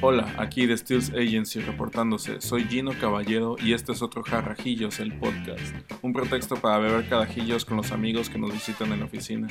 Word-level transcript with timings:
Hola, 0.00 0.32
aquí 0.38 0.66
de 0.66 0.76
Steels 0.76 1.10
Agency 1.10 1.58
reportándose. 1.58 2.40
Soy 2.40 2.66
Gino 2.66 2.92
Caballero 3.00 3.56
y 3.60 3.72
este 3.72 3.90
es 3.90 4.00
otro 4.00 4.22
Jarrajillos, 4.22 5.00
el 5.00 5.12
podcast. 5.18 5.74
Un 6.02 6.12
pretexto 6.12 6.54
para 6.54 6.78
beber 6.78 7.08
cadajillos 7.08 7.64
con 7.64 7.78
los 7.78 7.90
amigos 7.90 8.30
que 8.30 8.38
nos 8.38 8.52
visitan 8.52 8.92
en 8.92 9.00
la 9.00 9.06
oficina. 9.06 9.48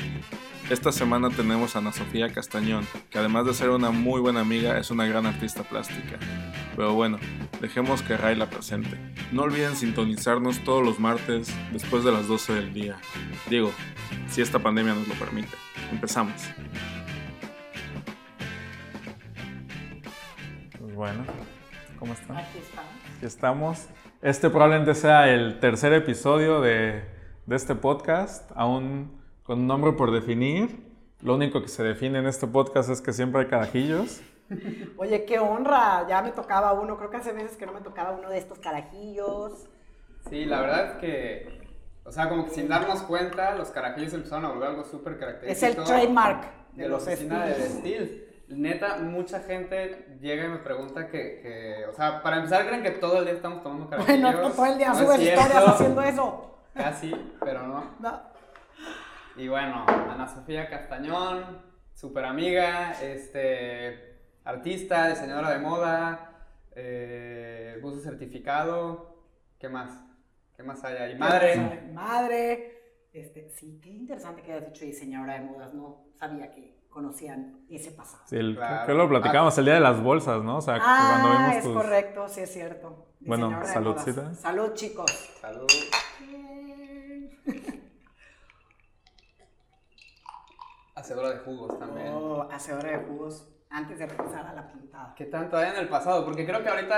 Esta 0.69 0.93
semana 0.93 1.29
tenemos 1.31 1.75
a 1.75 1.79
Ana 1.79 1.91
Sofía 1.91 2.31
Castañón, 2.31 2.87
que 3.09 3.19
además 3.19 3.45
de 3.45 3.53
ser 3.53 3.71
una 3.71 3.91
muy 3.91 4.21
buena 4.21 4.39
amiga, 4.39 4.79
es 4.79 4.89
una 4.89 5.05
gran 5.05 5.25
artista 5.25 5.63
plástica. 5.63 6.17
Pero 6.77 6.93
bueno, 6.93 7.19
dejemos 7.59 8.01
que 8.01 8.15
Ray 8.15 8.37
la 8.37 8.49
presente. 8.49 8.97
No 9.33 9.41
olviden 9.41 9.75
sintonizarnos 9.75 10.63
todos 10.63 10.81
los 10.81 10.97
martes 10.97 11.53
después 11.73 12.05
de 12.05 12.13
las 12.13 12.29
12 12.29 12.53
del 12.53 12.73
día. 12.73 12.95
Digo, 13.49 13.73
si 14.29 14.41
esta 14.41 14.59
pandemia 14.59 14.93
nos 14.93 15.09
lo 15.09 15.13
permite. 15.15 15.57
Empezamos. 15.91 16.41
Bueno, 20.97 21.23
¿cómo 21.99 22.13
están? 22.13 22.37
Aquí 22.37 22.57
estamos. 22.57 22.91
Aquí 23.15 23.25
estamos. 23.27 23.87
Este 24.23 24.49
probablemente 24.49 24.95
sea 24.95 25.31
el 25.31 25.59
tercer 25.59 25.93
episodio 25.93 26.59
de, 26.59 27.03
de 27.45 27.55
este 27.55 27.75
podcast, 27.75 28.51
aún 28.55 29.21
con 29.43 29.59
un 29.59 29.67
nombre 29.67 29.91
por 29.91 30.11
definir. 30.11 30.87
Lo 31.21 31.35
único 31.35 31.61
que 31.61 31.67
se 31.67 31.83
define 31.83 32.17
en 32.17 32.25
este 32.25 32.47
podcast 32.47 32.89
es 32.89 33.01
que 33.01 33.13
siempre 33.13 33.41
hay 33.41 33.47
carajillos. 33.47 34.21
Oye, 34.97 35.23
qué 35.25 35.37
honra. 35.37 36.07
Ya 36.09 36.23
me 36.23 36.31
tocaba 36.31 36.73
uno. 36.73 36.97
Creo 36.97 37.11
que 37.11 37.17
hace 37.17 37.31
meses 37.31 37.57
que 37.57 37.67
no 37.67 37.73
me 37.73 37.81
tocaba 37.81 38.13
uno 38.13 38.31
de 38.31 38.39
estos 38.39 38.57
carajillos. 38.57 39.67
Sí, 40.31 40.45
la 40.45 40.61
verdad 40.61 40.85
es 40.87 40.91
que, 40.93 41.61
o 42.05 42.11
sea, 42.11 42.27
como 42.27 42.45
que 42.45 42.51
sin 42.51 42.67
darnos 42.67 43.03
cuenta, 43.03 43.53
los 43.53 43.69
carajillos 43.69 44.13
empezaron 44.13 44.45
a 44.45 44.49
volver 44.49 44.69
algo 44.69 44.83
súper 44.83 45.19
característico. 45.19 45.71
Es 45.71 45.77
el 45.77 45.83
trademark 45.83 46.41
de, 46.71 46.81
de 46.83 46.89
la 46.89 46.95
los 46.95 47.07
oficina 47.07 47.45
de. 47.45 47.69
Steel. 47.69 48.26
Neta, 48.47 48.97
mucha 48.99 49.41
gente 49.41 50.17
llega 50.21 50.45
y 50.45 50.49
me 50.49 50.57
pregunta 50.59 51.07
que, 51.07 51.41
que, 51.41 51.85
o 51.89 51.93
sea, 51.93 52.23
para 52.23 52.37
empezar 52.37 52.65
creen 52.65 52.81
que 52.81 52.91
todo 52.91 53.19
el 53.19 53.25
día 53.25 53.33
estamos 53.33 53.61
tomando 53.61 53.89
carajillos. 53.89 54.21
Bueno, 54.21 54.41
no 54.41 54.51
todo 54.51 54.65
el 54.65 54.77
día 54.77 54.87
No 54.89 54.93
es 54.93 54.99
subes 54.99 55.19
historias 55.19 55.67
haciendo 55.67 56.01
eso. 56.01 56.59
Casi, 56.73 57.35
pero 57.41 57.67
no. 57.67 57.95
No. 57.99 58.21
Y 59.35 59.47
bueno, 59.49 59.85
Ana 59.87 60.27
Sofía 60.27 60.69
Castañón, 60.69 61.61
súper 61.93 62.25
amiga, 62.25 62.93
este, 63.03 64.17
artista, 64.43 65.09
diseñadora 65.09 65.51
de 65.51 65.59
moda, 65.59 66.31
eh, 66.75 67.77
buzo 67.81 67.99
certificado, 67.99 69.23
¿qué 69.59 69.69
más? 69.69 69.91
¿Qué 70.55 70.63
más 70.63 70.83
hay 70.83 70.97
ahí? 70.97 71.15
Madre. 71.17 71.83
Madre. 71.93 72.77
Este, 73.13 73.49
sí, 73.49 73.79
qué 73.83 73.89
interesante 73.89 74.41
que 74.41 74.53
hayas 74.53 74.67
dicho 74.73 74.85
diseñadora 74.85 75.33
de 75.33 75.41
modas. 75.41 75.73
No 75.73 76.07
sabía 76.17 76.49
que 76.49 76.76
conocían 77.01 77.59
ese 77.69 77.91
pasado. 77.91 78.23
Sí, 78.25 78.37
el, 78.37 78.55
Claro. 78.55 78.85
creo 78.85 78.97
que 78.97 79.03
lo 79.03 79.09
platicamos 79.09 79.55
el 79.59 79.65
día 79.65 79.75
de 79.75 79.79
las 79.81 80.01
bolsas, 80.01 80.41
¿no? 80.43 80.57
O 80.57 80.61
sea, 80.61 80.79
cuando 80.79 81.27
Ah, 81.29 81.37
vimos 81.37 81.55
es 81.57 81.63
tus... 81.63 81.73
correcto, 81.75 82.27
sí 82.27 82.41
es 82.41 82.51
cierto. 82.51 83.05
Bueno, 83.19 83.63
saludcita. 83.65 84.33
Salud, 84.33 84.73
chicos. 84.73 85.11
Salud. 85.39 85.67
Hacedora 90.95 91.29
de 91.29 91.37
jugos 91.39 91.77
también. 91.77 92.07
Oh, 92.11 92.47
hacedora 92.51 92.89
de 92.97 93.05
jugos 93.05 93.47
antes 93.69 93.99
de 93.99 94.07
regresar 94.07 94.47
a 94.47 94.53
la 94.53 94.67
pintada. 94.67 95.13
¿Qué 95.15 95.25
tanto 95.25 95.55
hay 95.57 95.69
en 95.69 95.75
el 95.77 95.89
pasado? 95.89 96.25
Porque 96.25 96.47
creo 96.47 96.63
que 96.63 96.69
ahorita 96.69 96.97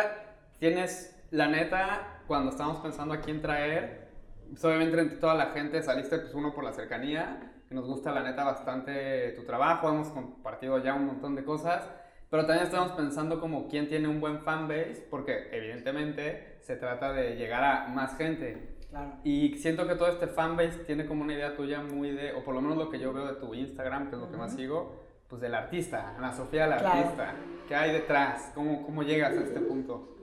tienes, 0.60 1.22
la 1.32 1.48
neta, 1.48 2.22
cuando 2.26 2.52
estábamos 2.52 2.80
pensando 2.82 3.14
a 3.14 3.20
quién 3.20 3.42
traer, 3.42 4.08
pues 4.50 4.64
obviamente 4.64 4.98
entre 5.02 5.18
toda 5.18 5.34
la 5.36 5.48
gente 5.48 5.84
saliste 5.84 6.18
pues 6.20 6.34
uno 6.34 6.54
por 6.54 6.64
la 6.64 6.72
cercanía, 6.72 7.52
que 7.70 7.76
nos 7.76 7.86
gusta 7.86 8.12
la 8.12 8.24
neta 8.24 8.44
bastante 8.44 9.32
tu 9.34 9.44
trabajo, 9.46 9.90
hemos 9.90 10.08
compartido 10.10 10.80
ya 10.84 10.96
un 10.96 11.06
montón 11.06 11.36
de 11.36 11.44
cosas, 11.46 11.88
pero 12.32 12.46
también 12.48 12.66
estamos 12.66 12.92
pensando 12.94 13.40
como 13.40 13.68
quién 13.68 13.88
tiene 13.88 14.08
un 14.08 14.20
buen 14.20 14.40
fanbase, 14.42 15.06
porque 15.10 15.50
evidentemente 15.52 16.58
se 16.62 16.76
trata 16.76 17.14
de 17.14 17.36
llegar 17.36 17.64
a 17.64 17.88
más 17.88 18.18
gente. 18.18 18.76
Claro. 18.90 19.12
Y 19.24 19.56
siento 19.60 19.88
que 19.88 19.94
todo 19.94 20.08
este 20.10 20.26
fanbase 20.28 20.80
tiene 20.86 21.06
como 21.06 21.24
una 21.24 21.34
idea 21.34 21.56
tuya 21.56 21.82
muy 21.82 22.10
de, 22.10 22.34
o 22.34 22.44
por 22.44 22.56
lo 22.56 22.62
menos 22.62 22.76
lo 22.78 22.90
que 22.90 22.98
yo 23.00 23.14
veo 23.14 23.28
de 23.28 23.36
tu 23.40 23.54
Instagram, 23.54 24.10
que 24.10 24.16
es 24.16 24.22
lo 24.22 24.32
que 24.32 24.38
más 24.38 24.54
sigo, 24.56 24.96
pues 25.28 25.40
del 25.40 25.54
artista, 25.54 26.16
Ana 26.18 26.34
Sofía 26.34 26.66
la 26.66 26.78
Claro. 26.78 26.98
artista. 27.02 27.36
¿Qué 27.68 27.76
hay 27.76 27.92
detrás? 27.94 28.52
¿Cómo, 28.56 28.82
¿Cómo 28.84 29.04
llegas 29.04 29.38
a 29.38 29.42
este 29.44 29.60
punto? 29.60 30.16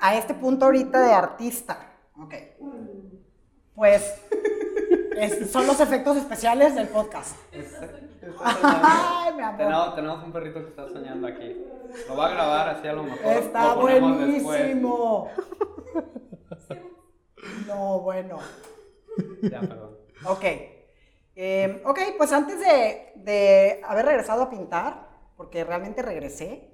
a 0.00 0.16
este 0.16 0.32
punto 0.32 0.64
ahorita 0.64 1.06
de 1.06 1.12
artista. 1.12 1.92
Ok. 2.18 2.34
Pues 3.74 4.26
es- 5.16 5.50
son 5.50 5.66
los 5.66 5.78
efectos 5.80 6.16
especiales 6.16 6.74
del 6.74 6.88
podcast. 6.88 7.36
Ay, 8.44 9.34
mi 9.34 9.42
amor. 9.42 9.56
tenemos, 9.58 9.94
tenemos 9.94 10.24
un 10.24 10.32
perrito 10.32 10.60
que 10.62 10.68
está 10.70 10.88
soñando 10.88 11.26
aquí. 11.26 11.56
Lo 12.08 12.16
va 12.16 12.26
a 12.26 12.30
grabar 12.30 12.68
así 12.70 12.86
a 12.88 12.92
lo 12.92 13.02
mejor. 13.04 13.32
Está 13.32 13.74
lo 13.74 13.80
ponemos 13.80 14.18
después. 14.18 14.42
buenísimo. 14.42 15.28
No, 17.66 18.00
bueno. 18.00 18.38
Ya, 19.42 19.60
perdón. 19.60 19.96
Ok. 20.26 20.44
Eh, 21.34 21.82
ok, 21.84 21.98
pues 22.18 22.32
antes 22.32 22.60
de, 22.60 23.12
de 23.16 23.80
haber 23.84 24.04
regresado 24.06 24.42
a 24.42 24.50
pintar, 24.50 25.08
porque 25.36 25.64
realmente 25.64 26.02
regresé, 26.02 26.70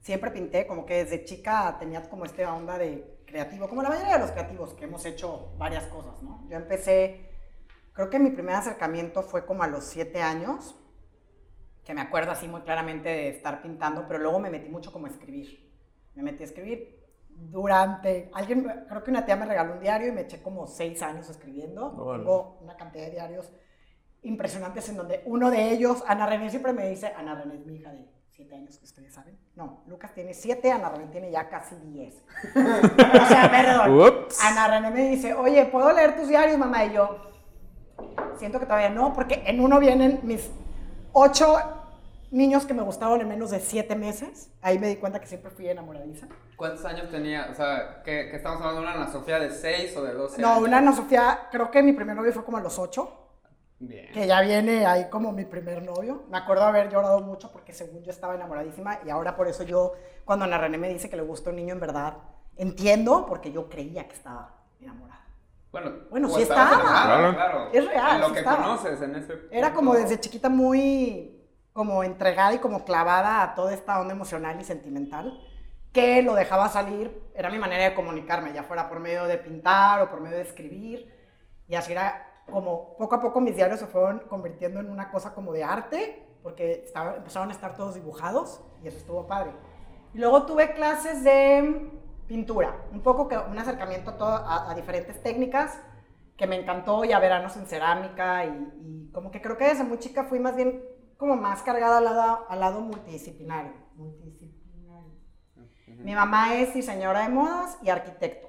siempre 0.00 0.30
pinté, 0.30 0.66
como 0.66 0.84
que 0.84 1.04
desde 1.04 1.24
chica 1.24 1.76
tenía 1.78 2.02
como 2.08 2.24
esta 2.24 2.52
onda 2.54 2.76
de 2.76 3.18
creativo, 3.26 3.68
como 3.68 3.82
la 3.82 3.88
mayoría 3.88 4.14
de 4.14 4.18
los 4.20 4.32
creativos 4.32 4.74
que 4.74 4.84
hemos 4.84 5.04
hecho 5.06 5.52
varias 5.58 5.84
cosas, 5.84 6.20
¿no? 6.22 6.44
Yo 6.48 6.56
empecé, 6.56 7.29
creo 7.92 8.10
que 8.10 8.18
mi 8.18 8.30
primer 8.30 8.56
acercamiento 8.56 9.22
fue 9.22 9.46
como 9.46 9.62
a 9.62 9.68
los 9.68 9.84
siete 9.84 10.22
años, 10.22 10.76
que 11.84 11.94
me 11.94 12.00
acuerdo 12.00 12.32
así 12.32 12.46
muy 12.46 12.60
claramente 12.62 13.08
de 13.08 13.28
estar 13.30 13.62
pintando, 13.62 14.06
pero 14.06 14.20
luego 14.20 14.38
me 14.38 14.50
metí 14.50 14.68
mucho 14.68 14.92
como 14.92 15.06
a 15.06 15.10
escribir. 15.10 15.70
Me 16.14 16.22
metí 16.22 16.42
a 16.42 16.46
escribir 16.46 17.00
durante, 17.28 18.30
alguien, 18.34 18.64
creo 18.88 19.02
que 19.02 19.10
una 19.10 19.24
tía 19.24 19.36
me 19.36 19.46
regaló 19.46 19.74
un 19.74 19.80
diario 19.80 20.08
y 20.08 20.12
me 20.12 20.22
eché 20.22 20.42
como 20.42 20.66
seis 20.66 21.02
años 21.02 21.28
escribiendo. 21.30 21.90
Tengo 21.90 22.58
una 22.60 22.76
cantidad 22.76 23.04
de 23.04 23.12
diarios 23.12 23.52
impresionantes 24.22 24.88
en 24.88 24.96
donde 24.96 25.22
uno 25.24 25.50
de 25.50 25.70
ellos, 25.70 26.04
Ana 26.06 26.26
René 26.26 26.50
siempre 26.50 26.72
me 26.72 26.88
dice, 26.88 27.12
Ana 27.16 27.34
René 27.34 27.54
es 27.54 27.66
mi 27.66 27.76
hija 27.76 27.90
de 27.92 28.06
siete 28.28 28.54
años, 28.54 28.76
que 28.76 28.84
ustedes 28.84 29.14
saben. 29.14 29.38
No, 29.54 29.82
Lucas 29.86 30.12
tiene 30.12 30.34
siete, 30.34 30.70
Ana 30.70 30.90
René 30.90 31.06
tiene 31.06 31.30
ya 31.30 31.48
casi 31.48 31.74
diez. 31.76 32.22
o 32.54 33.26
sea, 33.26 33.50
perdón. 33.50 33.98
Ups. 33.98 34.44
Ana 34.44 34.68
René 34.68 34.90
me 34.90 35.08
dice, 35.10 35.34
oye, 35.34 35.64
¿puedo 35.66 35.92
leer 35.92 36.16
tus 36.16 36.28
diarios, 36.28 36.58
mamá? 36.58 36.84
Y 36.84 36.92
yo, 36.92 37.29
siento 38.38 38.58
que 38.58 38.66
todavía 38.66 38.90
no, 38.90 39.12
porque 39.12 39.42
en 39.46 39.60
uno 39.60 39.78
vienen 39.80 40.20
mis 40.22 40.50
ocho 41.12 41.56
niños 42.30 42.64
que 42.64 42.74
me 42.74 42.82
gustaron 42.82 43.20
en 43.20 43.28
menos 43.28 43.50
de 43.50 43.60
siete 43.60 43.96
meses. 43.96 44.50
Ahí 44.62 44.78
me 44.78 44.88
di 44.88 44.96
cuenta 44.96 45.20
que 45.20 45.26
siempre 45.26 45.50
fui 45.50 45.68
enamoradiza. 45.68 46.28
¿Cuántos 46.56 46.84
años 46.84 47.10
tenía? 47.10 47.48
O 47.50 47.54
sea, 47.54 48.02
¿que, 48.04 48.28
que 48.30 48.36
estamos 48.36 48.60
hablando 48.60 48.82
de 48.82 48.86
una 48.86 48.96
Ana 49.02 49.10
Sofía 49.12 49.38
de 49.40 49.50
6 49.50 49.96
o 49.96 50.02
de 50.04 50.12
12 50.12 50.40
No, 50.40 50.52
años? 50.52 50.64
una 50.68 50.78
Ana 50.78 50.92
Sofía, 50.92 51.48
creo 51.50 51.70
que 51.70 51.82
mi 51.82 51.92
primer 51.92 52.14
novio 52.16 52.32
fue 52.32 52.44
como 52.44 52.58
a 52.58 52.60
los 52.60 52.78
ocho. 52.78 53.16
Bien. 53.82 54.12
que 54.12 54.26
ya 54.26 54.42
viene 54.42 54.84
ahí 54.84 55.08
como 55.08 55.32
mi 55.32 55.46
primer 55.46 55.82
novio. 55.82 56.24
Me 56.30 56.36
acuerdo 56.36 56.64
haber 56.64 56.90
llorado 56.90 57.20
mucho 57.20 57.50
porque 57.50 57.72
según 57.72 58.02
yo 58.02 58.10
estaba 58.10 58.34
enamoradísima 58.34 58.98
y 59.06 59.08
ahora 59.08 59.34
por 59.36 59.48
eso 59.48 59.62
yo, 59.62 59.94
cuando 60.26 60.44
Ana 60.44 60.58
René 60.58 60.76
me 60.76 60.90
dice 60.90 61.08
que 61.08 61.16
le 61.16 61.22
gusta 61.22 61.48
un 61.48 61.56
niño 61.56 61.72
en 61.72 61.80
verdad, 61.80 62.18
entiendo 62.58 63.24
porque 63.26 63.52
yo 63.52 63.70
creía 63.70 64.06
que 64.06 64.12
estaba 64.14 64.54
enamorada. 64.82 65.19
Bueno, 65.72 65.92
Bueno, 66.10 66.28
sí 66.28 66.42
enamorada, 66.42 66.80
Claro. 66.80 67.34
claro. 67.34 67.68
Es 67.72 67.86
real, 67.86 68.14
En 68.16 68.20
lo 68.22 68.26
sí 68.28 68.32
que 68.34 68.38
estaba. 68.40 68.56
conoces 68.56 69.02
en 69.02 69.14
ese 69.14 69.38
Era 69.50 69.72
como 69.72 69.90
punto. 69.92 70.02
desde 70.02 70.20
chiquita 70.20 70.48
muy 70.48 71.36
como 71.72 72.02
entregada 72.02 72.52
y 72.54 72.58
como 72.58 72.84
clavada 72.84 73.42
a 73.42 73.54
toda 73.54 73.72
esta 73.72 74.00
onda 74.00 74.12
emocional 74.12 74.60
y 74.60 74.64
sentimental 74.64 75.40
que 75.92 76.22
lo 76.22 76.34
dejaba 76.34 76.68
salir, 76.68 77.20
era 77.34 77.50
mi 77.50 77.58
manera 77.58 77.84
de 77.84 77.94
comunicarme, 77.94 78.52
ya 78.52 78.62
fuera 78.64 78.88
por 78.88 79.00
medio 79.00 79.24
de 79.26 79.38
pintar 79.38 80.02
o 80.02 80.10
por 80.10 80.20
medio 80.20 80.36
de 80.36 80.42
escribir 80.42 81.12
y 81.68 81.74
así 81.76 81.92
era 81.92 82.26
como 82.50 82.96
poco 82.96 83.14
a 83.16 83.20
poco 83.20 83.40
mis 83.40 83.54
diarios 83.56 83.78
se 83.80 83.86
fueron 83.86 84.20
convirtiendo 84.28 84.80
en 84.80 84.90
una 84.90 85.10
cosa 85.12 85.32
como 85.34 85.52
de 85.52 85.62
arte 85.64 86.26
porque 86.42 86.82
estaba- 86.84 87.16
empezaron 87.16 87.48
a 87.50 87.52
estar 87.52 87.76
todos 87.76 87.94
dibujados 87.94 88.60
y 88.82 88.88
eso 88.88 88.98
estuvo 88.98 89.26
padre. 89.26 89.52
Y 90.14 90.18
luego 90.18 90.44
tuve 90.46 90.72
clases 90.74 91.22
de 91.22 91.90
pintura, 92.30 92.70
un 92.92 93.00
poco 93.02 93.26
que 93.28 93.36
un 93.36 93.58
acercamiento 93.58 94.10
a, 94.12 94.16
todo- 94.20 94.36
a- 94.52 94.70
a 94.70 94.74
diferentes 94.80 95.20
técnicas 95.20 95.68
que 96.38 96.46
me 96.46 96.56
encantó 96.60 97.04
y 97.04 97.10
a 97.12 97.18
veranos 97.18 97.56
en 97.56 97.66
cerámica 97.66 98.44
y, 98.46 98.50
y 98.86 99.10
como 99.12 99.30
que 99.32 99.42
creo 99.42 99.56
que 99.58 99.64
desde 99.70 99.82
muy 99.84 99.98
chica 99.98 100.22
fui 100.30 100.38
más 100.38 100.54
bien 100.54 100.80
como 101.16 101.34
más 101.36 101.62
cargada 101.62 101.98
al 101.98 102.04
lado, 102.04 102.46
al 102.48 102.60
lado 102.60 102.80
multidisciplinario. 102.82 103.72
multidisciplinario. 103.96 105.10
Mi 106.06 106.14
mamá 106.14 106.54
es 106.54 106.72
diseñadora 106.72 107.22
de 107.22 107.30
modas 107.30 107.76
y 107.82 107.90
arquitecto. 107.90 108.46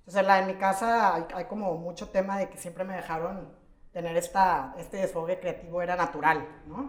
Entonces 0.00 0.24
la, 0.24 0.38
en 0.38 0.46
mi 0.46 0.54
casa 0.54 1.14
hay, 1.16 1.24
hay 1.34 1.44
como 1.46 1.74
mucho 1.78 2.08
tema 2.10 2.38
de 2.38 2.48
que 2.48 2.58
siempre 2.58 2.84
me 2.84 2.94
dejaron 2.94 3.52
tener 3.92 4.16
esta, 4.16 4.72
este 4.78 4.98
desfogue 4.98 5.40
creativo, 5.40 5.82
era 5.82 5.96
natural, 5.96 6.46
¿no? 6.68 6.80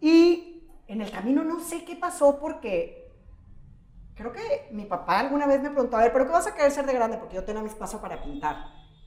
Y 0.00 0.70
en 0.86 1.00
el 1.02 1.10
camino 1.10 1.42
no 1.44 1.60
sé 1.60 1.84
qué 1.84 1.96
pasó 1.96 2.38
porque 2.38 3.07
creo 4.18 4.32
que 4.32 4.68
mi 4.72 4.84
papá 4.84 5.20
alguna 5.20 5.46
vez 5.46 5.62
me 5.62 5.70
preguntó, 5.70 5.96
a 5.96 6.02
ver, 6.02 6.12
¿pero 6.12 6.26
qué 6.26 6.32
vas 6.32 6.46
a 6.46 6.54
querer 6.54 6.70
ser 6.70 6.84
de 6.84 6.92
grande? 6.92 7.16
Porque 7.16 7.36
yo 7.36 7.44
tenía 7.44 7.62
mi 7.62 7.68
espacio 7.68 8.00
para 8.00 8.20
pintar. 8.22 8.56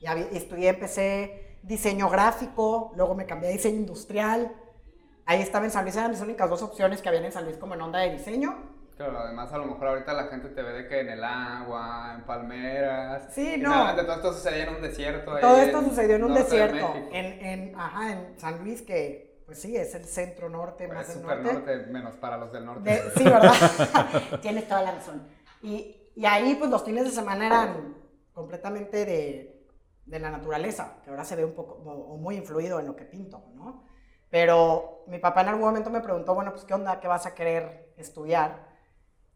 Y 0.00 0.06
había- 0.06 0.26
estudié, 0.32 0.70
empecé 0.70 1.58
diseño 1.62 2.08
gráfico, 2.08 2.92
luego 2.96 3.14
me 3.14 3.26
cambié 3.26 3.50
a 3.50 3.52
diseño 3.52 3.76
industrial. 3.76 4.52
Ahí 5.26 5.40
estaba 5.40 5.64
en 5.64 5.70
San 5.70 5.84
Luis, 5.84 5.94
eran 5.96 6.10
las 6.12 6.20
únicas 6.20 6.50
dos 6.50 6.62
opciones 6.62 7.00
que 7.00 7.08
habían 7.08 7.24
en 7.24 7.32
San 7.32 7.44
Luis 7.44 7.56
como 7.56 7.74
en 7.74 7.82
onda 7.82 8.00
de 8.00 8.10
diseño. 8.10 8.56
Claro, 8.96 9.18
además 9.20 9.52
a 9.52 9.58
lo 9.58 9.66
mejor 9.66 9.88
ahorita 9.88 10.12
la 10.12 10.24
gente 10.24 10.48
te 10.48 10.62
ve 10.62 10.72
de 10.72 10.88
que 10.88 11.00
en 11.00 11.08
el 11.10 11.24
agua, 11.24 12.12
en 12.16 12.24
palmeras. 12.24 13.32
Sí, 13.32 13.56
no. 13.58 13.70
realmente 13.72 14.02
todo 14.04 14.16
esto 14.16 14.32
sucedía 14.34 14.64
en 14.64 14.74
un 14.74 14.82
desierto. 14.82 15.38
Todo 15.38 15.56
esto 15.58 15.82
sucedió 15.82 16.16
en 16.16 16.24
un 16.24 16.34
de 16.34 16.40
desierto, 16.42 16.94
en, 17.10 17.46
en, 17.46 17.78
ajá, 17.78 18.12
en 18.12 18.38
San 18.38 18.58
Luis, 18.58 18.82
que 18.82 19.31
pues 19.52 19.60
sí, 19.60 19.76
es 19.76 19.94
el 19.94 20.06
centro 20.06 20.48
norte, 20.48 20.86
Pues 20.86 20.96
más 20.98 21.08
es 21.10 21.16
el 21.16 21.22
norte. 21.22 21.52
norte, 21.52 21.76
menos 21.90 22.16
para 22.16 22.38
los 22.38 22.50
del 22.52 22.64
norte. 22.64 22.88
De- 22.90 23.10
sí, 23.10 23.24
¿verdad? 23.24 23.52
Tienes 24.40 24.66
toda 24.66 24.80
la 24.82 24.92
razón. 24.92 25.28
Y, 25.60 25.94
y 26.16 26.24
ahí, 26.24 26.54
pues 26.54 26.70
los 26.70 26.82
fines 26.82 27.04
de 27.04 27.10
semana 27.10 27.46
eran 27.46 27.94
completamente 28.32 29.04
de, 29.04 29.66
de 30.06 30.18
la 30.18 30.30
naturaleza, 30.30 30.96
que 31.04 31.10
ahora 31.10 31.22
se 31.26 31.36
ve 31.36 31.44
un 31.44 31.52
poco, 31.52 31.74
o, 31.74 32.14
o 32.14 32.16
muy 32.16 32.36
influido 32.36 32.80
en 32.80 32.86
lo 32.86 32.96
que 32.96 33.04
pinto, 33.04 33.44
¿no? 33.54 33.84
Pero 34.30 35.04
mi 35.06 35.18
papá 35.18 35.42
en 35.42 35.48
algún 35.48 35.64
momento 35.66 35.90
me 35.90 36.00
preguntó, 36.00 36.34
bueno, 36.34 36.52
pues, 36.52 36.64
¿qué 36.64 36.72
onda? 36.72 36.98
¿Qué 36.98 37.08
vas 37.08 37.26
a 37.26 37.34
querer 37.34 37.92
estudiar? 37.98 38.66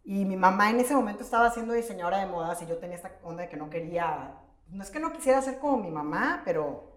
Y 0.03 0.25
mi 0.25 0.37
mamá 0.37 0.71
en 0.71 0.81
ese 0.81 0.95
momento 0.95 1.23
estaba 1.25 1.51
siendo 1.51 1.75
diseñadora 1.75 2.21
de 2.21 2.27
modas 2.27 2.63
y 2.63 2.67
yo 2.67 2.79
tenía 2.79 2.97
esta 2.97 3.13
onda 3.23 3.43
de 3.43 3.49
que 3.51 3.59
no 3.59 3.69
quería, 3.69 4.35
no 4.69 4.83
es 4.83 4.91
que 4.91 4.99
no 4.99 5.13
quisiera 5.13 5.43
ser 5.43 5.59
como 5.59 5.77
mi 5.77 5.91
mamá, 5.91 6.41
pero 6.47 6.96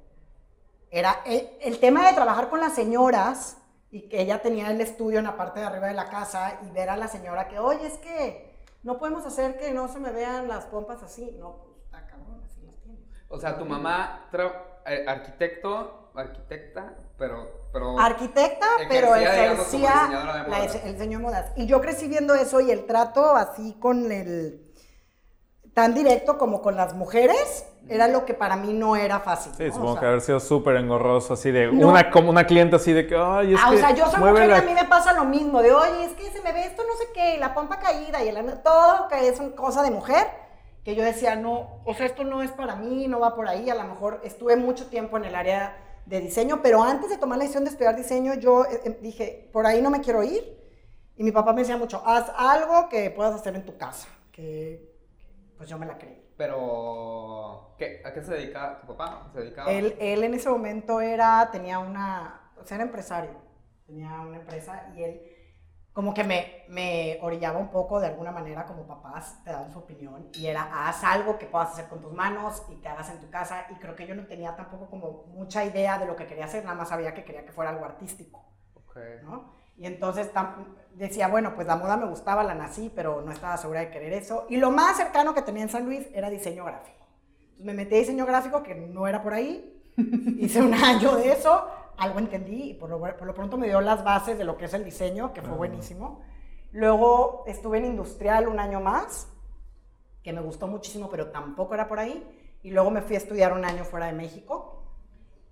era 0.92 1.22
el, 1.26 1.50
el 1.62 1.80
tema 1.80 2.08
de 2.08 2.14
trabajar 2.14 2.50
con 2.50 2.60
las 2.60 2.74
señoras 2.74 3.58
y 3.92 4.08
que 4.10 4.22
ella 4.22 4.42
tenía 4.42 4.70
el 4.72 4.80
estudio 4.82 5.20
en 5.20 5.26
la 5.26 5.36
parte 5.38 5.60
de 5.60 5.66
arriba 5.66 5.88
de 5.88 5.94
la 5.94 6.10
casa 6.10 6.60
y 6.68 6.72
ver 6.72 6.90
a 6.90 6.98
la 6.98 7.08
señora 7.08 7.48
que, 7.48 7.60
oye, 7.60 7.88
es 7.88 7.98
que 7.98 8.50
no 8.84 8.98
podemos 9.00 9.26
hacer 9.26 9.58
que 9.58 9.72
no 9.72 9.88
se 9.88 10.00
me 10.00 10.12
vean 10.12 10.48
las 10.48 10.66
pompas 10.66 11.02
así. 11.04 11.36
No, 11.40 11.58
pues 11.58 11.78
está 11.86 12.06
cabrón, 12.08 12.42
así 12.46 12.62
las 12.66 12.76
tienes. 12.82 13.02
O 13.28 13.40
sea, 13.40 13.58
tu 13.58 13.66
mamá, 13.66 14.30
eh, 14.86 15.06
arquitecto, 15.08 16.12
arquitecta, 16.16 16.96
pero... 17.18 17.68
pero 17.74 18.00
Arquitecta, 18.00 18.66
pero 18.88 19.16
Ejercía, 19.16 20.10
la- 20.48 20.66
el 20.84 20.94
diseño 20.94 21.18
de 21.20 21.24
modas. 21.24 21.52
Y 21.56 21.66
yo 21.66 21.82
crecí 21.82 22.08
viendo 22.08 22.34
eso 22.36 22.60
y 22.62 22.72
el 22.72 22.86
trato 22.86 23.36
así 23.36 23.74
con 23.80 24.12
el 24.12 24.69
tan 25.74 25.94
directo 25.94 26.38
como 26.38 26.62
con 26.62 26.76
las 26.76 26.94
mujeres 26.94 27.66
era 27.88 28.08
lo 28.08 28.26
que 28.26 28.34
para 28.34 28.56
mí 28.56 28.74
no 28.74 28.96
era 28.96 29.20
fácil. 29.20 29.52
Sí, 29.56 29.64
¿no? 29.64 29.70
O 29.70 29.74
supongo 29.74 29.94
sea, 29.94 30.00
que 30.02 30.06
haber 30.08 30.22
sido 30.22 30.40
súper 30.40 30.76
engorroso, 30.76 31.34
así 31.34 31.52
de 31.52 31.72
No. 31.72 31.88
una, 31.90 32.12
como 32.12 32.30
una 32.30 32.46
cliente 32.46 32.76
así 32.76 32.94
de 32.94 33.08
que, 33.08 33.16
ay, 33.16 33.54
es 33.54 33.60
Ah, 33.64 33.70
que 33.70 33.76
o 33.76 33.80
sea, 33.80 33.92
yo 33.96 34.08
soy 34.08 34.20
mujer 34.20 34.46
y 34.46 34.48
la- 34.48 34.58
a 34.60 34.62
mí 34.62 34.74
me 34.74 34.86
pasa 34.86 35.14
lo 35.14 35.26
mismo, 35.26 35.62
de 35.62 35.72
oye, 35.74 36.06
es 36.06 36.14
que 36.14 36.30
se 36.30 36.42
me 36.42 36.52
ve 36.52 36.66
esto 36.66 36.84
no 36.86 36.94
sé 36.98 37.06
qué, 37.14 37.36
y 37.36 37.40
la 37.40 37.54
pompa 37.54 37.80
caída 37.80 38.24
y 38.24 38.28
el 38.30 38.62
todo 38.62 39.08
que 39.08 39.28
es 39.28 39.40
una 39.40 39.56
cosa 39.56 39.82
de 39.82 39.92
mujer, 39.92 40.28
que 40.84 40.96
yo 40.96 41.04
decía, 41.04 41.36
no, 41.36 41.82
o 41.86 41.94
sea, 41.94 42.06
esto 42.06 42.24
no 42.24 42.42
es 42.44 42.52
para 42.52 42.76
mí, 42.76 43.08
no 43.08 43.20
va 43.20 43.36
por 43.36 43.48
ahí, 43.48 43.70
a 43.70 43.76
lo 43.76 43.84
mejor 43.86 44.22
estuve 44.24 44.56
mucho 44.56 44.88
tiempo 44.88 45.18
en 45.18 45.26
el 45.26 45.36
área 45.36 45.78
de 46.06 46.20
diseño, 46.22 46.62
pero 46.62 46.82
antes 46.84 47.10
de 47.10 47.18
tomar 47.18 47.38
la 47.38 47.44
decisión 47.44 47.64
de 47.64 47.70
estudiar 47.72 47.96
diseño, 47.96 48.34
yo 48.36 48.66
eh, 48.66 48.82
eh, 48.86 49.00
dije, 49.02 49.50
por 49.54 49.66
ahí 49.66 49.82
no 49.82 49.90
me 49.90 50.02
quiero 50.02 50.24
ir, 50.24 50.58
y 51.16 51.24
mi 51.24 51.32
papá 51.32 51.54
me 51.54 51.62
decía 51.62 51.78
mucho, 51.78 52.02
haz 52.06 52.32
algo 52.36 52.88
que 52.90 53.10
puedas 53.12 53.36
hacer 53.36 53.56
en 53.56 53.66
tu 53.66 53.78
casa, 53.78 54.08
que 54.32 54.89
pues 55.60 55.70
yo 55.70 55.78
me 55.78 55.86
la 55.86 55.98
creí. 55.98 56.26
Pero, 56.38 57.76
¿qué, 57.78 58.02
¿a 58.06 58.14
qué 58.14 58.24
se 58.24 58.34
dedicaba 58.34 58.80
tu 58.80 58.88
papá? 58.88 59.30
¿Se 59.34 59.42
dedicaba? 59.42 59.70
Él, 59.70 59.94
él 60.00 60.24
en 60.24 60.34
ese 60.34 60.50
momento 60.50 61.02
era, 61.02 61.50
tenía 61.52 61.80
una, 61.80 62.54
o 62.58 62.64
sea, 62.64 62.76
era 62.76 62.86
empresario, 62.86 63.32
tenía 63.86 64.22
una 64.22 64.38
empresa 64.38 64.90
y 64.96 65.04
él 65.04 65.22
como 65.92 66.14
que 66.14 66.24
me, 66.24 66.64
me 66.70 67.20
orillaba 67.22 67.60
un 67.60 67.72
poco 67.72 68.00
de 68.00 68.08
alguna 68.08 68.32
manera 68.32 68.64
como 68.64 68.88
papás, 68.88 69.44
te 69.44 69.52
dan 69.52 69.70
su 69.70 69.80
opinión 69.80 70.30
y 70.34 70.46
era, 70.46 70.88
haz 70.88 71.04
algo 71.04 71.38
que 71.38 71.46
puedas 71.46 71.72
hacer 71.74 71.90
con 71.90 72.00
tus 72.00 72.14
manos 72.14 72.64
y 72.70 72.78
que 72.78 72.88
hagas 72.88 73.10
en 73.10 73.20
tu 73.20 73.30
casa 73.30 73.66
y 73.70 73.76
creo 73.76 73.98
que 73.98 74.08
yo 74.08 74.16
no 74.16 74.26
tenía 74.26 74.56
tampoco 74.56 74.90
como 74.90 75.26
mucha 75.26 75.66
idea 75.66 76.00
de 76.00 76.06
lo 76.06 76.16
que 76.16 76.26
quería 76.26 76.46
hacer, 76.46 76.64
nada 76.64 76.78
más 76.78 76.88
sabía 76.88 77.14
que 77.14 77.26
quería 77.26 77.46
que 77.46 77.52
fuera 77.52 77.72
algo 77.72 77.84
artístico. 77.84 78.46
Ok. 78.76 78.96
¿no? 79.24 79.52
Y 79.76 79.88
entonces 79.88 80.34
tam- 80.34 80.78
decía, 80.96 81.28
bueno, 81.28 81.56
pues 81.56 81.68
la 81.68 81.76
moda 81.76 81.98
me 81.98 82.08
gustaba, 82.08 82.44
la 82.44 82.56
nací, 82.56 82.92
pero 82.94 83.22
no 83.22 83.32
estaba 83.32 83.58
segura 83.58 83.82
de 83.82 83.90
querer 83.90 84.14
eso. 84.14 84.46
Y 84.50 84.58
lo 84.58 84.72
más 84.72 84.98
cercano 84.98 85.34
que 85.34 85.42
tenía 85.42 85.64
en 85.64 85.70
San 85.70 85.86
Luis 85.86 86.08
era 86.14 86.30
diseño 86.30 86.66
gráfico. 86.66 87.06
Entonces 87.42 87.66
me 87.66 87.74
metí 87.74 87.96
a 87.96 88.00
diseño 88.00 88.26
gráfico, 88.26 88.64
que 88.64 88.76
no 88.76 89.08
era 89.08 89.22
por 89.22 89.34
ahí. 89.34 89.82
Hice 90.40 90.62
un 90.62 90.74
año 90.74 91.16
de 91.16 91.32
eso, 91.32 91.68
algo 91.98 92.20
entendí 92.20 92.72
y 92.72 92.74
por 92.74 92.90
lo, 92.90 93.00
por 93.00 93.26
lo 93.26 93.34
pronto 93.34 93.58
me 93.58 93.68
dio 93.68 93.82
las 93.82 94.04
bases 94.04 94.38
de 94.38 94.44
lo 94.44 94.58
que 94.58 94.66
es 94.66 94.74
el 94.74 94.84
diseño, 94.84 95.34
que 95.34 95.42
fue 95.42 95.56
buenísimo. 95.56 96.22
Luego 96.72 97.44
estuve 97.48 97.80
en 97.80 97.86
industrial 97.86 98.48
un 98.48 98.60
año 98.60 98.80
más, 98.80 99.28
que 100.24 100.34
me 100.34 100.42
gustó 100.42 100.68
muchísimo, 100.68 101.10
pero 101.10 101.28
tampoco 101.28 101.74
era 101.74 101.88
por 101.88 102.00
ahí. 102.00 102.28
Y 102.62 102.72
luego 102.72 102.92
me 102.92 103.02
fui 103.02 103.16
a 103.16 103.20
estudiar 103.20 103.54
un 103.54 103.64
año 103.66 103.84
fuera 103.86 104.08
de 104.08 104.14
México. 104.14 104.84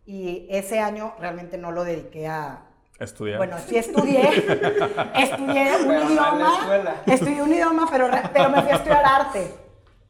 Y 0.06 0.48
ese 0.50 0.80
año 0.80 1.13
realmente 1.19 1.57
no 1.57 1.72
lo 1.72 1.84
dediqué 1.84 2.28
a, 2.28 2.66
Estudiar. 2.99 3.38
bueno, 3.38 3.57
sí 3.67 3.77
estudié, 3.77 4.27
estudié 5.15 5.75
un 5.85 6.09
idioma, 6.11 7.01
estudié 7.05 7.41
un 7.44 7.53
idioma, 7.53 7.88
pero, 7.91 8.09
pero 8.33 8.49
me 8.49 8.61
fui 8.63 8.71
a 8.71 8.75
estudiar 8.75 9.05
arte. 9.05 9.53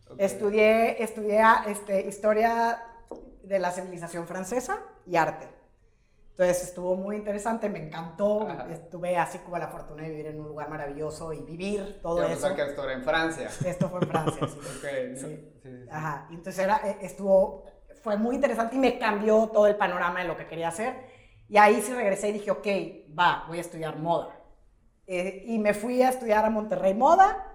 Ok. 0.09 0.15
Estudié, 0.19 1.03
estudié 1.03 1.39
ah, 1.41 1.63
este, 1.67 2.01
historia 2.07 2.81
de 3.43 3.59
la 3.59 3.71
civilización 3.71 4.25
francesa 4.27 4.79
y 5.05 5.15
arte. 5.17 5.47
Entonces 6.31 6.63
estuvo 6.65 6.95
muy 6.95 7.15
interesante, 7.15 7.67
me 7.67 7.79
encantó, 7.87 8.47
Ajá. 8.47 8.67
estuve 8.71 9.17
así 9.17 9.39
como 9.39 9.57
la 9.57 9.67
fortuna 9.69 10.03
de 10.03 10.09
vivir 10.11 10.27
en 10.27 10.39
un 10.39 10.47
lugar 10.47 10.69
maravilloso 10.69 11.33
y 11.33 11.41
vivir 11.41 11.99
todo 12.01 12.19
Yo 12.21 12.27
eso. 12.27 12.55
que 12.55 12.61
esto 12.61 12.83
era 12.83 12.93
en 12.93 13.03
Francia. 13.03 13.49
Esto 13.65 13.89
fue 13.89 13.99
en 14.01 14.07
Francia, 14.07 14.47
sí. 14.47 14.59
Ok, 14.77 15.17
Sí. 15.17 15.25
sí, 15.25 15.51
sí, 15.63 15.69
sí. 15.83 15.87
Ajá, 15.91 16.27
y 16.29 16.35
entonces 16.35 16.63
era, 16.63 16.79
eh, 16.85 16.97
estuvo, 17.01 17.65
fue 18.03 18.17
muy 18.17 18.35
interesante 18.35 18.75
y 18.75 18.79
me 18.79 18.99
cambió 18.99 19.47
todo 19.51 19.65
el 19.67 19.75
panorama 19.77 20.19
de 20.21 20.27
lo 20.27 20.37
que 20.37 20.45
quería 20.45 20.67
hacer. 20.67 21.06
Y 21.49 21.57
ahí 21.57 21.81
sí 21.81 21.93
regresé 21.93 22.29
y 22.29 22.33
dije, 22.33 22.51
ok, 22.51 22.67
va, 23.17 23.45
voy 23.47 23.57
a 23.57 23.61
estudiar 23.61 23.97
moda. 23.97 24.29
Eh, 25.05 25.43
y 25.47 25.59
me 25.59 25.73
fui 25.73 26.01
a 26.01 26.09
estudiar 26.09 26.43
a 26.43 26.49
Monterrey 26.49 26.93
Moda, 26.93 27.53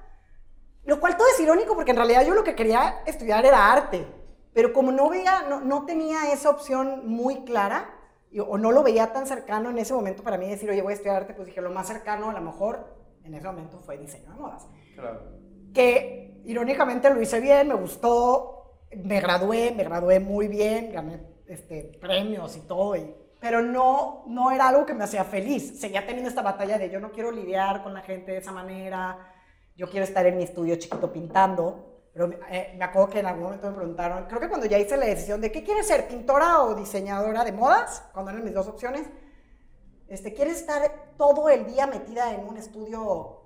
lo 0.85 0.99
cual 1.01 1.17
todo 1.17 1.29
es 1.29 1.39
irónico 1.41 1.75
porque 1.75 1.91
en 1.91 1.99
realidad 1.99 2.25
yo 2.25 2.35
lo 2.35 2.43
que 2.45 2.55
quería 2.55 3.03
estudiar 3.07 3.45
era 3.45 3.71
arte, 3.73 4.07
pero 4.55 4.73
como 4.73 4.91
no 4.91 5.11
veía, 5.11 5.43
no, 5.49 5.61
no 5.61 5.85
tenía 5.85 6.33
esa 6.33 6.49
opción 6.51 7.07
muy 7.07 7.45
clara, 7.45 7.95
y- 8.31 8.41
o 8.41 8.57
no 8.57 8.73
lo 8.73 8.83
veía 8.83 9.13
tan 9.13 9.27
cercano 9.27 9.69
en 9.69 9.79
ese 9.79 9.93
momento 9.93 10.23
para 10.23 10.39
mí 10.39 10.49
decir, 10.49 10.71
oye, 10.71 10.81
voy 10.81 10.93
a 10.93 10.95
estudiar 10.95 11.17
arte, 11.17 11.35
pues 11.35 11.47
dije, 11.47 11.61
lo 11.61 11.71
más 11.71 11.87
cercano 11.87 12.31
a 12.31 12.33
lo 12.33 12.41
mejor 12.41 12.97
en 13.25 13.35
ese 13.35 13.47
momento 13.47 13.79
fue 13.81 13.99
diseño 13.99 14.31
de 14.31 14.35
modas 14.41 14.67
Claro. 14.95 15.21
que 15.75 16.41
irónicamente 16.45 17.11
lo 17.13 17.21
hice 17.21 17.39
bien, 17.41 17.69
me 17.69 17.75
gustó, 17.75 18.79
me 18.97 19.21
gradué, 19.21 19.73
me 19.77 19.85
gradué 19.85 20.19
muy 20.21 20.49
bien, 20.49 20.91
gané 20.93 21.21
este, 21.47 21.99
premios 22.01 22.57
y 22.57 22.61
todo, 22.61 22.97
y- 22.97 23.15
pero 23.43 23.61
no, 23.61 24.23
no 24.29 24.53
era 24.53 24.69
algo 24.69 24.87
que 24.87 24.95
me 24.95 25.03
hacía 25.03 25.25
feliz. 25.25 25.81
Seguía 25.81 26.07
teniendo 26.07 26.29
esta 26.29 26.43
batalla 26.43 26.79
de 26.79 26.89
yo 26.89 27.01
no 27.01 27.11
quiero 27.11 27.33
lidiar 27.33 27.83
con 27.83 27.93
la 27.93 28.01
gente 28.01 28.31
de 28.31 28.39
esa 28.39 28.53
manera, 28.53 29.19
yo 29.77 29.91
quiero 29.91 30.05
estar 30.05 30.25
en 30.27 30.37
mi 30.37 30.45
estudio 30.45 30.77
chiquito 30.77 31.13
pintando. 31.13 32.05
Pero 32.15 32.31
eh, 32.49 32.77
me 32.79 32.85
acuerdo 32.85 33.11
que 33.11 33.19
en 33.19 33.27
algún 33.27 33.43
momento 33.43 33.69
me 33.69 33.77
preguntaron, 33.77 34.27
creo 34.27 34.39
que 34.39 34.49
cuando 34.49 34.67
ya 34.67 34.79
hice 34.79 34.97
la 34.97 35.07
decisión 35.07 35.41
de 35.41 35.51
qué 35.51 35.65
quieres 35.65 35.89
ser, 35.89 36.07
pintora 36.07 36.63
o 36.63 36.77
diseñadora 36.77 37.43
de 37.43 37.51
modas, 37.51 38.05
cuando 38.13 38.31
eran 38.31 38.45
mis 38.45 38.55
dos 38.55 38.69
opciones, 38.69 39.09
este, 40.07 40.33
¿quieres 40.35 40.61
estar 40.61 41.15
todo 41.19 41.49
el 41.49 41.67
día 41.67 41.89
metida 41.89 42.33
en 42.33 42.47
un 42.47 42.57
estudio 42.59 43.41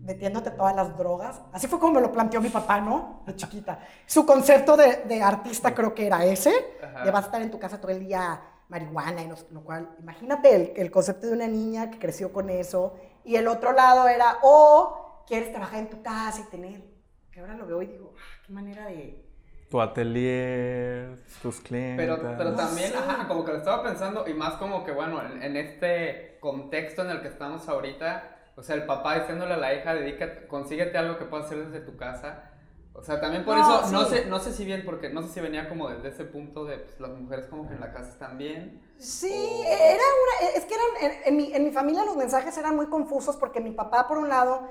metiéndote 0.00 0.50
todas 0.52 0.74
las 0.74 0.96
drogas? 0.96 1.42
Así 1.52 1.66
fue 1.66 1.78
como 1.78 1.92
me 1.92 2.00
lo 2.00 2.10
planteó 2.10 2.40
mi 2.40 2.48
papá, 2.48 2.80
¿no? 2.80 3.22
De 3.26 3.36
chiquita. 3.36 3.80
Su 4.06 4.24
concepto 4.24 4.78
de, 4.78 5.02
de 5.04 5.22
artista 5.22 5.74
creo 5.74 5.94
que 5.94 6.06
era 6.06 6.24
ese, 6.24 6.54
Ajá. 6.82 7.04
de 7.04 7.10
vas 7.10 7.24
a 7.24 7.26
estar 7.26 7.42
en 7.42 7.50
tu 7.50 7.58
casa 7.58 7.78
todo 7.78 7.90
el 7.92 8.00
día 8.00 8.40
marihuana 8.68 9.22
y 9.22 9.26
no 9.26 9.36
lo 9.52 9.62
cual, 9.62 9.88
imagínate 10.00 10.54
el, 10.54 10.72
el 10.76 10.90
concepto 10.90 11.26
de 11.26 11.32
una 11.32 11.46
niña 11.46 11.90
que 11.90 11.98
creció 11.98 12.32
con 12.32 12.50
eso. 12.50 12.98
Y 13.24 13.36
el 13.36 13.48
otro 13.48 13.72
lado 13.72 14.08
era, 14.08 14.38
o 14.42 15.24
quieres 15.26 15.50
trabajar 15.50 15.80
en 15.80 15.90
tu 15.90 16.02
casa 16.02 16.40
y 16.40 16.50
tener, 16.50 16.82
que 17.30 17.40
ahora 17.40 17.54
lo 17.54 17.66
veo 17.66 17.82
y 17.82 17.86
digo, 17.86 18.14
ah, 18.16 18.42
qué 18.46 18.52
manera 18.52 18.86
de... 18.86 19.24
Tu 19.68 19.80
atelier, 19.80 21.24
tus 21.42 21.60
clientes. 21.60 22.06
Pero, 22.06 22.36
pero 22.38 22.54
también, 22.54 22.92
ajá, 22.94 23.26
como 23.26 23.44
que 23.44 23.50
lo 23.50 23.58
estaba 23.58 23.82
pensando, 23.82 24.28
y 24.28 24.32
más 24.32 24.54
como 24.54 24.84
que, 24.84 24.92
bueno, 24.92 25.20
en, 25.20 25.42
en 25.42 25.56
este 25.56 26.38
contexto 26.38 27.02
en 27.02 27.10
el 27.10 27.20
que 27.20 27.28
estamos 27.28 27.68
ahorita, 27.68 28.36
o 28.56 28.62
sea, 28.62 28.76
el 28.76 28.86
papá 28.86 29.18
diciéndole 29.18 29.54
a 29.54 29.56
la 29.56 29.74
hija, 29.74 29.92
dedícate, 29.94 30.46
consíguete 30.46 30.96
algo 30.96 31.18
que 31.18 31.24
puedas 31.24 31.46
hacer 31.46 31.66
desde 31.66 31.84
tu 31.84 31.96
casa. 31.96 32.52
O 32.98 33.02
sea, 33.02 33.20
también 33.20 33.44
por 33.44 33.56
No, 33.56 33.80
eso, 33.80 33.92
no 33.92 34.04
sé, 34.06 34.26
no 34.26 34.38
sé 34.40 34.52
si 34.52 34.64
bien, 34.64 34.84
porque 34.84 35.10
no 35.10 35.22
sé 35.22 35.28
si 35.28 35.40
venía 35.40 35.68
como 35.68 35.88
desde 35.88 36.08
ese 36.08 36.24
punto 36.24 36.64
de 36.64 36.78
pues, 36.78 36.98
las 36.98 37.10
mujeres 37.10 37.46
como 37.46 37.68
que 37.68 37.74
en 37.74 37.80
la 37.80 37.92
casa 37.92 38.10
están 38.10 38.38
bien. 38.38 38.82
Sí, 38.98 39.62
era 39.66 40.02
una, 40.02 40.48
es 40.56 40.64
que 40.64 40.74
eran, 40.74 41.12
en, 41.12 41.28
en 41.28 41.36
mi, 41.36 41.52
en 41.52 41.64
mi 41.64 41.70
familia 41.70 42.04
los 42.04 42.16
mensajes 42.16 42.56
eran 42.56 42.74
muy 42.74 42.86
confusos 42.86 43.36
porque 43.36 43.60
mi 43.60 43.72
papá, 43.72 44.08
por 44.08 44.18
un 44.18 44.28
lado, 44.28 44.68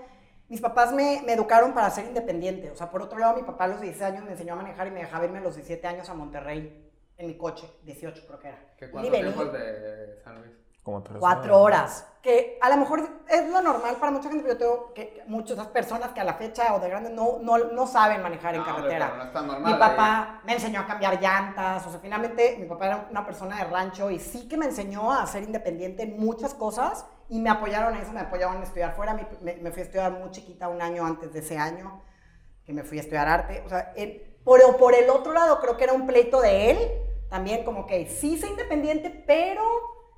mis 0.50 0.62
papás 0.62 0.92
me, 0.94 1.22
me 1.26 1.34
educaron 1.34 1.74
para 1.74 1.90
ser 1.92 2.06
independiente. 2.06 2.72
O 2.72 2.76
sea, 2.76 2.90
por 2.90 3.02
otro 3.02 3.20
lado, 3.20 3.36
mi 3.36 3.44
papá 3.44 3.66
a 3.66 3.68
los 3.68 3.82
16 3.82 4.12
años 4.12 4.26
me 4.26 4.32
enseñó 4.32 4.54
a 4.54 4.58
manejar 4.58 4.88
y 4.88 4.92
me 4.92 5.02
dejaba 5.02 5.26
irme 5.26 5.38
a 5.38 5.42
los 5.42 5.56
17 5.56 5.86
años 5.88 6.10
a 6.10 6.14
Monterrey 6.14 6.92
en 7.18 7.28
mi 7.28 7.38
coche, 7.38 7.70
18 7.84 8.24
creo 8.28 8.40
que 8.40 8.48
era. 8.48 8.74
Y 8.82 8.88
cuánto 8.92 9.12
tiempo 9.12 9.46
de 9.46 10.20
San 10.24 10.42
Luis. 10.42 10.65
Como 10.86 11.02
tres 11.04 11.18
Cuatro 11.20 11.60
horas. 11.60 12.08
Que 12.22 12.58
a 12.62 12.70
lo 12.70 12.78
mejor 12.78 13.02
es 13.28 13.50
lo 13.50 13.62
normal 13.62 13.98
para 13.98 14.12
mucha 14.12 14.30
gente, 14.30 14.44
pero 14.44 14.54
yo 14.54 14.58
tengo 14.60 14.94
que 14.94 15.24
muchas 15.28 15.68
personas 15.68 16.12
que 16.14 16.22
a 16.22 16.24
la 16.24 16.36
fecha 16.36 16.74
o 16.74 16.80
de 16.80 16.90
grandes 16.90 17.12
no, 17.12 17.40
no, 17.42 17.58
no 17.58 17.86
saben 17.88 18.22
manejar 18.24 18.56
en 18.56 18.62
No, 18.62 18.66
carretera. 18.68 19.06
pero 19.08 19.18
no 19.18 19.24
es 19.26 19.34
tan 19.34 19.48
normal, 19.48 19.74
mi 19.74 19.80
papá 19.80 20.42
me 20.44 20.54
enseñó 20.54 20.80
a 20.82 20.88
cambiar 20.88 21.22
llantas, 21.22 21.86
o 21.86 21.92
sea, 21.92 22.00
finalmente 22.00 22.58
mi 22.60 22.66
papá 22.66 22.86
era 22.88 23.08
una 23.12 23.26
persona 23.26 23.58
de 23.58 23.66
rancho 23.66 24.10
y 24.10 24.18
sí 24.20 24.48
que 24.48 24.58
me 24.58 24.66
enseñó 24.66 25.12
a 25.12 25.26
ser 25.28 25.44
independiente 25.44 26.02
en 26.04 26.18
muchas 26.20 26.56
cosas 26.56 27.06
y 27.30 27.40
me 27.40 27.50
apoyaron 27.52 27.94
a 27.96 28.02
eso, 28.02 28.12
me 28.12 28.22
apoyaron 28.22 28.58
a 28.58 28.64
estudiar 28.64 28.96
fuera. 28.96 29.14
Me, 29.14 29.28
me- 29.42 29.58
me 29.62 29.72
fui 29.72 29.82
a 29.82 29.86
estudiar 29.86 30.12
muy 30.12 30.32
chiquita, 30.32 30.68
un 30.68 30.82
año 30.82 31.06
antes 31.06 31.32
de 31.34 31.40
ese 31.40 31.58
año, 31.60 32.02
que 32.66 32.74
me 32.74 32.84
fui 32.84 32.98
a 32.98 33.02
estudiar 33.02 33.28
arte. 33.28 33.62
O 33.66 33.70
sea, 33.70 33.92
eh, 33.96 34.40
por, 34.44 34.60
por 34.78 34.96
el 34.96 35.10
otro 35.12 35.32
lado, 35.34 35.60
creo 35.60 35.78
que 35.78 35.84
era 35.84 35.94
un 35.94 36.06
pleito 36.08 36.42
de 36.42 36.72
él, 36.72 36.80
también 37.30 37.64
como 37.66 37.86
que 37.86 38.08
sí, 38.08 38.38
sé 38.38 38.48
independiente, 38.48 39.10
pero 39.28 39.62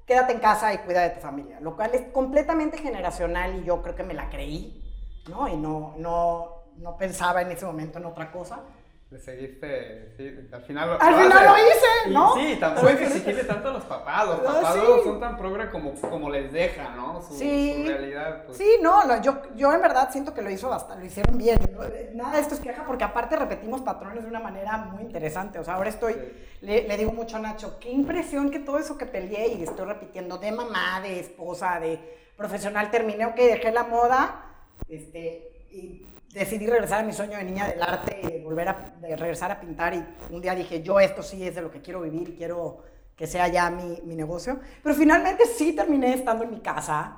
quédate 0.08 0.32
en 0.32 0.40
casa 0.40 0.74
y 0.74 0.78
cuida 0.80 1.02
de 1.02 1.10
tu 1.12 1.20
familia, 1.20 1.60
lo 1.60 1.76
cual 1.76 1.92
es 1.94 2.02
completamente 2.14 2.78
generacional 2.78 3.58
y 3.58 3.66
yo 3.66 3.84
creo 3.84 3.96
que 3.96 4.04
me 4.04 4.14
la 4.14 4.30
creí, 4.30 4.82
¿no? 5.30 5.48
Y 5.50 5.58
no, 5.58 5.96
no, 5.98 6.64
no 6.78 6.98
pensaba 6.98 7.42
en 7.42 7.52
ese 7.52 7.66
momento 7.66 8.00
en 8.00 8.06
otra 8.06 8.32
cosa. 8.32 8.62
Le 9.10 9.20
seguiste, 9.20 10.12
sí, 10.18 10.50
al 10.52 10.62
final 10.64 10.90
lo 10.90 11.02
Al 11.02 11.12
lo 11.14 11.18
final 11.22 11.38
haces. 11.38 11.48
lo 11.48 11.58
hice, 11.70 12.10
Y 12.10 12.14
¿no? 12.14 12.36
Sí, 12.36 12.58
tampoco 12.60 12.88
hay 12.88 12.98
que 12.98 13.04
exigirle 13.06 13.44
tanto 13.46 13.70
a 13.70 13.72
los 13.72 13.84
papás. 13.86 14.28
Los 14.28 14.38
No, 14.40 14.44
papás 14.44 14.74
sí. 14.74 14.80
luego 14.82 15.04
son 15.06 15.20
tan 15.22 15.38
progre 15.38 15.70
como, 15.72 15.94
como 15.96 16.30
les 16.30 16.52
deja, 16.52 16.90
¿no? 16.90 17.22
Su, 17.22 17.34
Sí. 17.38 17.84
su 17.84 17.88
realidad. 17.88 18.44
Pues. 18.46 18.58
Sí, 18.58 18.70
no, 18.82 19.22
yo, 19.22 19.42
yo 19.56 19.72
en 19.74 19.82
verdad 19.82 20.10
siento 20.12 20.34
que 20.34 20.42
lo 20.42 20.50
hizo 20.50 20.68
bastante, 20.68 21.00
lo 21.00 21.06
hicieron 21.08 21.38
bien. 21.38 21.58
¿no? 21.72 21.84
Nada 22.16 22.36
de 22.36 22.42
esto 22.42 22.56
es 22.56 22.60
queja 22.60 22.84
porque 22.86 23.06
aparte 23.06 23.38
repetimos 23.38 23.80
patrones 23.82 24.24
de 24.24 24.30
una 24.30 24.42
manera 24.42 24.76
muy 24.76 25.04
interesante. 25.04 25.58
O 25.58 25.64
sea, 25.64 25.76
ahora 25.76 25.88
estoy, 25.88 26.12
Sí. 26.14 26.20
le, 26.66 26.86
le 26.86 26.98
digo 26.98 27.14
mucho 27.14 27.38
a 27.38 27.40
Nacho, 27.40 27.78
qué 27.80 27.90
impresión 27.90 28.52
que 28.52 28.60
todo 28.60 28.78
eso 28.78 28.98
que 28.98 29.06
peleé 29.06 29.54
y 29.54 29.64
estoy 29.64 29.86
repitiendo 29.86 30.38
de 30.38 30.52
mamá, 30.52 31.00
de 31.00 31.22
esposa, 31.22 31.80
de 31.80 31.98
profesional, 32.36 32.92
terminé, 32.92 33.26
ok, 33.26 33.36
dejé 33.38 33.72
la 33.72 33.84
moda, 33.84 34.44
este, 34.90 35.50
y 35.72 36.06
decidí 36.38 36.68
regresar 36.68 37.02
a 37.02 37.04
mi 37.04 37.14
sueño 37.14 37.38
de 37.38 37.44
niña 37.44 37.68
del 37.68 37.82
arte 37.82 38.20
y 38.24 38.28
de 38.32 38.44
volver 38.44 38.70
a 38.70 38.94
de 39.02 39.16
regresar 39.16 39.52
a 39.52 39.60
pintar 39.60 39.94
y 39.94 40.06
un 40.30 40.42
día 40.42 40.54
dije, 40.56 40.82
yo 40.82 41.00
esto 41.00 41.22
sí 41.24 41.46
es 41.46 41.56
de 41.56 41.62
lo 41.62 41.72
que 41.72 41.82
quiero 41.82 42.02
vivir, 42.02 42.36
quiero 42.38 42.84
que 43.16 43.26
sea 43.28 43.48
ya 43.48 43.70
mi, 43.70 44.00
mi 44.06 44.16
negocio. 44.16 44.60
Pero 44.84 44.94
finalmente 44.96 45.46
sí 45.46 45.74
terminé 45.74 46.14
estando 46.14 46.44
en 46.44 46.52
mi 46.52 46.60
casa 46.60 47.18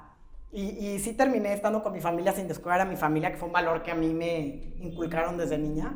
y, 0.52 0.62
y 0.94 1.00
sí 1.00 1.14
terminé 1.14 1.54
estando 1.54 1.84
con 1.84 1.92
mi 1.94 2.00
familia 2.02 2.32
sin 2.32 2.48
descuidar 2.48 2.82
a 2.82 2.86
mi 2.86 2.96
familia, 2.96 3.32
que 3.32 3.38
fue 3.38 3.48
un 3.48 3.54
valor 3.54 3.84
que 3.84 3.92
a 3.92 3.96
mí 3.96 4.14
me 4.14 4.74
inculcaron 4.80 5.38
desde 5.38 5.58
niña. 5.58 5.94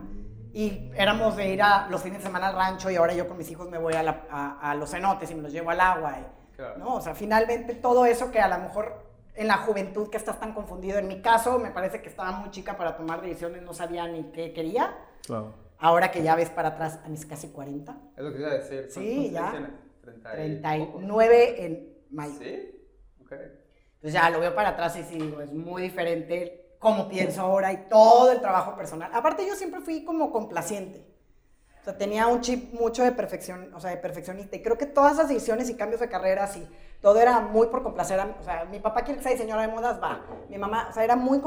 Y 0.53 0.91
éramos 0.95 1.35
de 1.35 1.47
ir 1.53 1.61
a 1.63 1.87
los 1.89 2.01
fines 2.03 2.19
de 2.19 2.25
semana 2.25 2.49
al 2.49 2.55
rancho 2.55 2.91
y 2.91 2.95
ahora 2.95 3.13
yo 3.13 3.27
con 3.27 3.37
mis 3.37 3.49
hijos 3.49 3.69
me 3.69 3.77
voy 3.79 3.93
a, 3.95 4.03
la- 4.03 4.23
a- 4.29 4.71
a 4.71 4.75
los 4.75 4.91
cenotes 4.91 5.31
y 5.31 5.35
me 5.35 5.41
los 5.41 5.51
llevo 5.51 5.71
al 5.71 5.79
agua. 5.79 6.17
y- 6.19 6.43
Claro. 6.55 6.77
¿no? 6.77 6.95
O 6.97 7.01
sea, 7.01 7.15
finalmente 7.15 7.73
todo 7.73 8.05
eso 8.05 8.29
que 8.29 8.39
a 8.39 8.47
lo 8.47 8.59
mejor 8.59 9.02
en 9.35 9.47
la 9.47 9.57
juventud 9.57 10.09
que 10.09 10.17
estás 10.17 10.39
tan 10.39 10.53
confundido, 10.53 10.99
en 10.99 11.07
mi 11.07 11.21
caso 11.21 11.59
me 11.59 11.71
parece 11.71 12.01
que 12.01 12.09
estaba 12.09 12.31
muy 12.31 12.51
chica 12.51 12.77
para 12.77 12.95
tomar 12.95 13.21
decisiones, 13.21 13.61
no 13.63 13.73
sabía 13.73 14.07
ni 14.07 14.23
qué 14.31 14.53
quería. 14.53 14.95
Claro. 15.25 15.53
Ahora 15.79 16.11
que 16.11 16.23
ya 16.23 16.35
ves 16.35 16.49
para 16.49 16.69
atrás 16.69 16.99
a 17.03 17.09
mis 17.09 17.25
casi 17.25 17.49
40, 17.49 17.97
Es 18.15 18.23
lo 18.23 18.31
que 18.31 18.39
iba 18.39 18.49
a 18.49 18.53
decir. 18.53 18.87
Sí, 18.89 18.99
¿Cuántos 19.03 19.31
ya. 19.31 19.49
años 19.49 19.51
tienes? 19.51 20.23
30 20.33 20.77
y 20.77 20.79
pocos. 20.79 20.93
39 21.01 21.65
en 21.65 21.97
mayo. 22.11 22.33
¿Sí? 22.39 22.89
Ok. 23.21 23.31
Entonces 23.33 24.13
ya 24.13 24.29
lo 24.29 24.39
veo 24.39 24.53
para 24.53 24.69
atrás 24.69 24.97
y 24.97 25.03
sí 25.03 25.17
digo, 25.17 25.41
es 25.41 25.51
muy 25.51 25.81
diferente 25.81 26.75
cómo 26.79 27.07
pienso 27.07 27.41
ahora 27.41 27.71
y 27.71 27.87
todo 27.89 28.31
el 28.31 28.41
trabajo 28.41 28.75
personal. 28.75 29.09
Aparte 29.13 29.47
yo 29.47 29.55
siempre 29.55 29.81
fui 29.81 30.03
como 30.03 30.31
complaciente. 30.31 31.05
O 31.83 31.85
sea, 31.85 31.97
tenía 31.97 32.27
un 32.27 32.39
chip 32.39 32.73
mucho 32.73 33.03
de 33.03 33.11
perfección, 33.11 33.69
o 33.73 33.79
sea, 33.81 33.89
de 33.89 33.97
perfeccionista. 33.97 34.55
Y 34.55 34.61
creo 34.61 34.77
que 34.77 34.85
todas 34.85 35.17
las 35.17 35.27
decisiones 35.27 35.69
y 35.69 35.75
cambios 35.75 35.99
de 35.99 36.07
carreras 36.07 36.55
y 36.55 36.65
todo 37.01 37.19
era 37.19 37.41
muy 37.41 37.67
por 37.67 37.83
complacer 37.83 38.21
a, 38.21 38.37
o 38.39 38.41
sea, 38.41 38.63
mi 38.71 38.79
papá 38.79 39.01
quiere 39.01 39.17
que 39.17 39.23
sea 39.23 39.33
diseñadora 39.33 39.67
de 39.67 39.73
modas, 39.73 40.01
va. 40.01 40.21
Mi 40.47 40.57
mamá, 40.57 40.87
o 40.89 40.93
sea, 40.93 41.03
era 41.03 41.17
muy, 41.17 41.41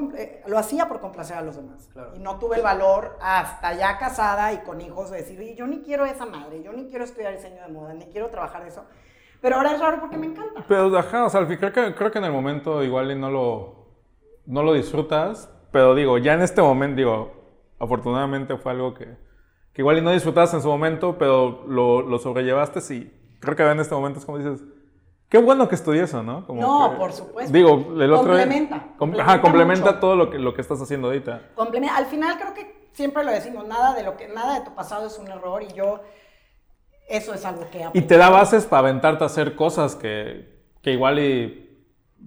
lo 0.46 0.58
hacía 0.58 0.88
por 0.88 1.00
complacer 1.00 1.38
a 1.38 1.40
los 1.40 1.56
demás. 1.56 1.88
Claro. 1.90 2.14
Y 2.14 2.18
no 2.18 2.38
tuve 2.38 2.56
el 2.56 2.62
valor 2.62 3.16
hasta 3.22 3.72
ya 3.72 3.96
casada 3.96 4.52
y 4.52 4.58
con 4.58 4.78
hijos 4.82 5.10
de 5.10 5.16
decir, 5.16 5.38
"Oye, 5.38 5.54
yo 5.54 5.66
ni 5.66 5.80
quiero 5.80 6.04
esa 6.04 6.26
madre, 6.26 6.62
yo 6.62 6.70
ni 6.74 6.86
quiero 6.90 7.04
estudiar 7.06 7.32
diseño 7.32 7.62
de 7.62 7.72
moda, 7.72 7.94
ni 7.94 8.04
quiero 8.04 8.28
trabajar 8.28 8.62
de 8.62 8.68
eso. 8.68 8.84
Pero 9.40 9.56
ahora 9.56 9.72
es 9.72 9.80
raro 9.80 10.00
porque 10.00 10.18
me 10.18 10.26
encanta. 10.26 10.66
Pero, 10.68 10.94
ajá, 10.98 11.24
o 11.24 11.30
sea, 11.30 11.46
creo 11.46 11.72
que, 11.72 11.94
creo 11.94 12.10
que 12.10 12.18
en 12.18 12.24
el 12.24 12.32
momento 12.32 12.82
igual 12.82 13.10
y 13.10 13.14
no 13.14 13.30
lo, 13.30 13.86
no 14.44 14.62
lo 14.62 14.74
disfrutas, 14.74 15.48
pero 15.72 15.94
digo, 15.94 16.18
ya 16.18 16.34
en 16.34 16.42
este 16.42 16.60
momento, 16.60 16.96
digo, 16.96 17.32
afortunadamente 17.78 18.54
fue 18.58 18.72
algo 18.72 18.92
que, 18.92 19.16
que 19.76 19.82
igual 19.82 19.98
y 19.98 20.00
no 20.00 20.10
disfrutaste 20.10 20.56
en 20.56 20.62
su 20.62 20.68
momento, 20.68 21.16
pero 21.18 21.64
lo, 21.68 22.00
lo 22.00 22.18
sobrellevaste 22.18 22.80
y 22.94 23.12
creo 23.40 23.54
que 23.54 23.62
en 23.62 23.78
este 23.78 23.94
momento 23.94 24.18
es 24.18 24.24
como 24.24 24.38
dices, 24.38 24.64
qué 25.28 25.36
bueno 25.36 25.68
que 25.68 25.74
estudié 25.74 26.04
eso, 26.04 26.22
¿no? 26.22 26.46
Como 26.46 26.62
No, 26.62 26.90
que- 26.92 26.96
por 26.96 27.12
supuesto. 27.12 27.52
Digo, 27.52 27.72
el 28.00 28.10
otro... 28.10 28.28
Complementa, 28.28 28.78
com- 28.78 28.96
complementa 28.98 29.32
ajá, 29.32 29.42
complementa 29.42 29.86
mucho. 29.88 29.98
todo 30.00 30.16
lo 30.16 30.30
que, 30.30 30.38
lo 30.38 30.54
que 30.54 30.62
estás 30.62 30.80
haciendo 30.80 31.08
ahorita. 31.08 31.50
Compleme- 31.54 31.90
Al 31.90 32.06
final 32.06 32.38
creo 32.38 32.54
que 32.54 32.88
siempre 32.94 33.22
lo 33.22 33.30
decimos, 33.32 33.66
nada 33.68 33.94
de 33.94 34.02
lo 34.02 34.16
que 34.16 34.28
nada 34.28 34.58
de 34.60 34.64
tu 34.64 34.74
pasado 34.74 35.06
es 35.08 35.18
un 35.18 35.28
error 35.28 35.62
y 35.62 35.68
yo 35.74 36.00
eso 37.08 37.34
es 37.34 37.44
algo 37.44 37.68
que 37.70 37.80
Y 37.80 37.82
aprendí. 37.82 38.08
te 38.08 38.16
da 38.16 38.30
bases 38.30 38.64
para 38.64 38.88
aventarte 38.88 39.24
a 39.24 39.26
hacer 39.26 39.54
cosas 39.56 39.94
que, 39.94 40.58
que 40.80 40.92
igual 40.92 41.18
y 41.18 41.65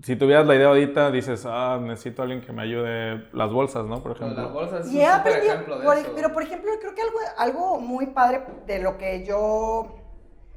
si 0.04 0.16
tuvieras 0.16 0.46
la 0.48 0.56
idea 0.56 0.68
ahorita 0.68 1.12
dices, 1.12 1.46
ah, 1.46 1.78
necesito 1.82 2.22
a 2.22 2.24
alguien 2.26 2.42
que 2.42 2.54
me 2.54 2.62
ayude 2.62 3.28
las 3.34 3.52
bolsas, 3.52 3.86
¿no? 3.86 4.02
Por 4.02 4.20
Lo 4.20 4.28
de 4.30 4.34
las 4.36 4.46
ejemplo. 4.46 4.54
bolsas 4.54 4.86
es 4.88 4.94
Y 4.94 4.98
un 4.98 5.02
he 5.02 5.06
súper 5.06 5.20
aprendido, 5.20 5.54
ejemplo 5.54 5.80
de 5.80 5.86
por- 5.86 5.98
eso. 5.98 6.12
pero 6.16 6.34
por 6.34 6.44
ejemplo, 6.44 6.72
creo 6.80 6.96
que 6.96 7.02
algo, 7.02 7.20
algo 7.38 7.80
muy 7.82 8.06
padre 8.08 8.44
de 8.66 8.80
lo 8.80 8.98
que 8.98 9.26
yo 9.26 9.96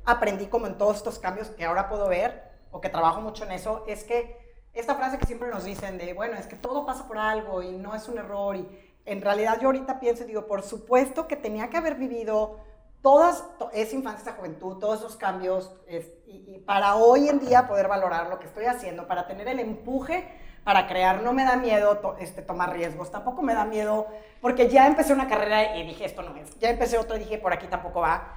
aprendí 0.04 0.46
como 0.46 0.66
en 0.66 0.78
todos 0.78 0.96
estos 0.98 1.18
cambios 1.18 1.48
que 1.50 1.64
ahora 1.64 1.88
puedo 1.88 2.08
ver, 2.08 2.42
o 2.70 2.80
que 2.80 2.88
trabajo 2.88 3.20
mucho 3.20 3.44
en 3.44 3.52
eso, 3.52 3.84
es 3.86 4.04
que 4.04 4.36
esta 4.74 4.94
frase 4.94 5.18
que 5.18 5.26
siempre 5.26 5.48
nos 5.50 5.64
dicen 5.64 5.98
de, 5.98 6.14
bueno, 6.14 6.34
es 6.38 6.46
que 6.46 6.56
todo 6.56 6.86
pasa 6.86 7.06
por 7.06 7.18
algo 7.18 7.62
y 7.62 7.72
no 7.78 7.94
es 7.94 8.08
un 8.08 8.18
error, 8.18 8.56
y 8.56 8.66
en 9.04 9.20
realidad 9.20 9.58
yo 9.60 9.66
ahorita 9.68 9.98
pienso 10.00 10.24
y 10.24 10.26
digo, 10.28 10.46
por 10.46 10.62
supuesto 10.62 11.26
que 11.26 11.36
tenía 11.36 11.68
que 11.68 11.76
haber 11.76 11.96
vivido 11.96 12.58
todas, 13.02 13.44
to- 13.58 13.70
esa 13.72 13.94
infancia, 13.96 14.22
esa 14.30 14.38
juventud, 14.38 14.78
todos 14.78 15.00
esos 15.00 15.16
cambios, 15.16 15.74
es- 15.88 16.12
y, 16.32 16.54
y 16.56 16.58
para 16.60 16.94
hoy 16.96 17.28
en 17.28 17.38
día 17.40 17.66
poder 17.68 17.88
valorar 17.88 18.28
lo 18.28 18.38
que 18.38 18.46
estoy 18.46 18.64
haciendo, 18.66 19.06
para 19.06 19.26
tener 19.26 19.46
el 19.48 19.60
empuje 19.60 20.40
para 20.64 20.86
crear, 20.86 21.22
no 21.22 21.32
me 21.32 21.44
da 21.44 21.56
miedo 21.56 21.98
to- 21.98 22.16
este, 22.20 22.40
tomar 22.40 22.72
riesgos, 22.72 23.10
tampoco 23.10 23.42
me 23.42 23.52
da 23.52 23.64
miedo, 23.64 24.06
porque 24.40 24.68
ya 24.68 24.86
empecé 24.86 25.12
una 25.12 25.26
carrera 25.26 25.76
y 25.76 25.84
dije, 25.84 26.04
esto 26.04 26.22
no 26.22 26.36
es, 26.36 26.56
ya 26.60 26.70
empecé 26.70 26.98
otra 26.98 27.16
y 27.16 27.20
dije, 27.20 27.38
por 27.38 27.52
aquí 27.52 27.66
tampoco 27.66 28.00
va. 28.00 28.28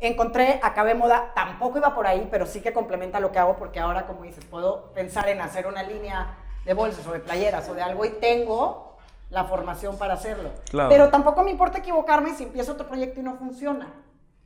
Encontré, 0.00 0.60
acabé 0.62 0.94
moda, 0.94 1.32
tampoco 1.34 1.76
iba 1.78 1.94
por 1.94 2.06
ahí, 2.06 2.26
pero 2.30 2.46
sí 2.46 2.62
que 2.62 2.72
complementa 2.72 3.20
lo 3.20 3.30
que 3.32 3.38
hago, 3.38 3.56
porque 3.56 3.80
ahora, 3.80 4.06
como 4.06 4.22
dices, 4.22 4.44
puedo 4.46 4.92
pensar 4.94 5.28
en 5.28 5.42
hacer 5.42 5.66
una 5.66 5.82
línea 5.82 6.36
de 6.64 6.72
bolsas 6.72 7.06
o 7.06 7.12
de 7.12 7.20
playeras 7.20 7.68
o 7.68 7.74
de 7.74 7.82
algo 7.82 8.04
y 8.06 8.10
tengo 8.12 8.96
la 9.28 9.44
formación 9.44 9.98
para 9.98 10.14
hacerlo. 10.14 10.50
Claro. 10.70 10.88
Pero 10.88 11.10
tampoco 11.10 11.42
me 11.42 11.50
importa 11.50 11.78
equivocarme 11.78 12.34
si 12.34 12.44
empiezo 12.44 12.72
otro 12.72 12.86
proyecto 12.88 13.20
y 13.20 13.22
no 13.22 13.34
funciona, 13.36 13.92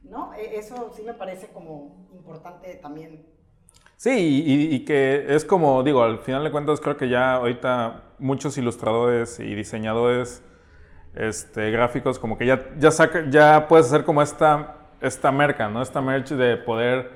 ¿no? 0.02 0.32
E- 0.34 0.58
Eso 0.58 0.92
sí 0.94 1.02
me 1.02 1.14
parece 1.14 1.48
como 1.48 2.08
importante 2.12 2.74
también. 2.76 3.26
Sí, 3.96 4.44
y, 4.46 4.84
que 4.84 5.26
es 5.34 5.44
como, 5.44 5.82
digo, 5.82 6.04
al 6.04 6.18
final 6.20 6.44
de 6.44 6.52
cuentas 6.52 6.80
creo 6.80 6.96
que 6.96 7.08
ya 7.08 7.34
ahorita 7.34 8.04
muchos 8.20 8.56
ilustradores 8.56 9.40
y 9.40 9.54
diseñadores 9.56 10.42
este, 11.14 11.70
gráficos 11.72 12.18
como 12.20 12.38
que 12.38 12.46
ya, 12.46 12.64
ya, 12.78 12.92
saca, 12.92 13.28
ya 13.28 13.66
puedes 13.68 13.86
hacer 13.86 14.04
como 14.04 14.22
esta, 14.22 14.76
esta 15.00 15.32
merca, 15.32 15.68
¿no? 15.68 15.82
Esta 15.82 16.00
merch 16.00 16.28
de 16.30 16.56
poder 16.58 17.10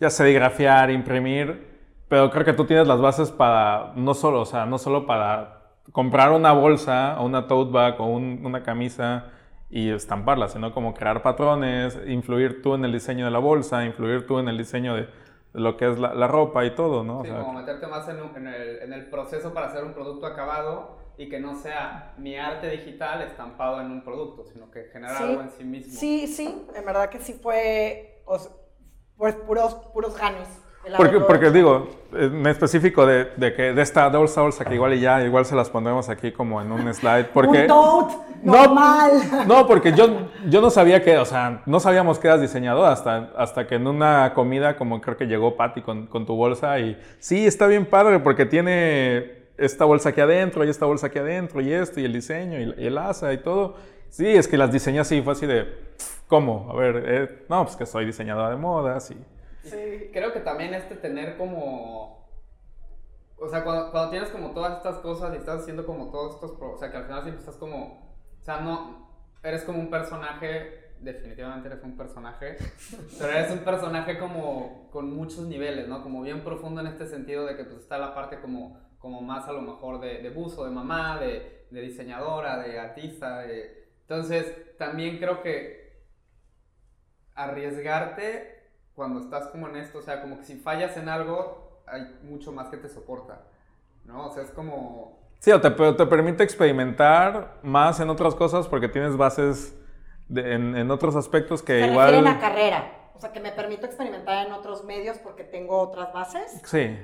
ya 0.00 0.10
serigrafiar, 0.10 0.90
imprimir, 0.92 1.66
pero 2.08 2.30
creo 2.30 2.44
que 2.44 2.52
tú 2.52 2.64
tienes 2.66 2.86
las 2.86 3.00
bases 3.00 3.32
para, 3.32 3.92
no 3.96 4.14
solo, 4.14 4.42
o 4.42 4.46
sea, 4.46 4.64
no 4.64 4.78
solo 4.78 5.06
para 5.06 5.72
comprar 5.90 6.30
una 6.30 6.52
bolsa 6.52 7.16
o 7.20 7.26
una 7.26 7.48
tote 7.48 7.72
bag 7.72 8.00
o 8.00 8.06
un- 8.06 8.42
una 8.44 8.62
camisa 8.62 9.32
y 9.70 9.90
estamparla, 9.90 10.48
sino 10.48 10.72
como 10.72 10.94
crear 10.94 11.22
patrones, 11.22 11.98
influir 12.06 12.62
tú 12.62 12.74
en 12.74 12.84
el 12.84 12.92
diseño 12.92 13.24
de 13.26 13.30
la 13.30 13.38
bolsa, 13.38 13.84
influir 13.84 14.26
tú 14.26 14.38
en 14.38 14.48
el 14.48 14.56
diseño 14.58 14.94
de, 14.94 15.08
lo 15.52 15.76
que 15.76 15.90
es 15.90 15.98
la, 15.98 16.14
la 16.14 16.26
ropa 16.28 16.64
y 16.64 16.74
todo, 16.74 17.04
¿no? 17.04 17.20
O 17.20 17.24
Sí, 17.24 17.30
sea, 17.30 17.40
como 17.44 17.52
meterte 17.58 17.86
más 17.86 18.08
en, 18.08 18.20
un- 18.22 18.36
en 18.36 18.46
el, 18.48 18.78
en 18.82 18.92
el 18.92 19.06
proceso 19.10 19.52
para 19.52 19.66
hacer 19.66 19.84
un 19.84 19.92
producto 19.92 20.26
acabado 20.26 20.98
y 21.18 21.28
que 21.28 21.40
no 21.40 21.54
sea 21.56 22.14
mi 22.16 22.36
arte 22.36 22.70
digital 22.70 23.22
estampado 23.22 23.80
en 23.80 23.90
un 23.90 24.04
producto, 24.04 24.44
sino 24.44 24.70
que 24.70 24.84
generar 24.84 25.16
Sí, 25.16 25.24
algo 25.24 25.42
en 25.42 25.50
sí 25.50 25.64
mismo. 25.64 25.92
Sí, 25.98 26.26
sí, 26.28 26.66
en 26.74 26.84
verdad 26.84 27.08
que 27.10 27.18
sí 27.18 27.32
fue, 27.34 28.22
o 28.24 28.38
sea, 28.38 28.52
pues 29.16 29.34
puros, 29.34 29.74
puros 29.92 30.16
ganes. 30.16 30.48
Porque, 30.96 31.20
porque 31.20 31.50
digo, 31.50 31.88
en 32.12 32.46
específico 32.46 33.04
de, 33.04 33.28
de 33.36 33.52
que 33.52 33.72
de 33.74 33.82
esta 33.82 34.08
bolsa, 34.08 34.40
bolsa 34.40 34.64
que 34.64 34.74
igual 34.74 34.94
y 34.94 35.00
ya, 35.00 35.22
igual 35.22 35.44
se 35.44 35.54
las 35.54 35.68
pondremos 35.68 36.08
aquí 36.08 36.32
como 36.32 36.60
en 36.62 36.72
un 36.72 36.92
slide, 36.94 37.26
porque... 37.32 37.62
Un 37.62 37.66
tote 37.66 38.14
No, 38.42 38.52
normal. 38.54 39.12
No, 39.46 39.66
porque 39.66 39.92
yo, 39.92 40.08
yo 40.48 40.60
no 40.60 40.70
sabía 40.70 41.02
que, 41.02 41.18
o 41.18 41.24
sea, 41.24 41.62
no 41.66 41.80
sabíamos 41.80 42.18
que 42.18 42.28
eras 42.28 42.40
diseñador 42.40 42.86
hasta, 42.90 43.30
hasta 43.36 43.66
que 43.66 43.74
en 43.74 43.86
una 43.86 44.32
comida, 44.34 44.76
como 44.76 45.00
creo 45.00 45.16
que 45.16 45.26
llegó 45.26 45.56
Patty 45.56 45.82
con, 45.82 46.06
con 46.06 46.24
tu 46.24 46.34
bolsa 46.34 46.78
y 46.78 46.98
sí, 47.18 47.46
está 47.46 47.66
bien 47.66 47.84
padre 47.84 48.20
porque 48.20 48.46
tiene 48.46 49.38
esta 49.58 49.84
bolsa 49.84 50.10
aquí 50.10 50.20
adentro 50.20 50.64
y 50.64 50.70
esta 50.70 50.86
bolsa 50.86 51.08
aquí 51.08 51.18
adentro 51.18 51.60
y 51.60 51.72
esto 51.72 52.00
y 52.00 52.04
el 52.04 52.12
diseño 52.12 52.60
y, 52.60 52.74
y 52.82 52.86
el 52.86 52.96
asa 52.96 53.32
y 53.32 53.38
todo. 53.38 53.74
Sí, 54.08 54.26
es 54.26 54.48
que 54.48 54.56
las 54.56 54.72
diseñé 54.72 55.00
así, 55.00 55.20
fue 55.20 55.34
así 55.34 55.46
de, 55.46 55.66
¿cómo? 56.28 56.68
A 56.70 56.76
ver, 56.76 57.02
eh, 57.06 57.44
no, 57.48 57.64
pues 57.64 57.76
que 57.76 57.84
soy 57.84 58.06
diseñadora 58.06 58.50
de 58.50 58.56
modas 58.56 59.10
y... 59.10 59.16
Sí. 59.62 60.10
Creo 60.12 60.32
que 60.32 60.40
también 60.40 60.74
este 60.74 60.96
tener 60.96 61.36
como... 61.36 62.28
O 63.40 63.48
sea, 63.48 63.62
cuando, 63.62 63.90
cuando 63.92 64.10
tienes 64.10 64.30
como 64.30 64.50
todas 64.50 64.78
estas 64.78 64.98
cosas 64.98 65.32
y 65.34 65.38
estás 65.38 65.62
haciendo 65.62 65.86
como 65.86 66.10
todos 66.10 66.34
estos... 66.34 66.52
O 66.60 66.76
sea, 66.76 66.90
que 66.90 66.96
al 66.96 67.04
final 67.04 67.22
siempre 67.22 67.40
estás 67.40 67.56
como... 67.56 68.16
O 68.40 68.44
sea, 68.44 68.60
no... 68.60 69.08
Eres 69.42 69.62
como 69.62 69.78
un 69.78 69.90
personaje 69.90 70.88
definitivamente 71.00 71.68
eres 71.68 71.82
un 71.82 71.96
personaje, 71.96 72.56
pero 73.18 73.32
eres 73.32 73.50
un 73.52 73.60
personaje 73.60 74.18
como 74.18 74.88
con 74.90 75.14
muchos 75.14 75.46
niveles, 75.46 75.88
¿no? 75.88 76.02
Como 76.02 76.22
bien 76.22 76.42
profundo 76.42 76.80
en 76.80 76.88
este 76.88 77.06
sentido 77.06 77.46
de 77.46 77.56
que 77.56 77.64
pues 77.64 77.82
está 77.82 77.98
la 77.98 78.14
parte 78.14 78.40
como, 78.40 78.80
como 78.98 79.20
más 79.20 79.46
a 79.48 79.52
lo 79.52 79.62
mejor 79.62 80.00
de, 80.00 80.22
de 80.22 80.30
buzo, 80.30 80.64
de 80.64 80.70
mamá, 80.70 81.18
de, 81.18 81.66
de 81.70 81.80
diseñadora, 81.80 82.58
de 82.58 82.78
artista, 82.78 83.40
de... 83.40 83.88
Entonces, 84.02 84.76
también 84.78 85.18
creo 85.18 85.42
que 85.42 86.02
arriesgarte 87.34 88.57
cuando 88.98 89.20
estás 89.20 89.46
como 89.46 89.68
en 89.68 89.76
esto, 89.76 89.98
o 90.00 90.02
sea, 90.02 90.20
como 90.20 90.38
que 90.38 90.44
si 90.44 90.56
fallas 90.56 90.96
en 90.96 91.08
algo, 91.08 91.80
hay 91.86 92.02
mucho 92.24 92.50
más 92.52 92.68
que 92.68 92.76
te 92.76 92.88
soporta, 92.88 93.42
¿no? 94.04 94.26
O 94.26 94.30
sea, 94.34 94.42
es 94.42 94.50
como... 94.50 95.16
Sí, 95.38 95.52
o 95.52 95.60
te, 95.60 95.70
pero 95.70 95.94
te 95.94 96.04
permite 96.04 96.42
experimentar 96.42 97.60
más 97.62 98.00
en 98.00 98.10
otras 98.10 98.34
cosas 98.34 98.66
porque 98.66 98.88
tienes 98.88 99.16
bases 99.16 99.78
de- 100.28 100.52
en, 100.54 100.76
en 100.76 100.90
otros 100.90 101.14
aspectos 101.14 101.62
que 101.62 101.80
Se 101.80 101.86
igual... 101.90 102.08
refieren 102.10 102.36
a 102.36 102.40
carrera. 102.40 102.92
O 103.14 103.20
sea, 103.20 103.32
que 103.32 103.38
me 103.40 103.52
permito 103.52 103.86
experimentar 103.86 104.46
en 104.46 104.52
otros 104.52 104.84
medios 104.84 105.16
porque 105.18 105.44
tengo 105.44 105.78
otras 105.78 106.12
bases. 106.12 106.60
Sí. 106.64 106.98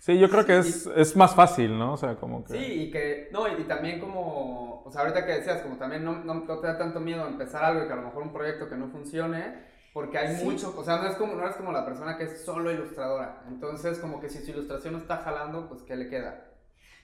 Sí, 0.00 0.18
yo 0.18 0.28
creo 0.30 0.44
que 0.46 0.58
es, 0.58 0.86
es 0.96 1.16
más 1.16 1.34
fácil, 1.34 1.78
¿no? 1.78 1.92
O 1.92 1.96
sea, 1.96 2.16
como 2.16 2.44
que... 2.44 2.54
Sí, 2.54 2.64
y 2.82 2.90
que, 2.90 3.28
no, 3.32 3.46
y, 3.46 3.60
y 3.60 3.64
también 3.64 4.00
como, 4.00 4.82
o 4.84 4.90
sea, 4.90 5.02
ahorita 5.02 5.24
que 5.26 5.32
decías, 5.32 5.60
como 5.62 5.76
también 5.76 6.04
no, 6.04 6.12
no, 6.24 6.34
no 6.34 6.58
te 6.58 6.66
da 6.66 6.76
tanto 6.78 6.98
miedo 7.00 7.26
empezar 7.26 7.64
algo 7.64 7.84
y 7.84 7.86
que 7.86 7.92
a 7.92 7.96
lo 7.96 8.02
mejor 8.02 8.22
un 8.24 8.32
proyecto 8.32 8.68
que 8.68 8.76
no 8.76 8.88
funcione, 8.88 9.66
porque 9.98 10.16
hay 10.16 10.36
Sí. 10.36 10.44
mucho, 10.44 10.72
o 10.78 10.84
sea, 10.84 10.98
no 10.98 11.08
es 11.08 11.16
como, 11.16 11.34
no 11.34 11.42
eres 11.42 11.56
como 11.56 11.72
la 11.72 11.84
persona 11.84 12.16
que 12.16 12.22
es 12.22 12.44
solo 12.44 12.70
ilustradora, 12.70 13.42
entonces 13.48 13.98
como 13.98 14.20
que 14.20 14.28
si 14.28 14.38
su 14.44 14.52
ilustración 14.52 14.92
no 14.92 15.00
está 15.00 15.16
jalando, 15.16 15.68
pues 15.68 15.82
¿qué 15.82 15.96
le 15.96 16.08
queda? 16.08 16.52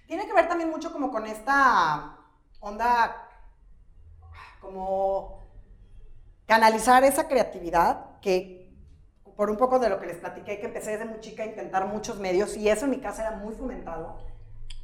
Tiene 0.06 0.26
que 0.26 0.32
ver 0.32 0.46
también 0.46 0.70
mucho 0.70 0.92
como 0.92 1.10
con 1.10 1.26
esta 1.26 2.16
onda, 2.60 3.28
como 4.60 5.42
canalizar 6.46 7.02
esa 7.02 7.26
creatividad 7.26 8.20
que 8.20 8.72
por 9.36 9.50
un 9.50 9.56
poco 9.56 9.80
de 9.80 9.88
lo 9.88 9.98
que 9.98 10.06
les 10.06 10.18
platiqué, 10.18 10.60
que 10.60 10.66
empecé 10.66 10.92
desde 10.92 11.04
muy 11.06 11.18
chica 11.18 11.42
a 11.42 11.46
intentar 11.46 11.86
muchos 11.88 12.20
medios 12.20 12.56
y 12.56 12.68
eso 12.68 12.84
en 12.84 12.92
mi 12.92 13.00
casa 13.00 13.26
era 13.26 13.36
muy 13.38 13.56
fomentado. 13.56 14.18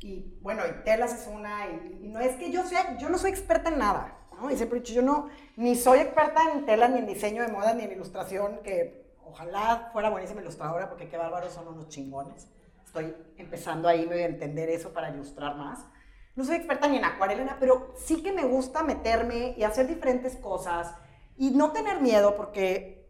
Y 0.00 0.37
bueno, 0.40 0.62
y 0.67 0.83
telas 0.83 1.12
es 1.14 1.29
una, 1.29 1.69
y, 1.69 2.07
y 2.07 2.09
no 2.09 2.19
es 2.19 2.35
que 2.35 2.50
yo 2.50 2.64
sea, 2.64 2.99
yo 2.99 3.09
no 3.09 3.19
soy 3.19 3.31
experta 3.31 3.69
en 3.69 3.79
nada, 3.79 4.17
¿no? 4.40 4.50
Y 4.50 4.56
siempre 4.56 4.78
he 4.78 4.80
dicho, 4.82 4.94
yo 4.94 5.02
no, 5.02 5.28
ni 5.56 5.76
soy 5.76 5.99
experta 6.00 6.40
en 6.52 6.64
telas, 6.66 6.90
ni 6.90 6.99
en 6.99 7.06
diseño 7.06 7.42
de 7.42 7.49
moda, 7.52 7.75
ni 7.75 7.85
en 7.85 7.92
ilustración, 7.92 8.59
que 8.62 9.14
ojalá 9.25 9.90
fuera 9.92 10.11
buenísima 10.11 10.40
ilustradora, 10.40 10.88
porque 10.88 11.09
qué 11.09 11.16
bárbaros 11.16 11.52
son 11.52 11.68
unos 11.68 11.88
chingones. 11.88 12.49
Estoy 12.85 13.14
empezando 13.37 13.88
ahí 13.88 14.06
medio 14.06 14.25
a 14.25 14.28
entender 14.28 14.68
eso 14.68 14.92
para 14.92 15.11
ilustrar 15.11 15.56
más. 15.56 15.87
No 16.35 16.44
soy 16.44 16.56
experta 16.56 16.88
ni 16.88 16.97
en 16.97 17.04
acuarela, 17.04 17.56
pero 17.61 17.92
sí 17.97 18.23
que 18.23 18.32
me 18.32 18.44
gusta 18.44 18.82
meterme 18.82 19.54
y 19.56 19.62
hacer 19.62 19.87
diferentes 19.87 20.37
cosas 20.37 20.94
y 21.37 21.50
no 21.50 21.70
tener 21.73 22.00
miedo, 22.00 22.37
porque 22.37 23.09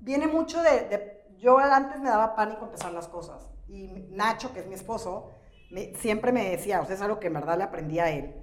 viene 0.00 0.26
mucho 0.26 0.62
de, 0.62 0.70
de- 0.88 1.22
yo 1.38 1.58
antes 1.58 2.00
me 2.00 2.08
daba 2.08 2.34
pánico 2.36 2.64
empezar 2.64 2.92
las 2.92 3.08
cosas 3.08 3.50
y 3.68 3.88
Nacho, 4.10 4.52
que 4.52 4.60
es 4.60 4.66
mi 4.66 4.74
esposo, 4.74 5.30
me- 5.70 5.94
siempre 5.96 6.32
me 6.32 6.50
decía, 6.50 6.80
o 6.80 6.86
sea, 6.86 6.94
es 6.94 7.02
algo 7.02 7.18
que 7.20 7.28
en 7.28 7.34
verdad 7.34 7.56
le 7.58 7.64
aprendí 7.64 7.98
a 7.98 8.10
él, 8.10 8.34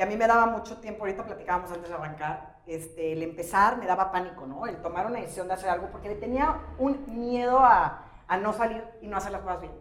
que 0.00 0.04
a 0.04 0.06
mí 0.06 0.16
me 0.16 0.26
daba 0.26 0.46
mucho 0.46 0.78
tiempo, 0.78 1.02
ahorita 1.02 1.26
platicábamos 1.26 1.70
antes 1.72 1.90
de 1.90 1.94
arrancar, 1.94 2.62
este, 2.66 3.12
el 3.12 3.22
empezar 3.22 3.76
me 3.76 3.84
daba 3.84 4.10
pánico, 4.10 4.46
¿no? 4.46 4.66
El 4.66 4.80
tomar 4.80 5.04
una 5.04 5.20
decisión 5.20 5.46
de 5.46 5.52
hacer 5.52 5.68
algo, 5.68 5.90
porque 5.90 6.08
le 6.08 6.14
tenía 6.14 6.56
un 6.78 7.04
miedo 7.06 7.58
a, 7.58 8.06
a 8.26 8.36
no 8.38 8.54
salir 8.54 8.82
y 9.02 9.08
no 9.08 9.18
hacer 9.18 9.30
las 9.32 9.42
cosas 9.42 9.60
bien. 9.60 9.74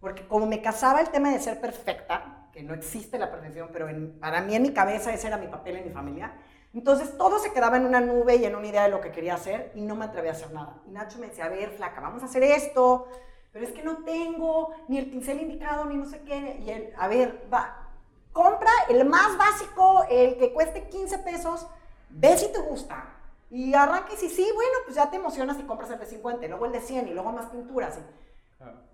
Porque 0.00 0.26
como 0.26 0.46
me 0.46 0.62
casaba 0.62 1.02
el 1.02 1.10
tema 1.10 1.30
de 1.32 1.38
ser 1.38 1.60
perfecta, 1.60 2.48
que 2.50 2.62
no 2.62 2.72
existe 2.72 3.18
la 3.18 3.30
perfección, 3.30 3.68
pero 3.74 3.90
en- 3.90 4.18
para 4.20 4.40
mí 4.40 4.54
en 4.54 4.62
mi 4.62 4.72
cabeza 4.72 5.12
ese 5.12 5.26
era 5.26 5.36
mi 5.36 5.48
papel 5.48 5.76
en 5.76 5.84
mi 5.88 5.92
familia, 5.92 6.32
entonces 6.72 7.18
todo 7.18 7.38
se 7.38 7.52
quedaba 7.52 7.76
en 7.76 7.84
una 7.84 8.00
nube 8.00 8.36
y 8.36 8.46
en 8.46 8.56
una 8.56 8.66
idea 8.68 8.84
de 8.84 8.88
lo 8.88 9.02
que 9.02 9.12
quería 9.12 9.34
hacer 9.34 9.70
y 9.74 9.82
no 9.82 9.96
me 9.96 10.06
atreví 10.06 10.28
a 10.28 10.32
hacer 10.32 10.50
nada. 10.54 10.80
Y 10.86 10.92
Nacho 10.92 11.18
me 11.18 11.26
decía, 11.26 11.44
a 11.44 11.50
ver, 11.50 11.72
flaca, 11.72 12.00
vamos 12.00 12.22
a 12.22 12.24
hacer 12.24 12.42
esto, 12.42 13.06
pero 13.52 13.66
es 13.66 13.72
que 13.72 13.82
no 13.82 13.98
tengo 14.02 14.74
ni 14.88 14.96
el 14.96 15.10
pincel 15.10 15.42
indicado, 15.42 15.84
ni 15.84 15.96
no 15.96 16.06
sé 16.06 16.20
qué. 16.22 16.56
Y 16.64 16.70
él, 16.70 16.94
a 16.96 17.06
ver, 17.06 17.46
va, 17.52 17.90
compra 18.32 18.70
el 18.88 19.04
más 19.04 19.36
básico, 19.36 20.04
el 20.10 20.36
que 20.38 20.52
cueste 20.52 20.88
15 20.88 21.18
pesos, 21.18 21.66
ve 22.10 22.36
si 22.36 22.48
te 22.52 22.60
gusta. 22.60 23.04
Y 23.50 23.74
arranques 23.74 24.22
y 24.22 24.28
sí, 24.30 24.48
bueno, 24.54 24.70
pues 24.84 24.96
ya 24.96 25.10
te 25.10 25.16
emocionas 25.16 25.58
y 25.58 25.62
compras 25.64 25.90
el 25.90 25.98
de 25.98 26.06
50, 26.06 26.44
y 26.44 26.48
luego 26.48 26.66
el 26.66 26.72
de 26.72 26.80
100 26.80 27.08
y 27.08 27.12
luego 27.14 27.32
más 27.32 27.46
pinturas. 27.46 27.98
y- 27.98 28.22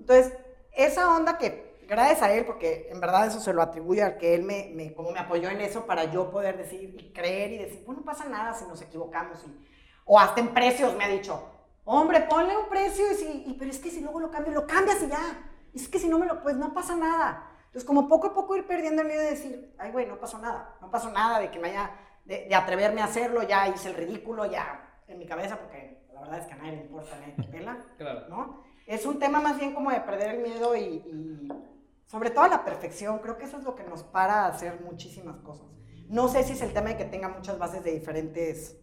entonces, 0.01 0.33
esa 0.72 1.14
onda 1.14 1.37
que, 1.38 1.77
gracias 1.88 2.22
a 2.22 2.33
él, 2.33 2.44
porque 2.46 2.88
en 2.90 3.01
verdad 3.01 3.27
eso 3.27 3.38
se 3.40 3.53
lo 3.53 3.62
atribuye 3.62 4.03
al 4.03 4.16
que 4.18 4.35
él 4.35 4.42
me, 4.42 4.70
me- 4.74 4.94
como 4.94 5.11
me 5.11 5.18
apoyó 5.20 5.48
en 5.51 5.61
eso 5.61 5.85
para 5.87 6.05
yo 6.05 6.31
poder 6.31 6.57
decir 6.57 6.96
y 6.98 7.12
creer 7.12 7.53
y 7.53 7.59
decir, 7.59 7.83
bueno, 7.85 8.01
no 8.01 8.05
pasa 8.07 8.24
nada 8.24 8.53
si 8.55 8.64
nos 8.66 8.81
equivocamos. 8.83 9.44
y- 9.46 9.68
o 10.11 10.18
hasta 10.18 10.40
en 10.40 10.55
precios 10.55 10.94
me 10.96 11.05
ha 11.05 11.09
dicho, 11.09 11.38
hombre, 11.85 12.22
ponle 12.22 12.57
un 12.57 12.68
precio 12.70 13.12
y, 13.12 13.14
si, 13.14 13.44
y- 13.46 13.55
pero 13.59 13.70
es 13.70 13.79
que 13.79 13.90
si 13.90 14.01
luego 14.01 14.20
lo 14.20 14.31
cambio, 14.31 14.53
lo 14.55 14.66
cambias 14.66 15.03
y 15.03 15.09
ya. 15.09 15.20
Es 15.74 15.87
que 15.88 15.98
si 15.98 16.09
no 16.09 16.18
me 16.18 16.24
lo, 16.27 16.42
pues 16.42 16.57
no 16.57 16.72
pasa 16.72 16.96
nada. 16.96 17.47
Entonces, 17.68 17.85
como 17.85 18.09
poco 18.09 18.28
a 18.28 18.35
poco 18.35 18.57
ir 18.57 18.66
perdiendo 18.66 19.02
el 19.02 19.09
miedo 19.09 19.22
de 19.22 19.31
decir, 19.31 19.74
ay, 19.78 19.92
güey, 19.92 20.07
no 20.07 20.18
pasó 20.18 20.38
nada. 20.38 20.76
No 20.81 20.90
pasó 20.90 21.11
nada 21.11 21.38
de 21.38 21.50
que 21.50 21.59
me 21.59 21.68
haya, 21.68 21.90
de, 22.24 22.46
de 22.48 22.54
atreverme 22.54 23.00
a 23.00 23.04
hacerlo, 23.04 23.42
ya 23.42 23.68
hice 23.68 23.88
el 23.88 23.94
ridículo, 23.94 24.46
ya 24.46 25.00
en 25.07 25.18
mi 25.18 25.26
cabeza, 25.26 25.59
porque 25.59 26.07
la 26.12 26.20
verdad 26.20 26.38
es 26.40 26.46
que 26.46 26.52
a 26.54 26.57
nadie 26.57 26.72
le 26.72 26.83
importa, 26.83 27.16
a 27.16 27.20
nadie 27.20 27.35
le 27.37 27.44
pela. 27.44 27.78
Claro. 27.98 28.28
¿no? 28.28 28.64
Es 28.87 29.07
un 29.07 29.18
tema 29.18 29.40
más 29.40 29.59
bien 29.59 29.74
como 29.74 29.90
de 29.90 30.00
perder 30.00 30.37
el 30.37 30.42
miedo 30.42 30.74
y, 30.76 30.81
y 30.81 31.48
sobre 32.07 32.31
todo 32.31 32.48
la 32.48 32.64
perfección. 32.64 33.18
Creo 33.18 33.37
que 33.37 33.44
eso 33.44 33.59
es 33.59 33.64
lo 33.64 33.74
que 33.74 33.85
nos 33.85 34.02
para 34.02 34.44
a 34.44 34.48
hacer 34.48 34.81
muchísimas 34.81 35.37
cosas. 35.40 35.66
No 36.09 36.28
sé 36.28 36.42
si 36.42 36.54
es 36.54 36.62
el 36.62 36.72
tema 36.72 36.88
de 36.88 36.96
que 36.96 37.04
tenga 37.04 37.28
muchas 37.28 37.59
bases 37.59 37.85
de 37.85 37.92
diferentes, 37.92 38.81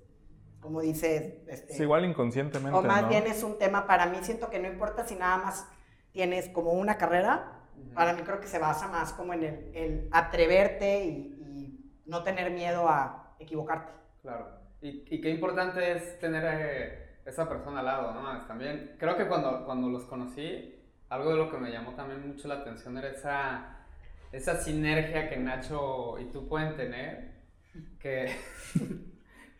como 0.60 0.82
dices, 0.82 1.40
este, 1.48 1.74
Es 1.74 1.80
igual 1.80 2.06
inconscientemente, 2.06 2.78
o 2.78 2.84
más 2.84 3.04
¿no? 3.04 3.10
bien 3.10 3.26
es 3.26 3.42
un 3.44 3.58
tema 3.58 3.88
para 3.88 4.06
mí. 4.06 4.18
Siento 4.22 4.50
que 4.50 4.60
no 4.60 4.68
importa 4.68 5.08
si 5.08 5.16
nada 5.16 5.38
más 5.38 5.68
tienes 6.12 6.50
como 6.50 6.72
una 6.74 6.98
carrera. 6.98 7.55
Para 7.94 8.14
mí 8.14 8.22
creo 8.24 8.40
que 8.40 8.48
se 8.48 8.60
basa 8.60 8.88
más 8.88 9.14
como 9.14 9.34
en 9.34 9.44
el, 9.44 9.72
el 9.74 10.10
atreverte 10.12 11.06
y, 11.06 11.10
y 11.10 12.02
no 12.06 12.24
tener 12.24 12.52
miedo 12.52 12.88
a 12.90 13.36
equivocarte. 13.40 13.92
Claro. 14.22 14.48
Y, 14.82 15.04
y 15.10 15.22
qué 15.22 15.30
importante 15.30 15.92
es 15.94 16.20
tener 16.20 16.44
eh, 16.46 17.20
esa 17.26 17.48
persona 17.48 17.80
al 17.80 17.86
lado, 17.86 18.14
¿no? 18.14 18.46
También, 18.46 18.96
creo 19.00 19.18
que 19.18 19.28
cuando, 19.28 19.66
cuando 19.66 19.90
los 19.90 20.04
conocí, 20.06 20.76
algo 21.10 21.32
de 21.32 21.38
lo 21.38 21.50
que 21.50 21.58
me 21.58 21.72
llamó 21.72 21.94
también 21.94 22.28
mucho 22.28 22.48
la 22.48 22.56
atención 22.56 22.98
era 22.98 23.10
esa, 23.10 23.78
esa 24.32 24.56
sinergia 24.58 25.30
que 25.30 25.38
Nacho 25.38 26.20
y 26.20 26.26
tú 26.26 26.48
pueden 26.48 26.76
tener, 26.76 27.34
que 28.00 28.36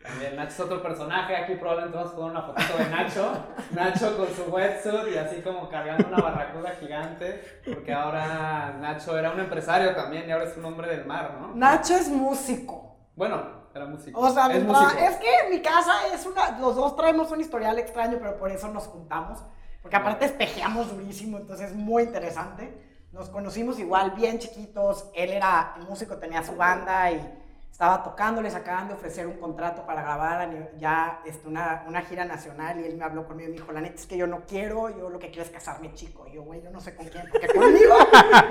también 0.06 0.36
Nacho 0.36 0.50
es 0.50 0.60
otro 0.60 0.82
personaje, 0.82 1.36
aquí 1.36 1.54
probablemente 1.54 1.96
vamos 1.96 2.12
a 2.12 2.16
poner 2.16 2.30
una 2.30 2.42
fotito 2.42 2.78
de 2.78 2.88
Nacho, 2.90 3.44
Nacho 3.72 4.16
con 4.16 4.28
su 4.28 4.42
wetsuit 4.44 5.14
y 5.14 5.18
así 5.18 5.42
como 5.42 5.68
cargando 5.68 6.08
una 6.08 6.22
barracuda 6.22 6.70
gigante, 6.80 7.60
porque 7.64 7.92
ahora 7.92 8.76
Nacho 8.80 9.18
era 9.18 9.32
un 9.32 9.40
empresario 9.40 9.94
también 9.94 10.28
y 10.28 10.32
ahora 10.32 10.44
es 10.44 10.56
un 10.56 10.64
hombre 10.64 10.88
del 10.88 11.06
mar, 11.06 11.36
¿no? 11.40 11.54
Nacho 11.54 11.94
es 11.94 12.08
músico. 12.08 12.96
Bueno, 13.16 13.42
era 13.74 13.86
músico. 13.86 14.20
O 14.20 14.30
sea, 14.30 14.46
es 14.54 14.62
músico. 14.62 14.98
es 14.98 15.16
que 15.16 15.50
mi 15.50 15.60
casa 15.60 15.92
es 16.12 16.24
una, 16.26 16.58
los 16.58 16.76
dos 16.76 16.96
traemos 16.96 17.30
un 17.30 17.40
historial 17.40 17.78
extraño, 17.78 18.18
pero 18.20 18.36
por 18.38 18.50
eso 18.50 18.68
nos 18.68 18.86
juntamos, 18.86 19.42
porque 19.82 19.96
aparte 19.96 20.26
espejeamos 20.26 20.90
durísimo, 20.90 21.38
entonces 21.38 21.70
es 21.70 21.76
muy 21.76 22.04
interesante. 22.04 22.96
Nos 23.12 23.30
conocimos 23.30 23.78
igual 23.78 24.10
bien 24.10 24.38
chiquitos, 24.38 25.10
él 25.14 25.30
era 25.30 25.76
músico, 25.88 26.16
tenía 26.18 26.42
su 26.42 26.54
banda 26.54 27.10
y 27.10 27.42
estaba 27.76 28.02
tocando, 28.02 28.40
les 28.40 28.54
acaban 28.54 28.88
de 28.88 28.94
ofrecer 28.94 29.26
un 29.26 29.36
contrato 29.36 29.84
para 29.84 30.00
grabar 30.00 30.48
ya 30.78 31.20
este, 31.26 31.46
una, 31.46 31.84
una 31.86 32.00
gira 32.00 32.24
nacional 32.24 32.80
y 32.80 32.84
él 32.84 32.96
me 32.96 33.04
habló 33.04 33.26
conmigo 33.26 33.50
y 33.50 33.52
me 33.52 33.58
dijo, 33.58 33.70
la 33.70 33.82
neta 33.82 33.96
es 33.96 34.06
que 34.06 34.16
yo 34.16 34.26
no 34.26 34.46
quiero, 34.46 34.88
yo 34.88 35.10
lo 35.10 35.18
que 35.18 35.28
quiero 35.28 35.42
es 35.42 35.50
casarme 35.50 35.92
chico. 35.92 36.26
Yo, 36.26 36.42
güey, 36.42 36.62
yo 36.62 36.70
no 36.70 36.80
sé 36.80 36.96
con 36.96 37.06
quién, 37.06 37.28
porque 37.30 37.48
conmigo 37.48 37.94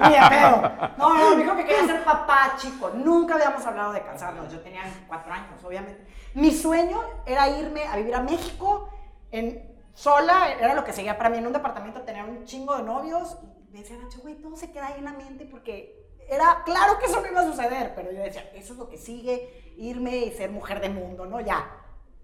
ni 0.04 0.12
de. 0.12 0.42
No, 1.00 1.18
no, 1.18 1.36
me 1.36 1.42
dijo 1.42 1.56
que 1.56 1.66
quería 1.66 1.88
ser 1.88 2.04
papá 2.04 2.54
chico. 2.58 2.92
Nunca 2.92 3.34
habíamos 3.34 3.66
hablado 3.66 3.94
de 3.94 4.04
casarnos, 4.04 4.54
yo 4.54 4.60
tenía 4.60 4.84
cuatro 5.08 5.34
años, 5.34 5.64
obviamente. 5.64 6.06
Mi 6.36 6.52
sueño 6.52 7.02
era 7.26 7.50
irme 7.50 7.84
a 7.88 7.98
vivir 7.98 8.14
a 8.14 8.22
México 8.22 8.90
en, 9.32 9.76
sola, 9.96 10.52
era 10.52 10.76
lo 10.76 10.84
que 10.84 10.94
seguía 10.94 11.18
para 11.18 11.32
mí, 11.32 11.40
en 11.40 11.48
un 11.48 11.54
departamento 11.54 12.04
tener 12.04 12.26
un 12.26 12.46
chingo 12.46 12.78
de 12.78 12.84
novios. 12.84 13.40
Y 13.42 13.74
me 13.74 13.80
decía 13.80 13.98
Nacho, 13.98 14.22
güey, 14.22 14.36
todo 14.36 14.56
se 14.56 14.72
queda 14.72 14.86
ahí 14.86 15.00
en 15.00 15.06
la 15.06 15.14
mente 15.14 15.48
porque 15.50 16.05
era 16.30 16.64
claro 16.66 16.98
que 17.00 17.06
eso 17.06 17.22
no 17.22 17.28
iba 17.28 17.42
a 17.42 17.46
suceder, 17.46 17.94
pero 17.96 18.12
yo 18.12 18.22
decía, 18.22 18.50
eso 18.54 18.74
es 18.74 18.80
lo 18.80 18.90
que 18.90 18.98
sigue, 18.98 19.74
irme 19.78 20.18
y 20.18 20.32
ser 20.32 20.52
mujer 20.52 20.80
de 20.82 20.90
mundo, 20.90 21.26
¿no? 21.26 21.40
Ya, 21.42 21.70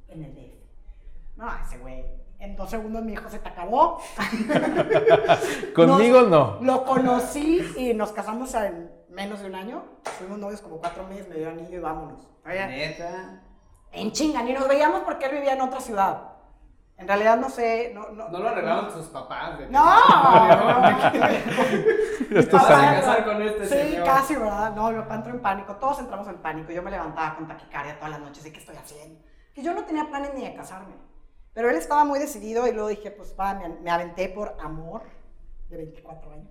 en 0.07 0.23
el 0.23 0.33
DF. 0.35 1.37
No, 1.37 1.47
ese 1.65 1.77
güey, 1.77 2.05
en 2.39 2.55
dos 2.55 2.69
segundos 2.69 3.03
mi 3.03 3.13
hijo 3.13 3.29
se 3.29 3.39
te 3.39 3.49
acabó. 3.49 3.99
Conmigo 5.75 6.21
Nos- 6.21 6.29
no. 6.29 6.57
Lo 6.61 6.85
conocí 6.85 7.73
y 7.77 7.93
nos 7.93 8.11
casamos 8.11 8.53
en 8.55 8.91
menos 9.09 9.39
de 9.39 9.47
un 9.47 9.55
año. 9.55 9.83
Fuimos 10.17 10.37
novios 10.37 10.61
como 10.61 10.77
cuatro 10.77 11.03
meses, 11.07 11.27
me 11.27 11.35
dio 11.35 11.49
anillo 11.49 11.77
y 11.77 11.79
vámonos. 11.79 12.27
Neta. 12.45 13.41
En 13.91 14.11
chinga, 14.11 14.41
ni 14.43 14.53
nos 14.53 14.67
veíamos 14.67 15.01
porque 15.01 15.25
él 15.25 15.33
vivía 15.33 15.53
en 15.53 15.61
otra 15.61 15.79
ciudad. 15.81 16.30
En 17.01 17.07
realidad 17.07 17.37
no 17.37 17.49
sé, 17.49 17.91
no, 17.93 18.09
no, 18.09 18.29
No 18.29 18.39
lo 18.39 18.49
arreglaron 18.49 18.91
sus 18.91 19.07
papás. 19.07 19.57
de 19.59 19.67
No, 19.69 19.83
Esto 22.31 22.57
casar 22.57 23.25
con 23.25 23.41
este 23.41 23.65
Sí, 23.65 23.89
señor. 23.91 24.05
casi, 24.05 24.35
¿verdad? 24.35 24.73
No, 24.75 24.91
mi 24.91 24.99
papá 25.01 25.15
entró 25.15 25.33
en 25.33 25.41
pánico. 25.41 25.75
Todos 25.75 25.99
entramos 25.99 26.27
en 26.27 26.37
pánico. 26.37 26.71
Yo 26.71 26.81
me 26.81 26.91
levantaba 26.91 27.35
con 27.35 27.47
taquicardia 27.47 27.95
todas 27.97 28.11
las 28.11 28.19
noches. 28.21 28.45
¿Y 28.45 28.51
qué 28.53 28.59
estoy 28.59 28.75
haciendo? 28.75 29.19
Que 29.53 29.63
yo 29.63 29.73
no 29.73 29.83
tenía 29.83 30.05
planes 30.07 30.33
ni 30.33 30.43
de 30.43 30.53
casarme. 30.53 30.93
Pero 31.53 31.69
él 31.69 31.75
estaba 31.75 32.05
muy 32.05 32.19
decidido 32.19 32.65
y 32.67 32.71
luego 32.71 32.87
dije, 32.87 33.11
pues 33.11 33.35
va, 33.37 33.53
me, 33.55 33.67
me 33.67 33.91
aventé 33.91 34.29
por 34.29 34.55
amor 34.61 35.01
de 35.69 35.77
24 35.77 36.31
años. 36.31 36.49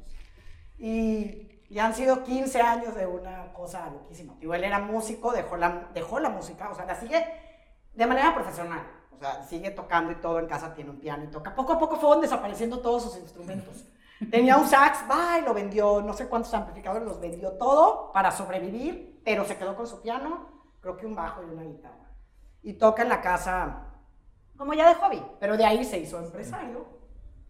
Y, 0.79 1.63
y 1.71 1.79
han 1.79 1.95
sido 1.95 2.23
15 2.23 2.61
años 2.61 2.95
de 2.95 3.07
una 3.07 3.53
cosa 3.55 3.89
loquísima. 3.91 4.35
Digo, 4.41 4.55
él 4.55 4.65
era 4.65 4.79
músico, 4.79 5.33
dejó 5.33 5.57
la, 5.57 5.89
dejó 5.95 6.21
la 6.21 6.29
música, 6.29 6.69
o 6.71 6.75
sea, 6.75 6.85
la 6.85 6.95
sigue 6.95 7.25
de 7.95 8.07
manera 8.07 8.35
profesional. 8.35 8.81
Sea, 9.21 9.43
sigue 9.43 9.71
tocando 9.71 10.13
y 10.13 10.15
todo 10.15 10.39
en 10.39 10.47
casa, 10.47 10.75
tiene 10.75 10.89
un 10.89 10.99
piano 10.99 11.25
y 11.25 11.27
toca. 11.27 11.55
Poco 11.55 11.75
a 11.75 11.79
poco 11.79 11.97
fueron 11.97 12.23
desapareciendo 12.23 12.81
todos 12.81 13.03
sus 13.03 13.19
instrumentos. 13.19 13.85
Tenía 14.31 14.57
un 14.57 14.67
sax, 14.67 15.05
va 15.11 15.39
y 15.39 15.43
lo 15.43 15.53
vendió, 15.53 16.01
no 16.01 16.15
sé 16.15 16.27
cuántos 16.27 16.55
amplificadores 16.55 17.07
los 17.07 17.21
vendió 17.21 17.53
todo 17.53 18.13
para 18.13 18.31
sobrevivir, 18.31 19.21
pero 19.23 19.45
se 19.45 19.59
quedó 19.59 19.77
con 19.77 19.87
su 19.87 20.01
piano, 20.01 20.47
creo 20.81 20.97
que 20.97 21.05
un 21.05 21.15
bajo 21.15 21.43
y 21.43 21.51
una 21.51 21.65
guitarra. 21.65 22.15
Y 22.63 22.75
toca 22.75 23.03
en 23.03 23.11
la 23.11 23.21
casa 23.21 23.91
como 24.57 24.73
ya 24.73 24.89
de 24.89 24.95
hobby, 24.95 25.23
pero 25.39 25.59
de 25.59 25.67
ahí 25.67 25.85
se 25.85 25.99
hizo 25.99 26.19
empresario. 26.19 26.87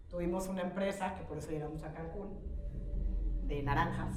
Tuvimos 0.08 0.48
una 0.48 0.62
empresa, 0.62 1.14
que 1.14 1.22
por 1.22 1.38
eso 1.38 1.50
llegamos 1.50 1.84
a 1.84 1.92
Cancún, 1.92 2.36
de 3.44 3.62
naranjas. 3.62 4.14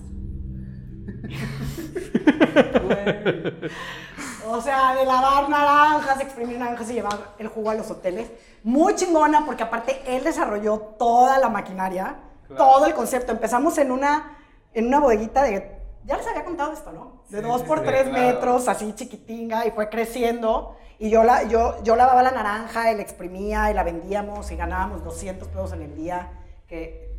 O 4.48 4.62
sea, 4.62 4.96
de 4.96 5.06
lavar 5.06 5.50
naranjas, 5.50 6.20
exprimir 6.22 6.60
naranjas 6.60 6.89
y 6.89 6.94
llevar 6.94 7.18
el 7.39 7.48
jugo 7.48 7.70
a 7.70 7.76
los 7.76 7.89
hoteles. 7.89 8.30
Muy 8.63 8.96
chingona, 8.96 9.46
porque 9.46 9.63
aparte 9.63 10.02
él 10.06 10.24
desarrolló 10.24 10.78
toda 11.00 11.38
la 11.39 11.50
maquinaria, 11.50 12.18
Claro. 12.48 12.63
todo 12.66 12.86
el 12.86 12.94
concepto. 12.94 13.32
Empezamos 13.32 13.78
en 13.78 13.92
una, 13.92 14.38
en 14.74 14.88
una 14.88 15.00
bodeguita 15.00 15.44
de, 15.44 15.80
ya 16.06 16.18
les 16.18 16.28
había 16.28 16.44
contado 16.44 16.74
esto, 16.74 16.92
¿no? 16.92 17.24
De 17.30 17.42
Sí, 17.42 17.48
dos 17.48 17.62
sí, 17.62 17.68
por 17.68 17.80
sí, 17.80 17.86
tres 17.86 18.04
claro. 18.10 18.26
metros, 18.28 18.68
así 18.68 18.94
chiquitinga, 18.94 19.66
y 19.66 19.72
fue 19.72 19.89
creciendo. 19.89 20.76
Y 21.00 21.10
yo, 21.10 21.24
la, 21.24 21.44
yo, 21.44 21.82
yo 21.84 21.96
lavaba 21.96 22.22
la 22.22 22.32
naranja, 22.32 22.84
la 22.94 23.02
exprimía, 23.02 23.72
y 23.72 23.74
la 23.74 23.84
vendíamos, 23.84 24.52
y 24.52 24.56
ganábamos 24.58 25.04
200 25.04 25.48
pesos 25.48 25.72
en 25.74 25.82
el 25.84 25.96
día, 25.96 26.32
que 26.68 27.16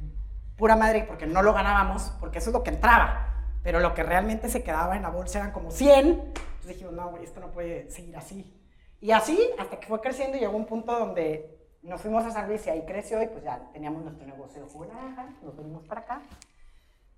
pura 0.56 0.76
madre, 0.76 1.04
porque 1.08 1.26
no 1.26 1.42
lo 1.42 1.52
ganábamos, 1.54 2.12
porque 2.20 2.38
eso 2.38 2.50
es 2.50 2.54
lo 2.54 2.62
que 2.62 2.70
entraba. 2.70 3.33
Pero 3.64 3.80
lo 3.80 3.92
que 3.94 4.04
realmente 4.04 4.48
se 4.48 4.62
quedaba 4.62 4.94
en 4.94 5.02
la 5.02 5.08
bolsa 5.10 5.38
eran 5.40 5.50
como 5.50 5.72
100. 5.72 6.06
Entonces 6.08 6.68
dijimos, 6.68 6.92
no, 6.92 7.08
güey, 7.10 7.24
esto 7.24 7.40
no 7.40 7.50
puede 7.50 7.90
seguir 7.90 8.16
así. 8.16 8.56
Y 9.00 9.10
así, 9.10 9.38
hasta 9.58 9.80
que 9.80 9.88
fue 9.88 10.00
creciendo, 10.00 10.36
y 10.36 10.40
llegó 10.40 10.56
un 10.56 10.66
punto 10.66 10.96
donde 10.96 11.50
nos 11.82 12.00
fuimos 12.00 12.24
a 12.24 12.30
San 12.30 12.46
Luis 12.46 12.64
y 12.66 12.70
ahí 12.70 12.84
creció, 12.86 13.20
y 13.22 13.26
pues 13.26 13.42
ya 13.42 13.60
teníamos 13.72 14.02
nuestro 14.04 14.24
negocio 14.26 14.62
de 14.62 14.68
jugo 14.70 14.86
nos 15.42 15.56
venimos 15.56 15.82
para 15.88 16.02
acá. 16.02 16.20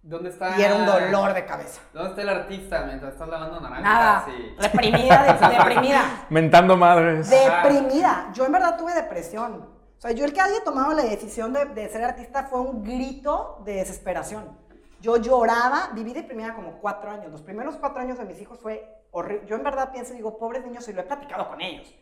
¿Dónde 0.02 0.30
está? 0.30 0.56
Y 0.56 0.62
era 0.62 0.76
un 0.76 0.86
dolor 0.86 1.34
de 1.34 1.44
cabeza. 1.44 1.80
¿Dónde 1.92 2.10
está 2.10 2.22
el 2.22 2.28
artista 2.28 2.84
mientras 2.86 3.12
estás 3.14 3.28
lavando 3.28 3.60
naranjas? 3.60 3.82
Nada, 3.82 4.24
Sí. 4.26 4.54
reprimida, 4.58 5.48
de- 5.50 5.56
deprimida. 5.58 6.26
Mentando 6.30 6.76
madres. 6.76 7.28
Deprimida. 7.28 8.30
Yo 8.32 8.46
en 8.46 8.52
verdad 8.52 8.76
tuve 8.78 8.94
depresión. 8.94 9.68
O 9.98 10.00
sea, 10.00 10.12
yo 10.12 10.24
el 10.24 10.32
que 10.32 10.40
haya 10.40 10.62
tomado 10.64 10.92
la 10.92 11.02
decisión 11.02 11.52
de, 11.52 11.64
de 11.64 11.88
ser 11.88 12.04
artista 12.04 12.44
fue 12.44 12.60
un 12.60 12.84
grito 12.84 13.60
de 13.64 13.74
desesperación. 13.74 14.56
Yo 15.00 15.16
lloraba, 15.18 15.90
viví 15.94 16.12
deprimida 16.12 16.54
como 16.54 16.78
cuatro 16.80 17.10
años. 17.10 17.30
Los 17.30 17.42
primeros 17.42 17.76
cuatro 17.76 18.00
años 18.00 18.18
de 18.18 18.24
mis 18.24 18.40
hijos 18.40 18.58
fue 18.58 19.04
horrible. 19.10 19.46
Yo 19.46 19.56
en 19.56 19.62
verdad 19.62 19.92
pienso 19.92 20.12
y 20.12 20.16
digo, 20.16 20.38
pobres 20.38 20.64
niños, 20.64 20.88
y 20.88 20.92
lo 20.92 21.02
he 21.02 21.04
platicado 21.04 21.48
con 21.48 21.60
ellos. 21.60 21.94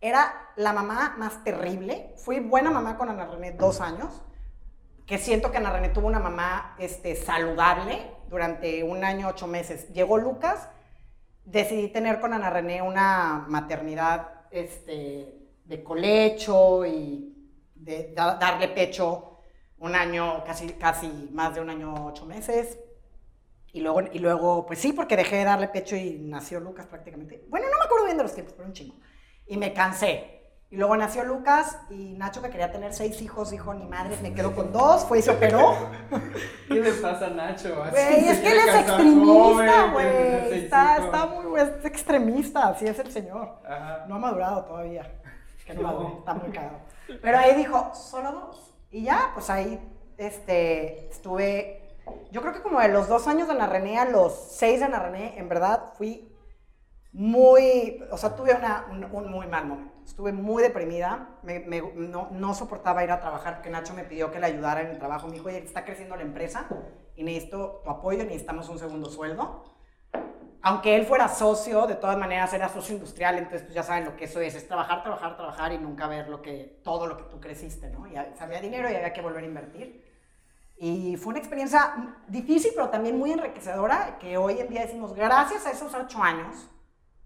Era 0.00 0.50
la 0.56 0.72
mamá 0.72 1.14
más 1.18 1.44
terrible. 1.44 2.12
Fui 2.16 2.40
buena 2.40 2.70
mamá 2.70 2.98
con 2.98 3.08
Ana 3.08 3.26
René 3.26 3.52
dos 3.52 3.80
años, 3.80 4.22
que 5.06 5.18
siento 5.18 5.50
que 5.52 5.58
Ana 5.58 5.72
René 5.72 5.90
tuvo 5.90 6.08
una 6.08 6.18
mamá 6.18 6.74
este, 6.78 7.14
saludable 7.14 8.10
durante 8.28 8.82
un 8.82 9.04
año, 9.04 9.28
ocho 9.28 9.46
meses. 9.46 9.92
Llegó 9.92 10.18
Lucas, 10.18 10.68
decidí 11.44 11.88
tener 11.88 12.20
con 12.20 12.32
Ana 12.32 12.50
René 12.50 12.82
una 12.82 13.44
maternidad 13.48 14.46
este, 14.50 15.48
de 15.64 15.84
colecho 15.84 16.84
y 16.84 17.28
de 17.76 18.12
da- 18.14 18.34
darle 18.34 18.68
pecho 18.68 19.31
un 19.82 19.96
año, 19.96 20.44
casi, 20.44 20.68
casi 20.74 21.08
más 21.32 21.54
de 21.56 21.60
un 21.60 21.68
año, 21.68 21.92
ocho 22.06 22.24
meses. 22.24 22.78
Y 23.72 23.80
luego, 23.80 24.02
y 24.12 24.18
luego, 24.20 24.64
pues 24.64 24.78
sí, 24.78 24.92
porque 24.92 25.16
dejé 25.16 25.36
de 25.36 25.44
darle 25.44 25.66
pecho 25.66 25.96
y 25.96 26.18
nació 26.20 26.60
Lucas 26.60 26.86
prácticamente. 26.86 27.44
Bueno, 27.48 27.66
no 27.70 27.78
me 27.78 27.84
acuerdo 27.84 28.04
bien 28.04 28.16
de 28.16 28.22
los 28.22 28.32
tiempos, 28.32 28.54
pero 28.56 28.68
un 28.68 28.74
chingo. 28.74 28.94
Y 29.46 29.56
me 29.56 29.72
cansé. 29.72 30.38
Y 30.70 30.76
luego 30.76 30.96
nació 30.96 31.24
Lucas 31.24 31.76
y 31.90 32.14
Nacho, 32.14 32.40
que 32.40 32.48
quería 32.48 32.70
tener 32.70 32.94
seis 32.94 33.20
hijos, 33.20 33.50
dijo, 33.50 33.74
ni 33.74 33.84
madre, 33.86 34.16
me 34.22 34.32
quedo 34.32 34.54
con 34.54 34.72
dos. 34.72 35.04
Fue 35.04 35.18
y 35.18 35.22
se 35.22 35.32
operó. 35.32 35.76
¿Qué 36.68 36.74
le 36.74 36.92
pasa 36.92 37.26
a 37.26 37.30
Nacho? 37.30 37.74
Güey, 37.90 38.28
es 38.28 38.38
que 38.38 38.52
él 38.52 38.58
es 38.68 38.74
extremista, 38.76 39.90
güey. 39.92 40.54
Está, 40.64 40.96
está 40.98 41.26
muy, 41.26 41.60
es 41.60 41.84
extremista, 41.84 42.68
así 42.68 42.86
es 42.86 42.98
el 43.00 43.10
señor. 43.10 43.58
Ajá. 43.66 44.04
No 44.08 44.14
ha 44.14 44.18
madurado 44.18 44.64
todavía. 44.64 45.10
Que 45.66 45.74
no 45.74 45.82
No. 45.82 45.88
madure, 45.88 46.14
está 46.18 46.34
muy 46.34 46.50
cagado. 46.50 46.78
Pero 47.20 47.38
ahí 47.38 47.54
dijo, 47.54 47.92
solo 47.94 48.32
dos. 48.32 48.71
Y 48.92 49.02
ya, 49.04 49.30
pues 49.34 49.50
ahí 49.50 49.80
este, 50.18 51.08
estuve, 51.08 51.96
yo 52.30 52.40
creo 52.40 52.52
que 52.52 52.62
como 52.62 52.78
de 52.80 52.88
los 52.88 53.08
dos 53.08 53.26
años 53.26 53.48
de 53.48 53.54
Ana 53.54 53.66
René 53.66 53.98
a 53.98 54.04
los 54.04 54.34
seis 54.34 54.78
de 54.80 54.84
Ana 54.86 55.00
René, 55.00 55.38
en 55.38 55.48
verdad 55.48 55.94
fui 55.96 56.28
muy, 57.12 58.02
o 58.10 58.16
sea, 58.16 58.34
tuve 58.36 58.54
una- 58.54 58.86
un, 59.12 59.30
muy 59.30 59.46
mal 59.46 59.66
momento. 59.66 59.92
Estuve 60.04 60.32
muy 60.32 60.62
deprimida, 60.62 61.38
me- 61.42 61.60
no, 61.94 62.28
no 62.32 62.54
soportaba 62.54 63.04
ir 63.04 63.10
a 63.10 63.20
trabajar 63.20 63.54
porque 63.56 63.70
Nacho 63.70 63.94
me 63.94 64.04
pidió 64.04 64.30
que 64.30 64.40
le 64.40 64.46
ayudara 64.46 64.80
en 64.82 64.88
el 64.88 64.98
trabajo. 64.98 65.26
Me 65.28 65.34
dijo, 65.34 65.48
oye, 65.48 65.58
está 65.58 65.84
creciendo 65.84 66.16
la 66.16 66.22
empresa 66.22 66.66
y 67.16 67.22
necesito 67.22 67.80
tu 67.84 67.90
apoyo, 67.90 68.24
necesitamos 68.24 68.68
un 68.68 68.78
segundo 68.78 69.10
sueldo. 69.10 69.62
Aunque 70.64 70.94
él 70.94 71.04
fuera 71.06 71.28
socio, 71.28 71.88
de 71.88 71.96
todas 71.96 72.16
maneras 72.16 72.52
era 72.54 72.68
socio 72.68 72.94
industrial, 72.94 73.36
entonces 73.36 73.62
pues 73.62 73.74
ya 73.74 73.82
saben 73.82 74.04
lo 74.04 74.16
que 74.16 74.26
eso 74.26 74.40
es, 74.40 74.54
es 74.54 74.68
trabajar, 74.68 75.02
trabajar, 75.02 75.36
trabajar 75.36 75.72
y 75.72 75.78
nunca 75.78 76.06
ver 76.06 76.28
lo 76.28 76.40
que, 76.40 76.80
todo 76.84 77.08
lo 77.08 77.16
que 77.16 77.24
tú 77.24 77.40
creciste, 77.40 77.90
¿no? 77.90 78.06
Y 78.06 78.14
había 78.16 78.60
dinero 78.60 78.88
y 78.88 78.94
había 78.94 79.12
que 79.12 79.20
volver 79.20 79.42
a 79.42 79.46
invertir. 79.46 80.12
Y 80.76 81.16
fue 81.16 81.30
una 81.30 81.40
experiencia 81.40 82.16
difícil, 82.28 82.72
pero 82.74 82.88
también 82.90 83.18
muy 83.18 83.32
enriquecedora, 83.32 84.18
que 84.18 84.36
hoy 84.36 84.60
en 84.60 84.68
día 84.68 84.82
decimos, 84.82 85.14
gracias 85.14 85.66
a 85.66 85.72
esos 85.72 85.92
ocho 85.94 86.22
años 86.22 86.68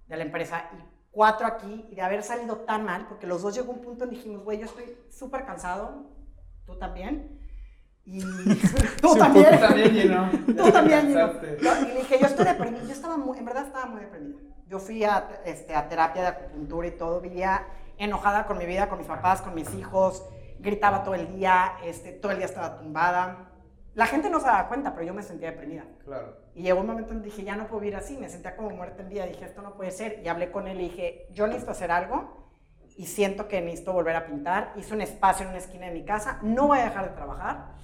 de 0.06 0.16
la 0.16 0.24
empresa 0.24 0.70
y 0.72 0.82
cuatro 1.10 1.46
aquí, 1.46 1.86
y 1.90 1.94
de 1.94 2.02
haber 2.02 2.22
salido 2.22 2.56
tan 2.60 2.84
mal, 2.84 3.06
porque 3.06 3.26
los 3.26 3.42
dos 3.42 3.54
llegó 3.54 3.72
un 3.72 3.82
punto 3.82 4.04
en 4.04 4.10
dijimos, 4.10 4.44
güey, 4.44 4.58
yo 4.58 4.64
estoy 4.64 4.96
súper 5.10 5.44
cansado, 5.44 6.06
tú 6.64 6.78
también, 6.78 7.35
y 8.06 8.20
tú 9.00 9.08
Tú 9.08 9.16
también. 9.16 9.58
también, 9.60 9.90
Gino. 9.90 10.30
Tú 10.56 10.70
también. 10.70 11.12
Yo- 11.12 11.82
Y 11.82 11.86
le 11.86 11.94
dije, 11.96 12.18
yo 12.20 12.26
estoy 12.26 12.44
deprimida. 12.44 12.82
Yo 12.84 12.92
estaba 12.92 13.16
muy, 13.16 13.36
en 13.38 13.44
verdad 13.44 13.66
estaba 13.66 13.86
muy 13.86 14.00
deprimida. 14.00 14.38
Yo 14.68 14.78
fui 14.78 15.04
a, 15.04 15.28
este, 15.44 15.74
a 15.74 15.88
terapia 15.88 16.22
de 16.22 16.28
acupuntura 16.28 16.86
y 16.88 16.92
todo. 16.92 17.20
Vivía 17.20 17.66
enojada 17.98 18.46
con 18.46 18.58
mi 18.58 18.66
vida, 18.66 18.88
con 18.88 18.98
mis 18.98 19.06
papás, 19.06 19.42
con 19.42 19.54
mis 19.54 19.72
hijos. 19.74 20.24
Gritaba 20.60 21.02
todo 21.02 21.14
el 21.14 21.34
día. 21.36 21.72
Este, 21.84 22.12
todo 22.12 22.32
el 22.32 22.38
día 22.38 22.46
estaba 22.46 22.78
tumbada. 22.78 23.50
La 23.94 24.06
gente 24.06 24.28
no 24.30 24.40
se 24.40 24.46
daba 24.46 24.68
cuenta, 24.68 24.92
pero 24.92 25.06
yo 25.06 25.14
me 25.14 25.22
sentía 25.22 25.50
deprimida. 25.50 25.84
Claro. 26.04 26.36
Y 26.54 26.62
llegó 26.62 26.80
un 26.80 26.86
momento 26.86 27.12
en 27.12 27.20
que 27.20 27.26
dije, 27.26 27.44
ya 27.44 27.56
no 27.56 27.66
puedo 27.66 27.80
vivir 27.80 27.96
así. 27.96 28.16
Me 28.18 28.28
sentía 28.28 28.54
como 28.56 28.70
muerta 28.70 29.02
en 29.02 29.08
vida. 29.08 29.26
Dije, 29.26 29.44
esto 29.46 29.62
no 29.62 29.74
puede 29.74 29.90
ser. 29.90 30.20
Y 30.24 30.28
hablé 30.28 30.50
con 30.52 30.68
él 30.68 30.80
y 30.80 30.84
dije, 30.90 31.26
yo 31.32 31.46
necesito 31.46 31.72
hacer 31.72 31.90
algo. 31.90 32.46
Y 32.98 33.06
siento 33.06 33.46
que 33.48 33.60
necesito 33.60 33.92
volver 33.92 34.16
a 34.16 34.26
pintar. 34.26 34.72
Hice 34.76 34.94
un 34.94 35.00
espacio 35.02 35.44
en 35.44 35.50
una 35.50 35.58
esquina 35.58 35.86
de 35.86 35.92
mi 35.92 36.04
casa. 36.04 36.38
No 36.42 36.66
voy 36.68 36.78
a 36.78 36.84
dejar 36.84 37.08
de 37.10 37.14
trabajar 37.14 37.74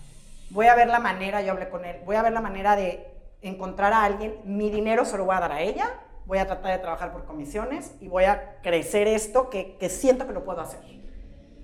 voy 0.53 0.67
a 0.67 0.75
ver 0.75 0.88
la 0.88 1.01
manera, 1.01 1.43
yo 1.43 1.53
hablé 1.53 1.69
con 1.69 1.85
él, 1.85 1.97
voy 2.05 2.17
a 2.17 2.23
ver 2.23 2.33
la 2.33 2.41
manera 2.41 2.77
de 2.77 3.07
encontrar 3.41 3.93
a 3.93 4.05
alguien, 4.05 4.37
mi 4.45 4.71
dinero 4.71 5.05
se 5.05 5.17
lo 5.17 5.25
voy 5.25 5.35
a 5.35 5.41
dar 5.41 5.53
a 5.53 5.62
ella, 5.62 5.91
voy 6.27 6.38
a 6.38 6.47
tratar 6.47 6.73
de 6.73 6.79
trabajar 6.79 7.12
por 7.12 7.25
comisiones 7.25 7.95
y 8.01 8.09
voy 8.09 8.25
a 8.25 8.61
crecer 8.62 9.09
esto 9.09 9.51
que, 9.51 9.77
que 9.79 9.88
siento 9.88 10.27
que 10.27 10.33
lo 10.33 10.45
puedo 10.45 10.61
hacer. 10.61 10.81
Y 10.85 11.03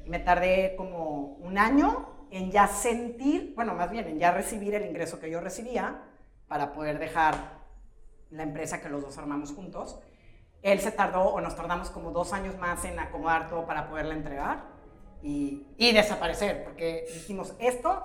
me 0.06 0.18
tardé 0.18 0.74
como 0.76 1.36
un 1.40 1.58
año 1.58 2.08
en 2.30 2.50
ya 2.50 2.66
sentir, 2.66 3.52
bueno, 3.54 3.74
más 3.74 3.90
bien 3.90 4.06
en 4.06 4.18
ya 4.18 4.32
recibir 4.32 4.74
el 4.74 4.86
ingreso 4.86 5.20
que 5.20 5.30
yo 5.30 5.40
recibía 5.40 6.02
para 6.48 6.72
poder 6.72 6.98
dejar 6.98 7.34
la 8.30 8.42
empresa 8.42 8.80
que 8.80 8.88
los 8.88 9.02
dos 9.02 9.18
armamos 9.18 9.52
juntos. 9.52 10.00
Él 10.62 10.80
se 10.80 10.90
tardó 10.90 11.28
o 11.28 11.40
nos 11.40 11.54
tardamos 11.54 11.90
como 11.90 12.10
dos 12.10 12.32
años 12.32 12.58
más 12.58 12.84
en 12.84 12.98
acomodar 12.98 13.48
todo 13.48 13.66
para 13.66 13.88
poderla 13.88 14.14
entregar 14.14 14.77
y, 15.22 15.66
y 15.76 15.92
desaparecer, 15.92 16.64
porque 16.64 17.06
dijimos, 17.14 17.54
esto 17.58 18.02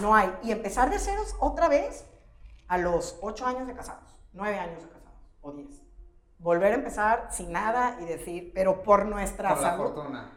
no 0.00 0.14
hay. 0.14 0.32
Y 0.42 0.52
empezar 0.52 0.90
de 0.90 0.98
ceros 0.98 1.34
otra 1.40 1.68
vez 1.68 2.04
a 2.68 2.78
los 2.78 3.18
ocho 3.22 3.46
años 3.46 3.66
de 3.66 3.74
casados, 3.74 4.18
nueve 4.32 4.58
años 4.58 4.82
de 4.82 4.88
casados 4.88 5.18
o 5.42 5.52
diez. 5.52 5.82
Volver 6.38 6.72
a 6.72 6.74
empezar 6.76 7.28
sin 7.30 7.52
nada 7.52 7.96
y 8.00 8.04
decir, 8.04 8.52
pero 8.54 8.82
por 8.82 9.06
nuestra 9.06 9.54
Con 9.54 9.62
la 9.62 9.70
salud. 9.70 9.84
fortuna. 9.84 10.32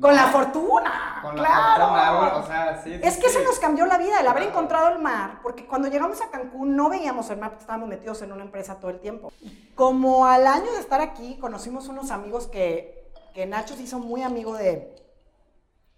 Con 0.00 0.16
la 0.16 0.26
fortuna, 0.26 1.18
Con 1.22 1.36
la 1.36 1.42
claro. 1.44 1.84
fortuna, 1.86 2.18
güey, 2.18 2.30
o 2.42 2.46
sea, 2.48 2.82
sí. 2.82 2.94
sí, 2.94 3.00
Es 3.02 3.16
que 3.16 3.28
sí. 3.28 3.38
se 3.38 3.44
nos 3.44 3.60
cambió 3.60 3.86
la 3.86 3.96
vida 3.96 4.18
el 4.20 4.26
haber 4.26 4.42
encontrado 4.44 4.88
el 4.88 4.98
mar, 4.98 5.38
porque 5.40 5.66
cuando 5.66 5.86
llegamos 5.88 6.20
a 6.20 6.30
Cancún 6.30 6.74
no 6.74 6.88
veíamos 6.88 7.30
el 7.30 7.38
mar 7.38 7.50
porque 7.50 7.62
estábamos 7.62 7.88
metidos 7.88 8.20
en 8.22 8.32
una 8.32 8.42
empresa 8.42 8.80
todo 8.80 8.90
el 8.90 8.98
tiempo. 9.00 9.32
Como 9.76 10.26
al 10.26 10.46
año 10.48 10.72
de 10.72 10.80
estar 10.80 11.00
aquí, 11.00 11.38
conocimos 11.38 11.86
unos 11.88 12.10
amigos 12.10 12.48
que, 12.48 13.08
que 13.34 13.46
Nacho 13.46 13.76
se 13.76 13.82
hizo 13.82 14.00
muy 14.00 14.22
amigo 14.24 14.54
de 14.54 14.96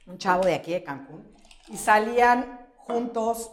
un 0.06 0.18
chavo 0.18 0.44
de 0.44 0.54
aquí 0.54 0.72
de 0.72 0.82
Cancún 0.84 1.26
y 1.68 1.76
salían 1.76 2.66
juntos 2.78 3.52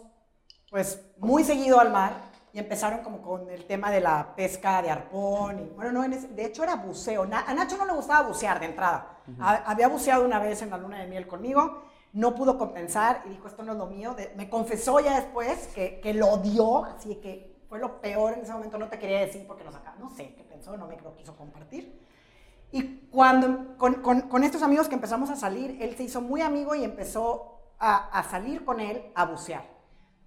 pues 0.69 1.01
muy 1.17 1.43
seguido 1.43 1.79
al 1.79 1.91
mar 1.91 2.13
y 2.51 2.59
empezaron 2.59 2.99
como 3.01 3.21
con 3.21 3.49
el 3.49 3.65
tema 3.65 3.89
de 3.91 3.99
la 3.99 4.35
pesca 4.35 4.81
de 4.81 4.89
arpón. 4.91 5.59
Y, 5.59 5.69
bueno, 5.75 5.91
no, 5.91 6.03
en 6.03 6.13
ese- 6.13 6.27
de 6.27 6.45
hecho 6.45 6.63
era 6.63 6.75
buceo. 6.75 7.25
Na- 7.25 7.43
a 7.47 7.53
Nacho 7.53 7.77
no 7.77 7.85
le 7.85 7.93
gustaba 7.93 8.27
bucear 8.27 8.59
de 8.59 8.67
entrada. 8.67 9.17
Ha- 9.39 9.63
había 9.71 9.87
buceado 9.87 10.23
una 10.25 10.37
vez 10.39 10.61
en 10.61 10.69
la 10.69 10.77
luna 10.77 10.99
de 10.99 11.07
miel 11.07 11.27
conmigo, 11.27 11.81
no 12.13 12.35
pudo 12.35 12.57
compensar 12.59 13.23
y 13.25 13.29
dijo, 13.29 13.47
esto 13.47 13.63
no 13.63 13.71
es 13.71 13.77
lo 13.79 13.87
mío. 13.87 14.13
De- 14.13 14.31
me 14.35 14.49
confesó 14.49 14.99
ya 14.99 15.15
después 15.19 15.67
que, 15.73 15.99
que 15.99 16.13
lo 16.13 16.27
odió, 16.27 16.85
así 16.85 17.15
que 17.15 17.63
fue 17.69 17.79
lo 17.79 17.99
peor 18.01 18.33
en 18.33 18.41
ese 18.41 18.53
momento. 18.53 18.77
No 18.77 18.87
te 18.87 18.99
quería 18.99 19.19
decir 19.21 19.47
porque 19.47 19.63
nos 19.63 19.73
acá, 19.75 19.95
no 19.99 20.09
sé 20.11 20.35
qué 20.35 20.43
pensó, 20.43 20.77
no 20.77 20.85
me 20.85 20.95
lo 21.01 21.15
quiso 21.15 21.35
compartir. 21.35 21.99
Y 22.75 23.07
cuando, 23.11 23.77
con, 23.77 24.01
con- 24.01 24.21
con 24.21 24.43
estos 24.43 24.63
amigos 24.63 24.87
que 24.89 24.95
empezamos 24.95 25.29
a 25.29 25.35
salir, 25.35 25.77
él 25.79 25.95
se 25.95 26.03
hizo 26.03 26.21
muy 26.21 26.41
amigo 26.41 26.73
y 26.73 26.83
empezó 26.83 27.75
a, 27.77 28.09
a 28.17 28.23
salir 28.23 28.65
con 28.65 28.79
él 28.79 29.11
a 29.13 29.25
bucear. 29.25 29.63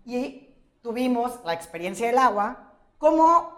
Y 0.05 0.55
tuvimos 0.81 1.41
la 1.45 1.55
experiencia 1.55 2.07
del 2.07 2.19
agua 2.19 2.73
como, 2.99 3.51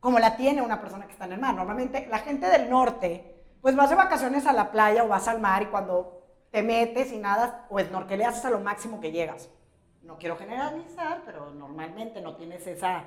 como 0.00 0.18
la 0.18 0.36
tiene 0.38 0.62
una 0.62 0.80
persona 0.80 1.04
que 1.06 1.12
está 1.12 1.26
en 1.26 1.32
el 1.34 1.40
mar. 1.40 1.54
Normalmente 1.54 2.06
la 2.10 2.20
gente 2.20 2.46
del 2.46 2.70
norte, 2.70 3.44
pues 3.60 3.76
vas 3.76 3.90
de 3.90 3.96
vacaciones 3.96 4.46
a 4.46 4.54
la 4.54 4.70
playa 4.72 5.04
o 5.04 5.08
vas 5.08 5.28
al 5.28 5.38
mar 5.40 5.62
y 5.62 5.66
cuando 5.66 6.22
te 6.50 6.62
metes 6.62 7.12
y 7.12 7.18
nadas 7.18 7.52
o 7.68 7.78
snorkeleas 7.78 8.36
hasta 8.36 8.48
lo 8.48 8.60
máximo 8.60 9.00
que 9.00 9.12
llegas. 9.12 9.50
No 10.02 10.16
quiero 10.16 10.38
generalizar, 10.38 11.20
pero 11.26 11.50
normalmente 11.50 12.22
no 12.22 12.36
tienes 12.36 12.66
esa, 12.66 13.04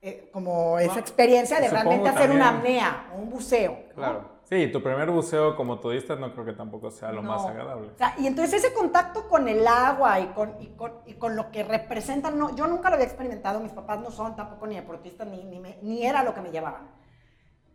eh, 0.00 0.28
como 0.32 0.78
esa 0.78 0.98
experiencia 1.00 1.58
de 1.60 1.68
supongo 1.68 1.84
realmente 1.90 2.08
hacer 2.10 2.30
una 2.30 2.52
también. 2.52 2.84
apnea 2.84 3.10
o 3.14 3.18
un 3.18 3.30
buceo. 3.30 3.78
¿no? 3.90 3.94
Claro. 3.94 4.38
Sí, 4.44 4.66
tu 4.72 4.82
primer 4.82 5.10
buceo 5.10 5.54
como 5.56 5.78
tudista 5.78 6.16
no 6.16 6.32
creo 6.32 6.44
que 6.46 6.54
tampoco 6.54 6.90
sea 6.90 7.12
lo 7.12 7.22
más 7.22 7.42
No. 7.42 7.48
agradable. 7.48 7.88
O 7.88 7.98
sea, 7.98 8.14
y 8.18 8.26
entonces 8.26 8.64
ese 8.64 8.72
contacto 8.72 9.28
con 9.28 9.46
el 9.46 9.66
agua 9.66 10.20
y 10.20 10.26
con, 10.28 10.54
y 10.60 10.68
con, 10.68 10.92
y 11.04 11.14
con 11.14 11.36
lo 11.36 11.50
que 11.50 11.64
representa, 11.64 12.30
no, 12.30 12.56
yo 12.56 12.66
nunca 12.66 12.88
lo 12.88 12.94
había 12.94 13.06
experimentado, 13.06 13.60
mis 13.60 13.72
papás 13.72 14.00
no 14.00 14.10
son 14.10 14.36
tampoco 14.36 14.66
ni 14.66 14.76
deportistas, 14.76 15.26
ni, 15.28 15.44
ni, 15.44 15.58
me- 15.58 15.78
ni 15.82 16.06
era 16.06 16.22
lo 16.22 16.32
que 16.32 16.40
me 16.40 16.50
llevaban. 16.50 16.88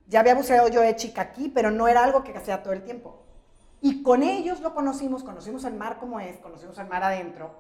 Ya 0.08 0.22
había 0.22 0.34
buceado 0.34 0.68
yo 0.70 0.82
de 0.82 0.96
chica 0.96 1.22
aquí, 1.22 1.50
pero 1.54 1.70
no 1.70 1.88
era 1.88 2.04
algo 2.04 2.24
que 2.24 2.36
hacía 2.36 2.64
todo 2.64 2.74
el 2.74 2.84
tiempo. 2.84 3.24
Y 3.80 4.02
con 4.02 4.24
ellos 4.24 4.60
lo 4.62 4.74
conocimos, 4.74 5.24
conocimos 5.24 5.66
el 5.66 5.76
mar 5.76 5.98
como 6.00 6.20
es, 6.20 6.38
conocimos 6.38 6.78
el 6.80 6.88
mar 6.88 7.04
adentro 7.04 7.60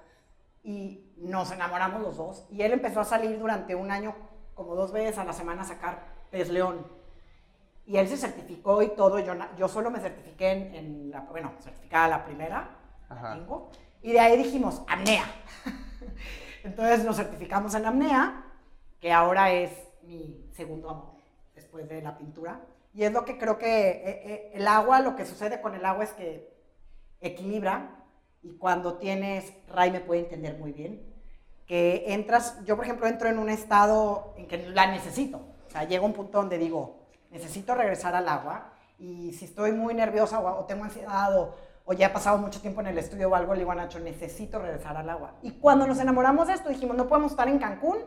y 0.63 1.11
nos 1.17 1.51
enamoramos 1.51 2.01
los 2.01 2.17
dos. 2.17 2.45
Y 2.49 2.63
él 2.63 2.71
empezó 2.73 3.01
a 3.01 3.05
salir 3.05 3.37
durante 3.39 3.75
un 3.75 3.91
año, 3.91 4.15
como 4.55 4.75
dos 4.75 4.91
veces 4.91 5.17
a 5.17 5.23
la 5.23 5.33
semana, 5.33 5.61
a 5.61 5.65
sacar 5.65 6.05
pez 6.31 6.49
león. 6.49 6.85
Y 7.85 7.97
él 7.97 8.07
se 8.07 8.17
certificó 8.17 8.81
y 8.81 8.89
todo. 8.89 9.19
Yo, 9.19 9.33
yo 9.57 9.67
solo 9.67 9.91
me 9.91 9.99
certifiqué 9.99 10.51
en, 10.51 10.75
en 10.75 11.11
la, 11.11 11.21
bueno, 11.21 11.53
certificada 11.59 12.07
la 12.07 12.25
primera, 12.25 12.69
la 13.09 13.33
tengo. 13.33 13.69
Y 14.01 14.11
de 14.11 14.19
ahí 14.19 14.37
dijimos, 14.37 14.81
apnea. 14.87 15.25
Entonces 16.63 17.03
nos 17.03 17.17
certificamos 17.17 17.75
en 17.75 17.85
apnea, 17.85 18.45
que 18.99 19.11
ahora 19.11 19.51
es 19.51 19.71
mi 20.03 20.49
segundo 20.53 20.89
amor, 20.89 21.15
después 21.55 21.89
de 21.89 22.01
la 22.01 22.17
pintura. 22.17 22.61
Y 22.93 23.03
es 23.03 23.11
lo 23.11 23.25
que 23.25 23.37
creo 23.37 23.57
que 23.57 23.89
eh, 23.89 24.03
eh, 24.05 24.51
el 24.53 24.67
agua, 24.67 24.99
lo 25.01 25.15
que 25.15 25.25
sucede 25.25 25.61
con 25.61 25.75
el 25.75 25.85
agua 25.85 26.03
es 26.03 26.11
que 26.11 26.53
equilibra. 27.19 28.03
Y 28.41 28.57
cuando 28.57 28.97
tienes, 28.97 29.53
Ray 29.67 29.91
me 29.91 29.99
puede 29.99 30.21
entender 30.21 30.57
muy 30.57 30.73
bien, 30.73 31.12
que 31.73 32.13
entras, 32.13 32.63
yo 32.65 32.75
por 32.75 32.85
ejemplo 32.85 33.07
entro 33.07 33.27
en 33.29 33.39
un 33.39 33.49
estado 33.49 34.35
en 34.37 34.47
que 34.47 34.59
la 34.69 34.85
necesito. 34.91 35.41
O 35.65 35.71
sea, 35.71 35.85
llega 35.85 36.05
un 36.05 36.13
punto 36.13 36.37
donde 36.37 36.59
digo, 36.59 36.99
necesito 37.31 37.73
regresar 37.73 38.13
al 38.13 38.29
agua 38.29 38.73
y 38.99 39.33
si 39.33 39.45
estoy 39.45 39.71
muy 39.71 39.95
nerviosa 39.95 40.39
o, 40.39 40.65
tengo 40.65 40.83
ansiedad 40.83 41.35
o, 41.35 41.55
o 41.85 41.93
ya 41.93 42.05
he 42.05 42.09
pasado 42.11 42.37
mucho 42.37 42.61
tiempo 42.61 42.81
en 42.81 42.85
el 42.85 42.99
estudio 42.99 43.27
o 43.27 43.33
algo, 43.33 43.55
le 43.55 43.61
digo 43.61 43.71
a 43.71 43.75
Nacho, 43.75 43.99
necesito 43.99 44.59
regresar 44.59 44.97
al 44.97 45.09
agua. 45.09 45.33
Y 45.41 45.53
cuando 45.53 45.87
nos 45.87 45.99
enamoramos 45.99 46.45
de 46.45 46.53
esto 46.53 46.69
dijimos, 46.69 46.95
no 46.95 47.07
podemos 47.07 47.31
estar 47.31 47.47
en 47.47 47.57
Cancún 47.57 47.97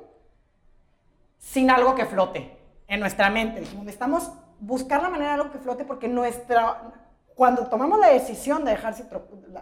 sin 1.37 1.68
algo 1.68 1.96
que 1.96 2.07
flote 2.07 2.57
en 2.87 3.00
nuestra 3.00 3.31
mente. 3.31 3.59
Dijimos, 3.59 3.85
necesitamos 3.85 4.31
buscar 4.61 5.02
la 5.02 5.09
manera 5.09 5.31
de 5.35 5.40
algo 5.40 5.50
que 5.50 5.59
flote 5.59 5.85
porque 5.85 6.07
nuestra, 6.07 6.83
cuando 7.35 7.66
tomamos 7.66 7.98
la 7.98 8.11
decisión 8.11 8.64
de 8.64 8.70
dejar 8.70 8.94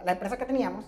la 0.05 0.11
empresa 0.11 0.37
que 0.37 0.45
teníamos, 0.45 0.85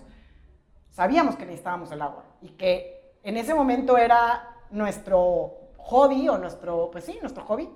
sabíamos 0.92 1.34
que 1.34 1.46
necesitábamos 1.46 1.90
el 1.90 2.00
agua 2.00 2.22
y 2.40 2.50
que 2.50 2.97
en 3.22 3.36
ese 3.36 3.54
momento 3.54 3.98
era 3.98 4.56
nuestro 4.70 5.52
hobby 5.78 6.28
o 6.28 6.38
nuestro, 6.38 6.90
pues 6.90 7.04
sí, 7.04 7.18
nuestro 7.20 7.44
hobby, 7.44 7.68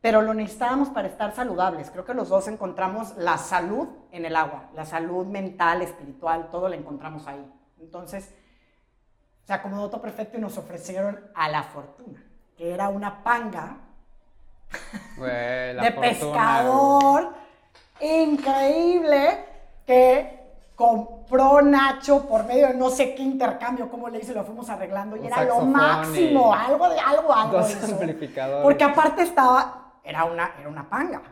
pero 0.00 0.22
lo 0.22 0.34
necesitábamos 0.34 0.90
para 0.90 1.08
estar 1.08 1.34
saludables. 1.34 1.90
Creo 1.90 2.04
que 2.04 2.14
los 2.14 2.28
dos 2.28 2.46
encontramos 2.48 3.16
la 3.16 3.38
salud 3.38 3.88
en 4.12 4.24
el 4.24 4.36
agua, 4.36 4.70
la 4.74 4.84
salud 4.84 5.26
mental, 5.26 5.82
espiritual, 5.82 6.48
todo 6.50 6.68
la 6.68 6.76
encontramos 6.76 7.26
ahí. 7.26 7.44
Entonces, 7.80 8.32
se 9.46 9.52
acomodó 9.52 9.88
todo 9.88 10.02
perfecto 10.02 10.38
y 10.38 10.40
nos 10.40 10.58
ofrecieron 10.58 11.20
a 11.34 11.48
la 11.48 11.62
fortuna, 11.62 12.22
que 12.56 12.72
era 12.72 12.88
una 12.88 13.22
panga 13.22 13.78
Güey, 15.16 15.74
la 15.74 15.82
de 15.84 15.92
fortuna, 15.92 16.08
pescador 16.08 17.34
increíble 18.00 19.44
que 19.86 20.40
compró 21.28 21.60
Nacho 21.62 22.26
por 22.28 22.44
medio 22.44 22.68
de 22.68 22.74
no 22.74 22.88
sé 22.90 23.14
qué 23.14 23.22
intercambio, 23.22 23.90
como 23.90 24.08
le 24.08 24.18
hice, 24.20 24.32
lo 24.32 24.44
fuimos 24.44 24.68
arreglando 24.70 25.16
y 25.16 25.20
Un 25.20 25.26
era 25.26 25.44
lo 25.44 25.60
máximo, 25.62 26.52
algo 26.54 26.88
de 26.88 26.98
algo, 27.00 27.34
algo. 27.34 27.58
Dos 27.58 27.74
amplificadores. 27.92 28.62
Porque 28.62 28.84
aparte 28.84 29.22
estaba, 29.22 29.94
era 30.04 30.24
una, 30.24 30.52
era 30.58 30.68
una 30.68 30.88
panga. 30.88 31.22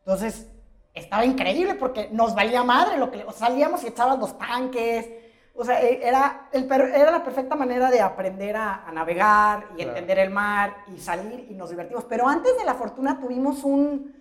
Entonces, 0.00 0.46
estaba 0.94 1.24
increíble 1.24 1.74
porque 1.74 2.08
nos 2.12 2.34
valía 2.34 2.62
madre 2.62 2.98
lo 2.98 3.10
que 3.10 3.24
o 3.24 3.32
salíamos 3.32 3.82
y 3.84 3.88
echabas 3.88 4.18
los 4.18 4.36
tanques. 4.36 5.08
O 5.54 5.64
sea, 5.64 5.80
e- 5.82 6.06
era, 6.06 6.48
el 6.52 6.70
era 6.70 7.10
la 7.10 7.24
perfecta 7.24 7.56
manera 7.56 7.90
de 7.90 8.00
aprender 8.00 8.54
a, 8.56 8.86
a 8.86 8.92
navegar 8.92 9.68
y 9.72 9.76
Claro. 9.76 9.90
entender 9.90 10.18
el 10.20 10.30
mar 10.30 10.76
y 10.94 10.98
salir 10.98 11.46
y 11.50 11.54
nos 11.54 11.70
divertimos. 11.70 12.04
Pero 12.04 12.28
antes 12.28 12.56
de 12.56 12.64
la 12.64 12.74
fortuna 12.74 13.18
tuvimos 13.18 13.64
un, 13.64 14.14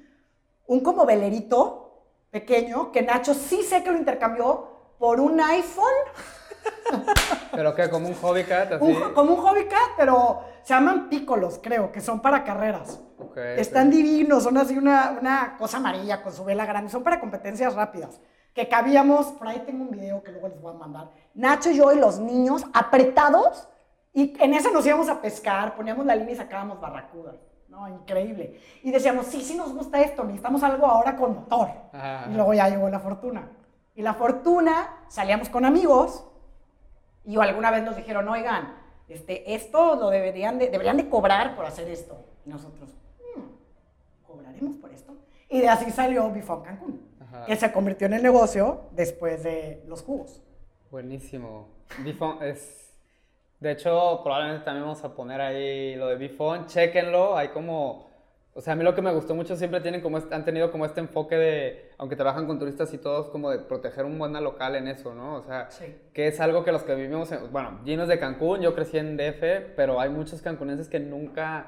un 0.68 0.80
como 0.80 1.06
velerito 1.06 1.84
pequeño 2.32 2.92
que 2.92 3.02
Nacho 3.02 3.34
sí 3.34 3.62
sé 3.64 3.84
que 3.84 3.92
lo 3.92 3.98
intercambió 3.98 4.77
por 5.00 5.20
un 5.20 5.40
iPhone 5.40 5.86
Pero 7.52 7.76
que 7.76 7.90
como 7.90 8.08
un 8.08 8.16
hobby 8.16 8.44
cat, 8.44 8.74
así. 8.74 8.84
un- 8.84 9.14
como 9.14 9.34
un 9.36 9.42
hobby 9.42 9.66
cat, 9.66 9.92
pero 9.98 10.42
se 10.64 10.74
llaman 10.74 11.10
pícolos, 11.10 11.60
creo, 11.62 11.92
que 11.92 12.02
son 12.02 12.20
para 12.22 12.44
carreras. 12.44 13.00
Ok, 13.20 13.38
Están 13.58 13.90
divinos, 13.90 14.44
son 14.44 14.58
así 14.58 14.78
una, 14.78 15.18
una 15.20 15.56
cosa 15.58 15.78
amarilla 15.78 16.22
con 16.22 16.34
su 16.34 16.44
vela 16.44 16.66
grande, 16.66 16.90
son 16.92 17.04
para 17.04 17.20
competencias 17.20 17.74
rápidas. 17.76 18.20
Que 18.54 18.68
cabíamos, 18.68 19.28
por 19.28 19.48
ahí 19.48 19.60
tengo 19.66 19.84
un 19.84 19.92
video 19.92 20.24
que 20.24 20.32
luego 20.32 20.48
les 20.48 20.60
voy 20.62 20.74
a 20.74 20.78
mandar. 20.78 21.10
Nacho, 21.36 21.70
yo 21.72 21.92
y 21.94 21.98
los 22.00 22.20
niños 22.20 22.64
apretados, 22.74 23.68
y 24.14 24.36
en 24.42 24.54
ese 24.56 24.72
nos 24.72 24.86
íbamos 24.86 25.10
a 25.10 25.22
pescar, 25.22 25.76
poníamos 25.76 26.06
la 26.06 26.16
línea 26.16 26.34
y 26.34 26.38
sacábamos 26.38 26.82
barracudas. 26.82 27.36
No, 27.70 27.88
increíble. 27.88 28.60
Y 28.82 28.92
decíamos, 28.92 29.28
sí, 29.28 29.42
sí 29.44 29.56
nos 29.56 29.74
gusta 29.74 30.02
esto, 30.02 30.24
necesitamos 30.24 30.64
algo 30.64 30.88
ahora 30.88 31.16
con 31.16 31.36
motor. 31.36 31.68
Ajá, 31.94 32.08
Y 32.08 32.24
ajá. 32.24 32.30
luego 32.30 32.54
ya 32.56 32.70
llegó 32.70 32.90
la 32.90 33.00
fortuna. 33.00 33.48
Y 33.98 34.04
la 34.04 34.14
fortuna, 34.14 34.96
salíamos 35.08 35.50
con 35.50 35.66
amigos 35.66 36.24
y 37.26 37.36
alguna 37.40 37.72
vez 37.72 37.84
nos 37.84 37.96
dijeron, 37.96 38.30
oigan, 38.30 38.76
este, 39.10 39.56
esto 39.56 39.96
lo 39.96 40.12
deberían 40.12 40.60
de, 40.60 40.70
deberían 40.70 40.98
de 40.98 41.10
cobrar 41.10 41.56
por 41.56 41.66
hacer 41.66 41.90
esto. 41.90 42.16
Y 42.46 42.50
nosotros, 42.52 42.92
"Hmm, 43.36 43.42
¿cobraremos 44.28 44.76
por 44.78 44.94
esto? 44.94 45.14
Y 45.50 45.62
de 45.62 45.70
así 45.70 45.90
salió 45.90 46.30
Bifón 46.30 46.62
Cancún, 46.62 47.02
Ajá. 47.22 47.46
que 47.48 47.56
se 47.56 47.72
convirtió 47.72 48.06
en 48.06 48.14
el 48.14 48.22
negocio 48.22 48.82
después 48.92 49.42
de 49.42 49.84
los 49.88 50.04
jugos. 50.04 50.44
Buenísimo. 50.92 51.68
Bifon 52.04 52.44
es. 52.44 52.94
De 53.60 53.72
hecho, 53.72 54.22
probablemente 54.24 54.64
también 54.64 54.84
vamos 54.86 55.04
a 55.04 55.16
poner 55.16 55.42
ahí 55.42 55.96
lo 55.96 56.06
de 56.08 56.18
Bifon. 56.18 56.68
Chéquenlo. 56.68 57.36
Hay 57.36 57.48
como. 57.48 58.07
O 58.58 58.62
sea, 58.62 58.74
a 58.74 58.76
mí 58.76 58.84
lo 58.84 58.96
que 58.96 59.04
me 59.04 59.12
gustó 59.14 59.36
mucho 59.36 59.56
siempre 59.56 59.82
tienen 59.82 60.02
como 60.02 60.18
este- 60.18 60.34
han 60.34 60.44
tenido 60.44 60.72
como 60.72 60.84
este 60.88 61.00
enfoque 61.00 61.36
de, 61.36 61.92
aunque 62.00 62.16
trabajan 62.16 62.48
con 62.48 62.58
turistas 62.58 62.92
y 62.92 62.98
todos, 62.98 63.30
como 63.30 63.52
de 63.52 63.60
proteger 63.60 64.04
un 64.04 64.18
buena 64.18 64.42
local 64.42 64.76
en 64.76 64.88
eso, 64.88 65.14
¿no? 65.14 65.36
O 65.36 65.44
sea, 65.44 65.70
Sí. 65.70 65.96
que 66.12 66.28
es 66.28 66.40
algo 66.40 66.64
que 66.66 66.72
los 66.72 66.82
que 66.82 66.96
vivimos, 66.96 67.32
en, 67.32 67.52
bueno, 67.52 67.80
es 67.86 68.08
de 68.08 68.18
Cancún, 68.20 68.62
yo 68.62 68.74
crecí 68.74 68.98
en 68.98 69.16
DF, 69.16 69.62
pero 69.76 70.02
hay 70.02 70.10
muchos 70.10 70.42
cancunenses 70.42 70.90
que 70.90 71.00
nunca, 71.00 71.68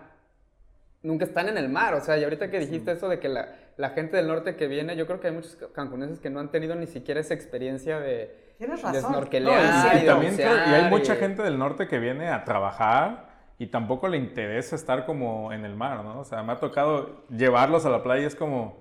nunca 1.03 1.25
están 1.25 1.47
en 1.47 1.57
el 1.59 1.69
mar, 1.69 1.93
o 1.93 2.01
sea, 2.01 2.17
y 2.17 2.23
ahorita 2.23 2.49
que 2.49 2.57
dijiste 2.59 2.91
eso 2.93 3.07
de 3.07 3.19
que 3.19 3.29
la, 3.29 3.49
la 3.77 3.89
gente 3.91 4.17
del 4.17 4.27
norte 4.27 4.55
que 4.55 4.65
viene, 4.67 4.95
yo 4.95 5.05
creo 5.05 5.19
que 5.19 5.27
hay 5.27 5.33
muchos 5.33 5.57
cancunenses 5.75 6.19
que 6.19 6.31
no 6.31 6.39
han 6.39 6.49
tenido 6.49 6.73
ni 6.73 6.87
siquiera 6.87 7.19
esa 7.19 7.35
experiencia 7.35 7.99
de, 7.99 8.35
Tienes 8.57 8.81
de 8.81 8.87
razón. 8.93 9.11
snorkelear 9.11 9.61
No, 9.63 9.93
y, 9.93 9.95
y 9.95 9.97
y 9.97 10.01
de 10.01 10.05
también 10.07 10.35
y 10.39 10.41
hay 10.41 10.89
mucha 10.89 11.13
y- 11.13 11.17
gente 11.17 11.43
del 11.43 11.59
norte 11.59 11.87
que 11.87 11.99
viene 11.99 12.29
a 12.29 12.43
trabajar 12.43 13.28
y 13.59 13.67
tampoco 13.67 14.07
le 14.07 14.17
interesa 14.17 14.77
estar 14.77 15.05
como 15.05 15.51
en 15.51 15.65
el 15.65 15.75
mar, 15.75 16.03
¿no? 16.03 16.21
O 16.21 16.23
sea, 16.23 16.41
me 16.43 16.53
ha 16.53 16.59
tocado 16.59 17.25
llevarlos 17.29 17.85
a 17.85 17.89
la 17.89 18.01
playa 18.01 18.23
y 18.23 18.25
es 18.25 18.35
como 18.35 18.77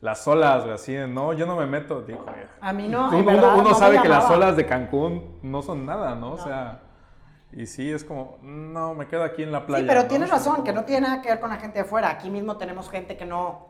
las 0.00 0.26
olas, 0.26 0.62
güey, 0.64 0.74
así 0.74 0.92
de, 0.92 1.06
no, 1.06 1.32
yo 1.32 1.46
no 1.46 1.56
me 1.56 1.66
meto. 1.66 2.02
Digo, 2.02 2.26
A 2.60 2.72
mí 2.72 2.88
no. 2.88 3.08
uno, 3.08 3.18
en 3.18 3.24
verdad, 3.24 3.54
uno 3.54 3.70
no 3.70 3.74
sabe 3.74 4.02
que 4.02 4.08
las 4.08 4.28
olas 4.28 4.56
de 4.56 4.66
Cancún 4.66 5.38
no 5.42 5.62
son 5.62 5.86
nada, 5.86 6.16
¿no? 6.16 6.32
O 6.32 6.38
sea, 6.38 6.80
y 7.52 7.66
sí, 7.66 7.92
es 7.92 8.02
como, 8.02 8.38
no, 8.42 8.92
me 8.94 9.06
quedo 9.06 9.22
aquí 9.22 9.44
en 9.44 9.52
la 9.52 9.64
playa. 9.66 9.84
Sí, 9.84 9.88
pero 9.88 10.02
¿no? 10.02 10.08
tienes 10.08 10.30
razón, 10.30 10.64
que 10.64 10.72
no 10.72 10.84
tiene 10.84 11.02
nada 11.06 11.22
que 11.22 11.28
ver 11.28 11.38
con 11.38 11.50
la 11.50 11.58
gente 11.58 11.78
de 11.78 11.84
fuera. 11.84 12.10
Aquí 12.10 12.28
mismo 12.28 12.56
tenemos 12.56 12.90
gente 12.90 13.16
que 13.16 13.24
no, 13.24 13.68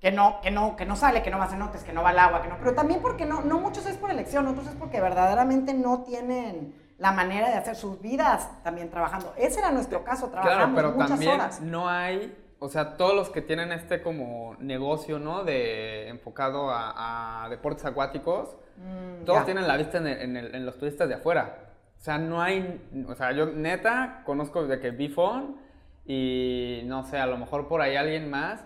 que 0.00 0.12
no, 0.12 0.40
que 0.40 0.52
no, 0.52 0.76
que 0.76 0.86
no 0.86 0.94
sale, 0.94 1.20
que 1.20 1.32
no 1.32 1.38
va 1.38 1.46
a 1.46 1.48
cenotes, 1.48 1.82
que 1.82 1.92
no 1.92 2.04
va 2.04 2.10
al 2.10 2.18
agua, 2.20 2.42
que 2.42 2.48
no. 2.48 2.58
Pero 2.60 2.74
también 2.74 3.02
porque 3.02 3.26
no, 3.26 3.40
no 3.40 3.58
muchos 3.58 3.86
es 3.86 3.96
por 3.96 4.12
elección, 4.12 4.46
otros 4.46 4.68
es 4.68 4.74
porque 4.76 5.00
verdaderamente 5.00 5.74
no 5.74 6.04
tienen 6.04 6.79
la 7.00 7.10
manera 7.12 7.48
de 7.48 7.54
hacer 7.56 7.74
sus 7.74 8.00
vidas 8.00 8.48
también 8.62 8.88
trabajando. 8.90 9.34
Ese 9.36 9.58
era 9.58 9.72
nuestro 9.72 10.04
caso, 10.04 10.28
trabajamos 10.28 10.56
Claro, 10.74 10.76
pero 10.76 10.92
muchas 10.92 11.08
también 11.10 11.32
horas. 11.32 11.60
no 11.60 11.88
hay, 11.88 12.36
o 12.60 12.68
sea, 12.68 12.96
todos 12.96 13.14
los 13.16 13.30
que 13.30 13.40
tienen 13.42 13.72
este 13.72 14.02
como 14.02 14.54
negocio, 14.60 15.18
¿no? 15.18 15.42
De 15.42 16.08
enfocado 16.08 16.70
a, 16.70 17.44
a 17.44 17.48
deportes 17.48 17.84
acuáticos, 17.86 18.56
Mm, 18.76 19.24
todos 19.24 19.40
ya. 19.40 19.44
tienen 19.46 19.66
la 19.68 19.76
vista 19.76 19.98
en, 19.98 20.06
el- 20.06 20.20
en 20.22 20.36
el- 20.36 20.54
en 20.54 20.64
los 20.64 20.78
turistas 20.78 21.06
de 21.08 21.14
afuera. 21.16 21.56
O 21.98 22.02
sea, 22.02 22.16
no 22.18 22.40
hay, 22.40 22.80
o 23.08 23.14
sea, 23.14 23.32
yo 23.32 23.44
neta 23.46 24.22
conozco 24.24 24.66
de 24.66 24.78
que 24.80 24.90
Bifon 24.90 25.56
y 26.06 26.82
no 26.86 27.04
sé, 27.04 27.18
a 27.18 27.26
lo 27.26 27.36
mejor 27.36 27.68
por 27.68 27.82
ahí 27.82 27.96
alguien 27.96 28.30
más 28.30 28.64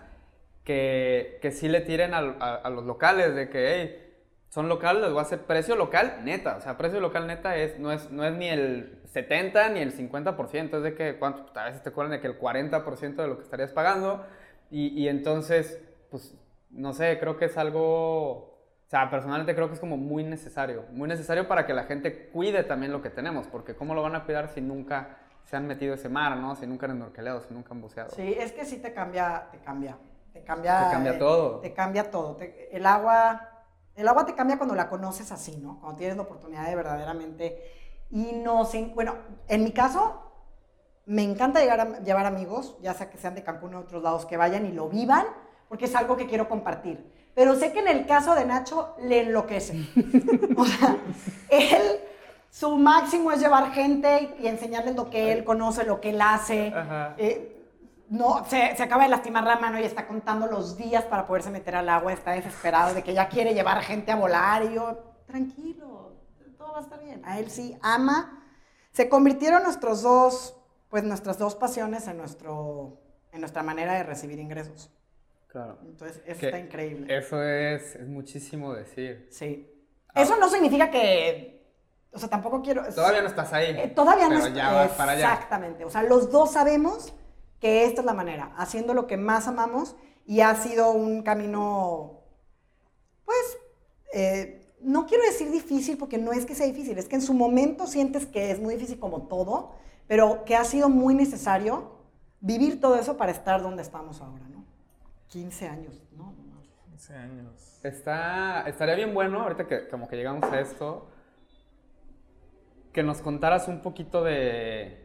que, 0.63 1.37
que 1.41 1.51
sí 1.51 1.67
le 1.67 1.81
tiren 1.81 2.13
al- 2.13 2.37
a, 2.39 2.55
a 2.55 2.69
los 2.69 2.85
locales 2.85 3.35
de 3.35 3.49
que, 3.49 3.73
hey, 3.73 4.04
son 4.49 4.69
locales, 4.69 5.01
les 5.03 5.11
voy 5.11 5.19
a 5.19 5.23
hacer 5.23 5.39
precio 5.41 5.75
local 5.75 6.21
neta. 6.23 6.55
O 6.57 6.61
sea, 6.61 6.77
precio 6.77 6.99
local 6.99 7.27
neta 7.27 7.57
es, 7.57 7.77
no, 7.79 7.91
es, 7.91 8.09
no 8.11 8.23
es 8.23 8.33
ni 8.33 8.47
el 8.47 9.01
70 9.05 9.69
ni 9.69 9.79
el 9.81 9.93
50%, 9.95 10.77
es 10.77 10.83
de 10.83 10.95
que 10.95 11.17
¿cuánto? 11.17 11.45
a 11.59 11.65
veces 11.65 11.81
te 11.83 11.91
cobran 11.91 12.11
de 12.11 12.19
que 12.21 12.27
el 12.27 12.39
40% 12.39 13.15
de 13.15 13.27
lo 13.27 13.37
que 13.37 13.43
estarías 13.43 13.71
pagando. 13.71 14.25
Y, 14.71 14.87
y 14.99 15.09
entonces, 15.09 15.79
pues, 16.09 16.35
no 16.69 16.93
sé, 16.93 17.19
creo 17.19 17.37
que 17.37 17.45
es 17.45 17.57
algo... 17.57 18.53
O 18.85 18.87
sea, 18.87 19.09
personalmente 19.09 19.55
creo 19.55 19.67
que 19.67 19.73
es 19.73 19.79
como 19.79 19.97
muy 19.97 20.23
necesario. 20.23 20.85
Muy 20.91 21.09
necesario 21.09 21.47
para 21.47 21.65
que 21.65 21.73
la 21.73 21.83
gente 21.85 22.29
cuide 22.29 22.63
también 22.63 22.91
lo 22.91 23.01
que 23.01 23.09
tenemos. 23.09 23.47
Porque 23.47 23.75
¿cómo 23.75 23.95
lo 23.95 24.03
van 24.03 24.15
a 24.15 24.25
cuidar 24.25 24.47
si 24.49 24.61
nunca 24.61 25.17
se 25.43 25.55
han 25.55 25.67
metido 25.67 25.95
ese 25.95 26.07
mar, 26.07 26.37
¿no? 26.37 26.55
Si 26.55 26.65
nunca 26.67 26.85
han 26.85 26.93
snorkeleado, 26.93 27.41
si 27.41 27.53
nunca 27.53 27.69
han 27.73 27.81
buceado. 27.81 28.11
Sí, 28.11 28.35
es 28.37 28.51
que 28.51 28.63
sí 28.63 28.77
te 28.77 28.93
cambia, 28.93 29.47
te 29.51 29.57
cambia. 29.59 29.97
Te 30.33 30.43
cambia. 30.43 30.85
Te 30.85 30.91
cambia 30.91 31.13
eh, 31.13 31.17
todo. 31.17 31.59
Te 31.59 31.73
cambia 31.73 32.11
todo. 32.11 32.35
Te- 32.35 32.75
el 32.75 32.85
agua. 32.85 33.51
El 33.95 34.07
agua 34.07 34.25
te 34.25 34.33
cambia 34.35 34.57
cuando 34.57 34.75
la 34.75 34.89
conoces 34.89 35.31
así, 35.31 35.57
¿no? 35.57 35.79
Cuando 35.79 35.97
tienes 35.97 36.17
la 36.17 36.23
oportunidad 36.23 36.65
de 36.67 36.75
verdaderamente. 36.75 37.71
Y 38.11 38.33
no 38.33 38.65
sin. 38.65 38.93
Bueno, 38.93 39.15
en 39.47 39.63
mi 39.63 39.71
caso, 39.71 40.21
me 41.05 41.23
encanta 41.23 41.59
llegar 41.61 41.79
a- 41.79 41.99
llevar 41.99 42.25
amigos, 42.25 42.75
ya 42.81 42.93
sea 42.93 43.09
que 43.09 43.17
sean 43.17 43.35
de 43.35 43.43
Cancún 43.43 43.73
o 43.75 43.79
de 43.79 43.83
otros 43.85 44.03
lados, 44.03 44.25
que 44.25 44.37
vayan 44.37 44.65
y 44.65 44.71
lo 44.71 44.89
vivan, 44.89 45.25
porque 45.69 45.85
es 45.85 45.95
algo 45.95 46.15
que 46.17 46.27
quiero 46.27 46.47
compartir. 46.49 47.09
Pero 47.33 47.55
sé 47.55 47.71
que 47.73 47.79
en 47.79 47.87
el 47.87 48.05
caso 48.05 48.33
de 48.35 48.45
Nacho 48.45 48.95
le 49.01 49.21
enloquece. 49.21 49.75
o 50.57 50.65
sea, 50.65 50.97
él, 51.49 51.81
su 52.49 52.77
máximo 52.77 53.31
es 53.31 53.39
llevar 53.39 53.71
gente 53.73 54.35
y 54.39 54.47
enseñarles 54.47 54.95
lo 54.95 55.09
que 55.09 55.31
él 55.33 55.43
conoce, 55.43 55.83
lo 55.85 55.99
que 56.01 56.11
él 56.11 56.21
hace. 56.21 56.67
Ajá. 56.75 57.15
Eh, 57.17 57.54
no, 58.15 58.45
se, 58.45 58.75
se 58.75 58.83
acaba 58.83 59.03
de 59.03 59.09
lastimar 59.09 59.43
la 59.43 59.57
mano 59.57 59.79
y 59.79 59.83
está 59.83 60.07
contando 60.07 60.47
los 60.47 60.77
días 60.77 61.03
para 61.05 61.25
poderse 61.27 61.49
meter 61.49 61.75
al 61.75 61.89
agua, 61.89 62.13
está 62.13 62.31
desesperado 62.31 62.93
de 62.93 63.03
que 63.03 63.13
ya 63.13 63.27
quiere 63.29 63.53
llevar 63.53 63.81
gente 63.81 64.11
a 64.11 64.15
volar 64.15 64.63
y 64.63 64.73
yo, 64.75 64.97
tranquilo, 65.25 66.13
todo 66.57 66.73
va 66.73 66.79
a 66.79 66.81
estar 66.81 66.99
bien. 67.03 67.21
A 67.25 67.39
él 67.39 67.49
sí 67.49 67.77
ama. 67.81 68.41
Se 68.91 69.09
convirtieron 69.09 69.63
nuestros 69.63 70.01
dos, 70.01 70.55
pues 70.89 71.03
nuestras 71.03 71.37
dos 71.37 71.55
pasiones 71.55 72.07
en, 72.07 72.17
nuestro, 72.17 72.99
en 73.31 73.41
nuestra 73.41 73.61
manera 73.63 73.93
de 73.93 74.03
recibir 74.03 74.39
ingresos. 74.39 74.89
Claro. 75.47 75.77
Entonces, 75.83 76.21
eso 76.25 76.39
Que 76.39 76.45
está 76.47 76.59
increíble. 76.59 77.17
Eso 77.17 77.41
es, 77.43 77.95
es 77.95 78.07
muchísimo 78.07 78.73
decir. 78.73 79.27
Sí. 79.31 79.71
Eso 80.13 80.37
no 80.37 80.49
significa 80.49 80.89
que, 80.89 81.65
o 82.11 82.19
sea, 82.19 82.29
tampoco 82.29 82.61
quiero... 82.61 82.83
Todavía 82.93 83.21
no 83.21 83.27
estás 83.27 83.51
ahí. 83.53 83.75
Eh, 83.77 83.87
todavía 83.95 84.25
no 84.29 84.35
pero 84.35 84.47
es- 84.47 84.53
ya 84.53 84.71
vas 84.71 84.91
para 84.91 85.11
allá. 85.13 85.33
Exactamente. 85.33 85.83
O 85.85 85.89
sea, 85.89 86.03
los 86.03 86.31
dos 86.31 86.51
sabemos 86.53 87.13
que 87.65 87.83
esta 87.83 88.01
es 88.01 88.05
la 88.05 88.13
manera, 88.13 88.53
haciendo 88.57 88.93
lo 88.93 89.07
que 89.07 89.17
más 89.17 89.47
amamos 89.47 89.95
y 90.23 90.41
ha 90.41 90.53
sido 90.53 90.91
un 90.91 91.23
camino, 91.23 92.21
pues, 93.25 93.57
eh, 94.13 94.71
no 94.81 95.07
quiero 95.07 95.23
decir 95.23 95.49
difícil 95.49 95.97
porque 95.97 96.19
no 96.19 96.31
es 96.31 96.45
que 96.45 96.53
sea 96.53 96.67
difícil, 96.67 96.99
es 96.99 97.07
que 97.07 97.15
en 97.15 97.23
su 97.23 97.33
momento 97.33 97.87
sientes 97.87 98.27
que 98.27 98.51
es 98.51 98.59
muy 98.59 98.75
difícil 98.75 98.99
como 98.99 99.23
todo, 99.23 99.73
pero 100.05 100.45
que 100.45 100.55
ha 100.55 100.63
sido 100.63 100.89
muy 100.89 101.15
necesario 101.15 101.89
vivir 102.39 102.79
todo 102.79 102.97
eso 102.97 103.17
para 103.17 103.31
estar 103.31 103.63
donde 103.63 103.81
estamos 103.81 104.21
ahora, 104.21 104.47
¿no? 104.47 104.63
15 105.29 105.67
años, 105.67 106.03
¿no? 106.15 106.25
no, 106.25 106.43
no. 106.43 106.61
15 106.91 107.15
años. 107.15 107.79
Está, 107.81 108.69
estaría 108.69 108.93
bien 108.93 109.11
bueno, 109.15 109.41
ahorita 109.41 109.65
que 109.65 109.87
como 109.87 110.07
que 110.07 110.17
llegamos 110.17 110.43
a 110.43 110.59
esto, 110.59 111.07
que 112.93 113.01
nos 113.01 113.23
contaras 113.23 113.67
un 113.67 113.81
poquito 113.81 114.23
de, 114.23 115.04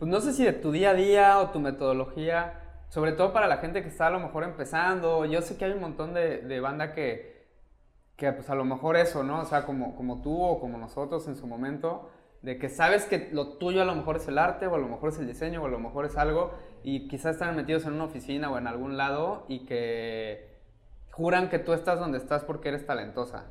pues 0.00 0.10
no 0.10 0.20
sé 0.20 0.32
si 0.32 0.44
de 0.44 0.54
tu 0.54 0.72
día 0.72 0.90
a 0.90 0.94
día 0.94 1.38
o 1.40 1.50
tu 1.50 1.60
metodología, 1.60 2.54
sobre 2.88 3.12
todo 3.12 3.34
para 3.34 3.46
la 3.46 3.58
gente 3.58 3.82
que 3.82 3.88
está 3.88 4.06
a 4.06 4.10
lo 4.10 4.18
mejor 4.18 4.44
empezando. 4.44 5.26
Yo 5.26 5.42
sé 5.42 5.58
que 5.58 5.66
hay 5.66 5.72
un 5.72 5.80
montón 5.80 6.14
de, 6.14 6.38
de 6.38 6.58
banda 6.58 6.94
que, 6.94 7.46
que 8.16 8.32
pues 8.32 8.48
a 8.48 8.54
lo 8.54 8.64
mejor 8.64 8.96
eso, 8.96 9.22
¿no? 9.22 9.40
O 9.40 9.44
sea, 9.44 9.66
como, 9.66 9.94
como 9.94 10.22
tú 10.22 10.42
o 10.42 10.58
como 10.58 10.78
nosotros 10.78 11.28
en 11.28 11.36
su 11.36 11.46
momento, 11.46 12.08
de 12.40 12.58
que 12.58 12.70
sabes 12.70 13.04
que 13.04 13.28
lo 13.32 13.58
tuyo 13.58 13.82
a 13.82 13.84
lo 13.84 13.94
mejor 13.94 14.16
es 14.16 14.26
el 14.26 14.38
arte 14.38 14.66
o 14.66 14.74
a 14.74 14.78
lo 14.78 14.88
mejor 14.88 15.10
es 15.10 15.18
el 15.18 15.26
diseño 15.26 15.62
o 15.62 15.66
a 15.66 15.68
lo 15.68 15.78
mejor 15.78 16.06
es 16.06 16.16
algo 16.16 16.54
y 16.82 17.06
quizás 17.06 17.34
están 17.34 17.54
metidos 17.54 17.84
en 17.84 17.92
una 17.92 18.04
oficina 18.04 18.50
o 18.50 18.56
en 18.56 18.66
algún 18.66 18.96
lado 18.96 19.44
y 19.48 19.66
que 19.66 20.58
juran 21.12 21.50
que 21.50 21.58
tú 21.58 21.74
estás 21.74 22.00
donde 22.00 22.16
estás 22.16 22.42
porque 22.44 22.70
eres 22.70 22.86
talentosa. 22.86 23.44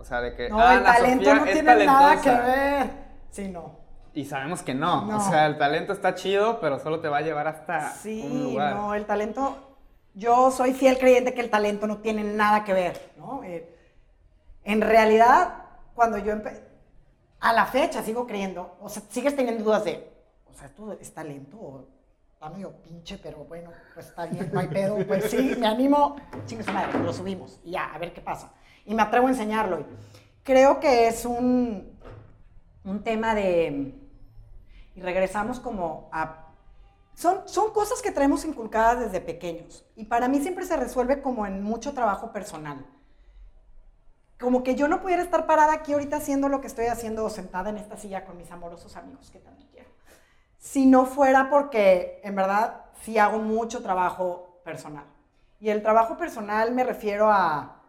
O 0.00 0.04
sea, 0.04 0.20
de 0.20 0.34
que 0.34 0.48
No, 0.48 0.58
"Ah, 0.58 0.74
el 0.74 0.82
talento 0.82 1.24
Sofía 1.30 1.34
no 1.36 1.44
tiene 1.44 1.86
nada 1.86 2.16
que 2.16 2.30
talentosa". 2.30 2.46
ver. 2.46 2.90
Sí, 3.30 3.48
no. 3.48 3.81
Y 4.14 4.24
sabemos 4.24 4.62
que 4.62 4.74
no. 4.74 5.06
No. 5.06 5.16
O 5.16 5.20
sea, 5.20 5.46
el 5.46 5.56
talento 5.58 5.92
está 5.92 6.14
chido, 6.14 6.60
pero 6.60 6.78
solo 6.78 7.00
te 7.00 7.08
va 7.08 7.18
a 7.18 7.22
llevar 7.22 7.46
hasta 7.48 7.78
un 7.94 8.00
Sí, 8.02 8.28
lugar. 8.50 8.76
no, 8.76 8.94
el 8.94 9.06
talento, 9.06 9.56
yo 10.14 10.50
soy 10.50 10.74
fiel 10.74 10.98
creyente 10.98 11.32
que 11.34 11.40
el 11.40 11.50
talento 11.50 11.86
no 11.86 11.98
tiene 11.98 12.22
nada 12.24 12.64
que 12.64 12.72
ver, 12.74 13.12
¿no? 13.16 13.42
Eh, 13.44 13.74
en 14.64 14.80
realidad, 14.82 15.64
cuando 15.94 16.18
yo 16.18 16.32
empecé, 16.32 16.62
a 17.40 17.52
la 17.52 17.66
fecha 17.66 18.02
sigo 18.02 18.26
creyendo, 18.26 18.76
o 18.80 18.88
sea, 18.88 19.02
sigues 19.08 19.34
teniendo 19.34 19.64
dudas 19.64 19.84
de, 19.84 20.12
o 20.48 20.52
sea, 20.54 20.66
¿esto 20.68 20.92
es 21.00 21.12
talento 21.12 21.56
o 21.58 21.88
está 22.34 22.50
medio 22.50 22.72
pinche, 22.82 23.18
pero 23.18 23.38
bueno, 23.44 23.70
pues 23.94 24.06
está 24.08 24.26
bien, 24.26 24.50
no 24.52 24.60
hay 24.60 24.68
pedo, 24.68 24.98
pues 25.06 25.24
sí, 25.30 25.56
me 25.58 25.66
animo, 25.66 26.16
chingue 26.46 26.62
su 26.64 26.72
madre, 26.72 26.98
lo 27.00 27.12
subimos 27.12 27.58
y 27.64 27.72
ya, 27.72 27.86
a 27.86 27.98
ver 27.98 28.12
qué 28.12 28.20
pasa. 28.20 28.52
Y 28.84 28.94
me 28.94 29.02
atrevo 29.02 29.26
a 29.28 29.30
enseñarlo. 29.30 29.84
Creo 30.44 30.78
que 30.80 31.08
es 31.08 31.24
un, 31.24 31.98
un 32.84 33.02
tema 33.02 33.34
de, 33.34 33.94
y 34.94 35.00
regresamos 35.00 35.60
como 35.60 36.08
a 36.12 36.48
son, 37.14 37.46
son 37.46 37.72
cosas 37.72 38.00
que 38.00 38.10
traemos 38.10 38.44
inculcadas 38.44 39.00
desde 39.00 39.20
pequeños 39.20 39.84
y 39.96 40.04
para 40.04 40.28
mí 40.28 40.40
siempre 40.40 40.64
se 40.64 40.76
resuelve 40.76 41.20
como 41.20 41.46
en 41.46 41.62
mucho 41.62 41.92
trabajo 41.92 42.32
personal. 42.32 42.86
Como 44.40 44.64
que 44.64 44.74
yo 44.74 44.88
no 44.88 45.02
pudiera 45.02 45.22
estar 45.22 45.46
parada 45.46 45.72
aquí 45.72 45.92
ahorita 45.92 46.16
haciendo 46.16 46.48
lo 46.48 46.60
que 46.60 46.66
estoy 46.66 46.86
haciendo 46.86 47.24
o 47.24 47.30
sentada 47.30 47.70
en 47.70 47.78
esta 47.78 47.96
silla 47.96 48.24
con 48.24 48.36
mis 48.38 48.50
amorosos 48.50 48.96
amigos 48.96 49.30
que 49.30 49.38
también 49.38 49.68
quiero. 49.70 49.90
Si 50.58 50.86
no 50.86 51.06
fuera 51.06 51.48
porque 51.48 52.20
en 52.24 52.34
verdad 52.34 52.86
sí 53.02 53.18
hago 53.18 53.38
mucho 53.38 53.82
trabajo 53.82 54.60
personal. 54.64 55.04
Y 55.60 55.68
el 55.68 55.82
trabajo 55.82 56.16
personal 56.16 56.72
me 56.72 56.82
refiero 56.82 57.30
a, 57.30 57.82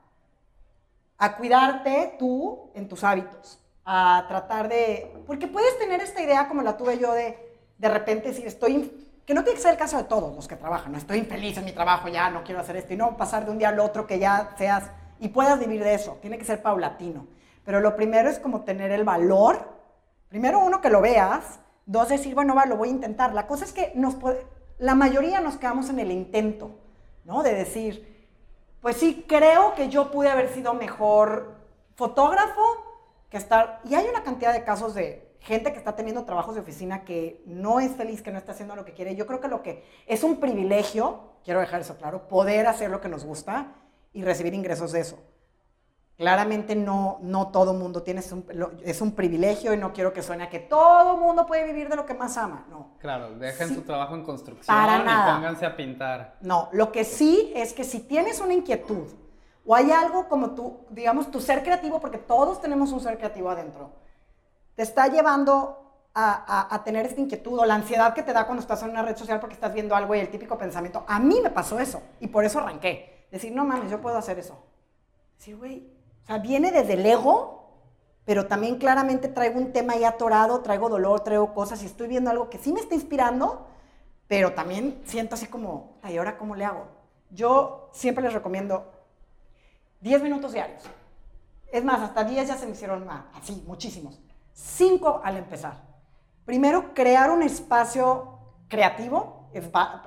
a 1.18 1.38
cuidarte 1.38 2.16
tú 2.20 2.70
en 2.76 2.88
tus 2.88 3.04
hábitos, 3.04 3.63
a 3.86 4.26
tratar 4.28 4.70
de... 4.70 5.14
Porque 5.28 5.48
puedes 5.48 5.78
tener 5.80 6.02
esta 6.02 6.22
idea 6.22 6.48
como 6.48 6.62
la 6.62 6.78
tuve 6.78 6.98
yo 6.98 7.14
de 7.14 7.38
de 7.78 7.90
repente 7.90 8.30
decir 8.30 8.48
estoy... 8.48 9.00
Que 9.26 9.34
no 9.34 9.44
tiene 9.44 9.56
que 9.56 9.62
ser 9.64 9.72
el 9.72 9.78
caso 9.78 9.96
de 9.98 10.04
todos 10.04 10.36
los 10.36 10.50
que 10.50 10.58
trabajan, 10.58 10.92
no 10.92 10.98
estoy 10.98 11.18
infeliz 11.20 11.58
en 11.58 11.64
mi 11.64 11.72
trabajo, 11.72 12.10
ya 12.10 12.30
no 12.30 12.44
quiero 12.44 12.60
hacer 12.60 12.76
esto 12.76 12.94
y 12.94 12.98
no 12.98 13.16
pasar 13.16 13.46
de 13.46 13.52
un 13.52 13.58
día 13.58 13.70
al 13.70 13.80
otro 13.80 14.06
que 14.06 14.20
ya 14.20 14.54
seas 14.58 14.84
y 15.22 15.30
puedas 15.30 15.58
vivir 15.60 15.82
de 15.82 15.94
eso, 15.94 16.18
tiene 16.22 16.38
que 16.38 16.44
ser 16.44 16.62
paulatino. 16.62 17.26
Pero 17.64 17.80
lo 17.80 17.96
primero 17.96 18.30
es 18.30 18.38
como 18.38 18.64
tener 18.66 18.92
el 18.92 19.06
valor, 19.06 19.66
primero 20.28 20.60
uno 20.60 20.82
que 20.82 20.90
lo 20.90 21.00
veas, 21.00 21.62
dos 21.86 22.10
decir, 22.10 22.36
bueno, 22.36 22.54
va, 22.54 22.66
lo 22.66 22.76
voy 22.76 22.90
a 22.90 22.92
intentar. 22.92 23.34
La 23.34 23.48
cosa 23.48 23.64
es 23.64 23.72
que 23.72 23.94
nos 23.96 24.16
puede- 24.16 24.46
la 24.78 24.94
mayoría 24.94 25.40
nos 25.40 25.56
quedamos 25.56 25.90
en 25.90 26.00
el 26.00 26.12
intento, 26.12 26.72
¿no? 27.24 27.44
De 27.44 27.54
decir, 27.54 28.28
pues 28.82 28.98
sí, 28.98 29.24
creo 29.26 29.74
que 29.76 29.88
yo 29.88 30.12
pude 30.12 30.30
haber 30.30 30.50
sido 30.50 30.74
mejor 30.74 31.56
fotógrafo 31.96 32.62
que 33.34 33.38
estar... 33.40 33.82
Y 33.84 33.96
hay 33.96 34.06
una 34.08 34.22
cantidad 34.24 34.54
de 34.54 34.64
casos 34.64 34.94
de 34.94 35.36
gente 35.40 35.72
que 35.74 35.80
está 35.80 35.96
teniendo 35.96 36.24
trabajos 36.24 36.54
de 36.54 36.62
oficina 36.62 37.04
que 37.04 37.42
no 37.48 37.80
es 37.80 37.92
feliz, 37.96 38.22
que 38.22 38.32
no 38.32 38.38
está 38.38 38.52
haciendo 38.52 38.76
lo 38.76 38.86
que 38.86 38.94
quiere. 38.94 39.16
Yo 39.16 39.26
creo 39.26 39.42
que 39.42 39.48
lo 39.48 39.64
que 39.64 39.84
es 40.06 40.24
un 40.24 40.40
privilegio, 40.40 41.34
quiero 41.44 41.60
dejar 41.60 41.82
eso 41.82 41.98
claro, 41.98 42.28
poder 42.28 42.68
hacer 42.68 42.92
lo 42.92 43.02
que 43.02 43.10
nos 43.10 43.26
gusta 43.26 43.74
y 44.14 44.24
recibir 44.24 44.54
ingresos 44.54 44.92
de 44.92 45.00
eso. 45.02 45.18
Claramente 46.16 46.76
no, 46.76 47.18
no 47.24 47.48
todo 47.48 47.74
mundo 47.74 48.04
tiene, 48.04 48.20
es 48.20 48.32
un, 48.32 48.46
es 48.86 49.02
un 49.02 49.14
privilegio 49.14 49.74
y 49.74 49.78
no 49.78 49.94
quiero 49.94 50.14
que 50.14 50.22
suene 50.22 50.44
a 50.44 50.50
que 50.50 50.60
todo 50.60 51.18
mundo 51.18 51.48
puede 51.48 51.66
vivir 51.66 51.90
de 51.90 51.96
lo 51.96 52.06
que 52.06 52.14
más 52.14 52.38
ama. 52.38 52.68
No, 52.70 52.92
Claro, 53.00 53.32
dejen 53.40 53.70
Sí. 53.70 53.74
su 53.76 53.82
trabajo 53.82 54.14
en 54.14 54.24
construcción 54.24 54.78
Para 54.78 55.00
y 55.00 55.06
nada. 55.06 55.34
pónganse 55.36 55.66
a 55.66 55.76
pintar. 55.76 56.38
No, 56.42 56.70
lo 56.72 56.92
que 56.92 57.04
sí 57.04 57.52
es 57.56 57.74
que 57.74 57.84
si 57.84 58.00
tienes 58.02 58.40
una 58.42 58.54
inquietud 58.54 59.08
o 59.66 59.76
hay 59.76 59.92
algo 59.92 60.28
como 60.28 60.52
tú, 60.52 60.80
digamos, 60.90 61.32
tu 61.32 61.40
ser 61.42 61.64
creativo, 61.64 62.00
porque 62.00 62.18
todos 62.18 62.62
tenemos 62.62 62.92
un 62.92 63.00
ser 63.02 63.18
creativo 63.18 63.50
adentro, 63.50 63.92
te 64.76 64.84
está 64.84 65.08
llevando 65.08 65.80
a, 66.14 66.34
a- 66.70 66.76
a 66.76 66.84
tener 66.84 67.06
esta 67.06 67.22
inquietud 67.22 67.60
o 67.60 67.66
la 67.66 67.76
ansiedad 67.76 68.14
que 68.14 68.24
te 68.24 68.34
da 68.34 68.46
cuando 68.46 68.62
estás 68.62 68.84
en 68.84 68.90
una 68.92 69.02
red 69.04 69.16
social 69.18 69.40
porque 69.40 69.56
estás 69.56 69.74
viendo 69.74 69.96
algo 69.96 70.14
y 70.16 70.20
el 70.20 70.30
típico 70.30 70.58
pensamiento. 70.58 71.04
A 71.08 71.20
mí 71.20 71.40
me 71.42 71.50
pasó 71.50 71.80
eso 71.80 72.02
y 72.20 72.28
por 72.28 72.46
eso 72.46 72.60
arranqué. 72.60 73.28
Decir, 73.32 73.52
no 73.54 73.66
mames, 73.66 73.90
yo 73.90 74.00
puedo 74.02 74.18
hacer 74.18 74.38
eso. 74.40 74.56
Decir, 75.38 75.58
güey, 75.58 75.88
o 76.24 76.28
sea, 76.28 76.38
viene 76.40 76.72
desde 76.72 76.94
el 76.94 77.06
ego 77.06 77.60
pero 78.26 78.48
también 78.48 78.78
claramente 78.78 79.28
traigo 79.28 79.60
un 79.60 79.74
tema 79.74 79.94
ahí 79.94 80.06
atorado, 80.06 80.62
traigo 80.62 80.88
dolor, 80.88 81.20
traigo 81.22 81.54
cosas 81.54 81.84
y 81.84 81.88
estoy 81.88 82.08
viendo 82.08 82.30
algo 82.30 82.50
que 82.50 82.58
sí 82.58 82.72
me 82.72 82.80
está 82.80 82.96
inspirando, 82.96 83.68
pero 84.30 84.54
también 84.54 85.02
siento 85.06 85.36
así 85.36 85.48
como, 85.48 85.98
¿y 86.10 86.16
ahora 86.18 86.38
cómo 86.38 86.56
le 86.56 86.64
hago? 86.64 86.86
Yo 87.32 87.90
siempre 87.92 88.24
les 88.24 88.34
recomiendo 88.34 88.86
10 90.04 90.22
minutos 90.22 90.52
diarios. 90.52 90.84
Es 91.72 91.84
más, 91.84 92.02
hasta 92.02 92.24
10 92.24 92.48
ya 92.48 92.58
se 92.58 92.66
me 92.66 92.74
hicieron 92.74 93.08
así, 93.34 93.64
muchísimos. 93.66 94.20
5 94.52 95.22
al 95.24 95.38
empezar. 95.38 95.82
Primero, 96.46 96.94
crear 96.94 97.32
un 97.32 97.42
espacio 97.42 98.38
creativo. 98.68 99.50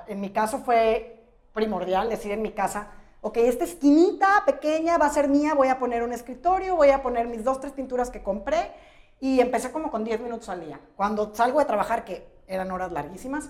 En 0.07 0.21
mi 0.21 0.31
caso 0.31 0.59
fue 0.59 1.25
primordial 1.53 2.11
decir 2.11 2.31
en 2.31 2.43
mi 2.43 2.53
casa, 2.53 2.91
ok, 3.23 3.39
esta 3.39 3.65
esquinita 3.65 4.45
pequeña 4.45 4.99
va 4.99 5.07
a 5.07 5.11
ser 5.11 5.29
mía, 5.29 5.55
voy 5.55 5.69
a 5.69 5.79
poner 5.79 6.03
un 6.03 6.13
escritorio, 6.13 6.77
voy 6.77 6.91
a 6.91 7.03
poner 7.03 7.27
mis 7.27 7.43
dos, 7.43 7.61
tres 7.61 7.73
pinturas 7.73 8.11
que 8.11 8.23
compré 8.23 8.73
y 9.19 9.41
empecé 9.41 9.73
como 9.73 9.91
con 9.91 10.05
10 10.05 10.21
minutos 10.21 10.51
al 10.51 10.61
día. 10.61 10.79
Cuando 10.95 11.35
salgo 11.35 11.59
de 11.59 11.65
trabajar, 11.65 12.05
que 12.05 12.29
eran 12.47 12.71
horas 12.71 12.93
larguísimas, 12.93 13.49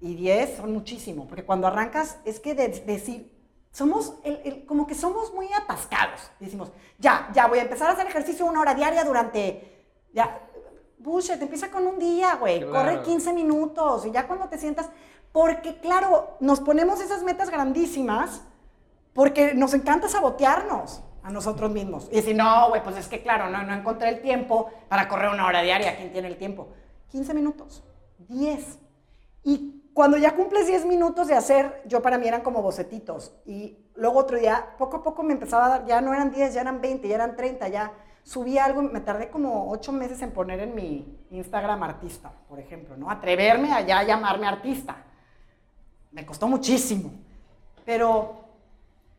y 0.00 0.14
10 0.14 0.56
son 0.56 0.72
muchísimo, 0.72 1.26
porque 1.26 1.44
cuando 1.44 1.66
arrancas 1.66 2.18
es 2.24 2.40
que 2.40 2.54
decir, 2.54 3.37
somos, 3.78 4.14
el, 4.24 4.66
como 4.66 4.88
que 4.88 4.94
somos 4.96 5.32
muy 5.32 5.46
atascados. 5.52 6.32
Decimos, 6.40 6.72
ya, 6.98 7.30
ya 7.32 7.46
voy 7.46 7.60
a 7.60 7.62
empezar 7.62 7.88
a 7.88 7.92
hacer 7.92 8.08
ejercicio 8.08 8.44
una 8.44 8.60
hora 8.60 8.74
diaria 8.74 9.04
durante, 9.04 9.84
ya, 10.12 10.40
bullshit, 10.98 11.40
empieza 11.40 11.70
con 11.70 11.86
un 11.86 11.96
día, 11.96 12.34
güey, 12.34 12.68
corre 12.68 13.02
15 13.02 13.32
minutos 13.32 14.04
y 14.04 14.10
ya 14.10 14.26
cuando 14.26 14.48
te 14.48 14.58
sientas, 14.58 14.90
porque 15.30 15.78
claro, 15.78 16.36
nos 16.40 16.58
ponemos 16.58 17.00
esas 17.00 17.22
metas 17.22 17.50
grandísimas 17.50 18.42
porque 19.12 19.54
nos 19.54 19.72
encanta 19.74 20.08
sabotearnos 20.08 21.00
a 21.22 21.30
nosotros 21.30 21.70
mismos. 21.70 22.08
Y 22.10 22.16
decir, 22.16 22.34
no, 22.34 22.70
güey, 22.70 22.82
pues 22.82 22.96
es 22.96 23.06
que 23.06 23.22
claro, 23.22 23.48
no, 23.48 23.62
no 23.62 23.74
encontré 23.74 24.08
el 24.08 24.22
tiempo 24.22 24.70
para 24.88 25.06
correr 25.06 25.30
una 25.30 25.46
hora 25.46 25.62
diaria. 25.62 25.96
¿Quién 25.96 26.10
tiene 26.10 26.26
el 26.26 26.36
tiempo? 26.36 26.70
15 27.12 27.32
minutos, 27.32 27.84
10. 28.26 28.78
Y 29.44 29.77
cuando 29.98 30.16
ya 30.16 30.36
cumples 30.36 30.68
10 30.68 30.86
minutos 30.86 31.26
de 31.26 31.34
hacer, 31.34 31.82
yo 31.84 32.00
para 32.00 32.18
mí 32.18 32.28
eran 32.28 32.42
como 32.42 32.62
bocetitos. 32.62 33.32
Y 33.44 33.76
luego 33.96 34.20
otro 34.20 34.38
día, 34.38 34.76
poco 34.78 34.98
a 34.98 35.02
poco 35.02 35.24
me 35.24 35.32
empezaba 35.32 35.66
a 35.66 35.68
dar, 35.70 35.86
ya 35.86 36.00
no 36.00 36.14
eran 36.14 36.30
10, 36.30 36.54
ya 36.54 36.60
eran 36.60 36.80
20, 36.80 37.08
ya 37.08 37.16
eran 37.16 37.34
30, 37.34 37.66
ya 37.66 37.92
subí 38.22 38.58
algo, 38.58 38.80
me 38.80 39.00
tardé 39.00 39.28
como 39.28 39.68
8 39.72 39.90
meses 39.90 40.22
en 40.22 40.30
poner 40.30 40.60
en 40.60 40.76
mi 40.76 41.18
Instagram 41.32 41.82
artista, 41.82 42.30
por 42.48 42.60
ejemplo, 42.60 42.96
¿no? 42.96 43.10
Atreverme 43.10 43.72
a 43.72 43.80
ya 43.80 44.04
llamarme 44.04 44.46
artista. 44.46 44.98
Me 46.12 46.24
costó 46.24 46.46
muchísimo. 46.46 47.10
Pero 47.84 48.36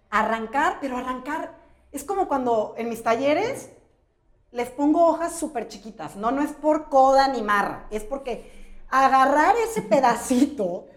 arrancar, 0.10 0.78
pero 0.80 0.96
arrancar, 0.96 1.56
es 1.92 2.06
como 2.06 2.30
cuando 2.30 2.74
en 2.78 2.88
mis 2.88 3.04
talleres 3.04 3.70
les 4.54 4.70
pongo 4.70 5.08
hojas 5.08 5.38
súper 5.38 5.68
chiquitas. 5.68 6.16
No, 6.16 6.32
no 6.32 6.42
es 6.42 6.54
por 6.54 6.88
coda 6.88 7.28
ni 7.28 7.42
marra, 7.42 7.86
es 7.92 8.06
porque 8.06 8.59
agarrar 8.90 9.56
ese 9.58 9.82
pedacito 9.82 10.88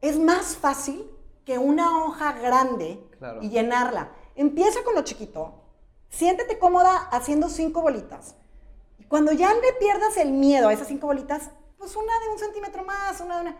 es 0.00 0.18
más 0.18 0.56
fácil 0.56 1.10
que 1.44 1.58
una 1.58 2.04
hoja 2.04 2.32
grande 2.32 3.02
y 3.40 3.50
llenarla. 3.50 4.12
Empieza 4.34 4.82
con 4.84 4.94
lo 4.94 5.02
chiquito, 5.02 5.62
siéntete 6.08 6.58
cómoda 6.58 6.96
haciendo 7.10 7.48
cinco 7.48 7.82
bolitas. 7.82 8.34
Y 8.98 9.04
cuando 9.04 9.32
ya 9.32 9.54
le 9.54 9.72
pierdas 9.74 10.16
el 10.16 10.32
miedo 10.32 10.68
a 10.68 10.72
esas 10.72 10.88
cinco 10.88 11.06
bolitas, 11.06 11.50
pues 11.78 11.94
una 11.96 12.18
de 12.20 12.28
un 12.32 12.38
centímetro 12.38 12.84
más, 12.84 13.20
una 13.20 13.36
de 13.36 13.42
una 13.42 13.56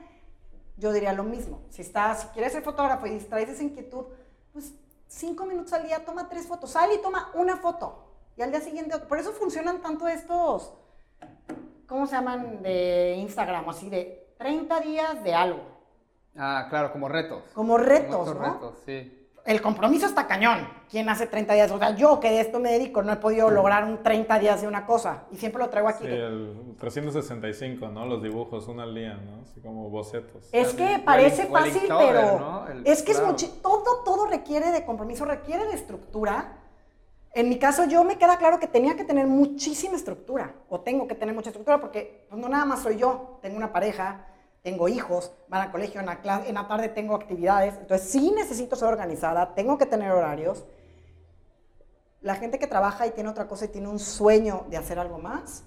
yo 0.76 0.92
diría 0.92 1.12
lo 1.12 1.24
mismo. 1.24 1.62
Si 1.70 1.82
estás, 1.82 2.22
si 2.22 2.26
quieres 2.28 2.52
ser 2.52 2.62
fotógrafo 2.62 3.06
y 3.06 3.10
distraes 3.10 3.48
esa 3.48 3.62
inquietud, 3.62 4.04
pues 4.52 4.74
cinco 5.08 5.46
minutos 5.46 5.72
al 5.72 5.84
día, 5.84 6.04
toma 6.04 6.28
tres 6.28 6.46
fotos, 6.46 6.70
sal 6.70 6.90
y 6.92 6.98
toma 6.98 7.30
una 7.34 7.56
foto. 7.56 8.04
Y 8.36 8.42
al 8.42 8.50
día 8.50 8.60
siguiente. 8.60 8.98
Por 8.98 9.18
eso 9.18 9.32
funcionan 9.32 9.80
tanto 9.80 10.06
estos, 10.06 10.74
¿cómo 11.86 12.06
se 12.06 12.16
llaman? 12.16 12.62
De 12.62 13.16
Instagram, 13.18 13.68
así 13.68 13.88
de 13.88 14.34
30 14.38 14.80
días 14.80 15.24
de 15.24 15.34
algo. 15.34 15.60
Ah, 16.36 16.66
claro, 16.68 16.92
como 16.92 17.08
retos. 17.08 17.42
Como 17.54 17.78
retos, 17.78 18.28
como 18.28 18.34
¿no? 18.34 18.54
retos, 18.54 18.82
sí 18.84 19.26
el 19.46 19.62
compromiso 19.62 20.06
está 20.06 20.26
cañón. 20.26 20.68
¿Quién 20.90 21.08
hace 21.08 21.26
30 21.26 21.54
días? 21.54 21.70
O 21.70 21.78
sea, 21.78 21.94
yo 21.94 22.18
que 22.18 22.30
de 22.30 22.40
esto 22.40 22.58
me 22.58 22.72
dedico, 22.72 23.02
no 23.02 23.12
he 23.12 23.16
podido 23.16 23.48
lograr 23.48 23.84
un 23.84 24.02
30 24.02 24.38
días 24.40 24.60
de 24.60 24.68
una 24.68 24.84
cosa. 24.86 25.24
Y 25.30 25.36
siempre 25.36 25.62
lo 25.62 25.70
traigo 25.70 25.88
aquí. 25.88 26.04
Sí, 26.04 26.12
el 26.12 26.74
365, 26.78 27.88
¿no? 27.88 28.06
Los 28.06 28.22
dibujos, 28.22 28.66
uno 28.66 28.82
al 28.82 28.94
día, 28.94 29.14
¿no? 29.14 29.42
Así 29.42 29.60
como 29.60 29.88
bocetos. 29.88 30.48
Es 30.52 30.74
que 30.74 31.00
parece 31.04 31.46
fácil, 31.46 31.82
pero 31.86 32.66
es 32.84 33.02
que 33.02 33.12
es 33.12 33.22
mucho, 33.22 33.48
todo, 33.62 34.02
todo 34.04 34.26
requiere 34.26 34.72
de 34.72 34.84
compromiso, 34.84 35.24
requiere 35.24 35.64
de 35.66 35.74
estructura. 35.74 36.55
En 37.36 37.50
mi 37.50 37.58
caso, 37.58 37.84
yo 37.84 38.02
me 38.02 38.16
queda 38.16 38.38
claro 38.38 38.58
que 38.58 38.66
tenía 38.66 38.96
que 38.96 39.04
tener 39.04 39.26
muchísima 39.26 39.94
estructura, 39.94 40.54
o 40.70 40.80
tengo 40.80 41.06
que 41.06 41.14
tener 41.14 41.34
mucha 41.34 41.50
estructura, 41.50 41.78
porque 41.78 42.24
pues, 42.30 42.40
no 42.40 42.48
nada 42.48 42.64
más 42.64 42.82
soy 42.82 42.96
yo, 42.96 43.38
tengo 43.42 43.58
una 43.58 43.74
pareja, 43.74 44.26
tengo 44.62 44.88
hijos, 44.88 45.36
van 45.46 45.60
al 45.60 45.70
colegio, 45.70 46.00
en 46.00 46.06
la, 46.06 46.18
en 46.46 46.54
la 46.54 46.66
tarde 46.66 46.88
tengo 46.88 47.14
actividades, 47.14 47.74
entonces 47.76 48.08
sí 48.08 48.32
necesito 48.34 48.74
ser 48.74 48.88
organizada, 48.88 49.54
tengo 49.54 49.76
que 49.76 49.84
tener 49.84 50.12
horarios. 50.12 50.64
La 52.22 52.36
gente 52.36 52.58
que 52.58 52.66
trabaja 52.66 53.06
y 53.06 53.10
tiene 53.10 53.28
otra 53.28 53.46
cosa 53.46 53.66
y 53.66 53.68
tiene 53.68 53.88
un 53.88 53.98
sueño 53.98 54.64
de 54.70 54.78
hacer 54.78 54.98
algo 54.98 55.18
más, 55.18 55.62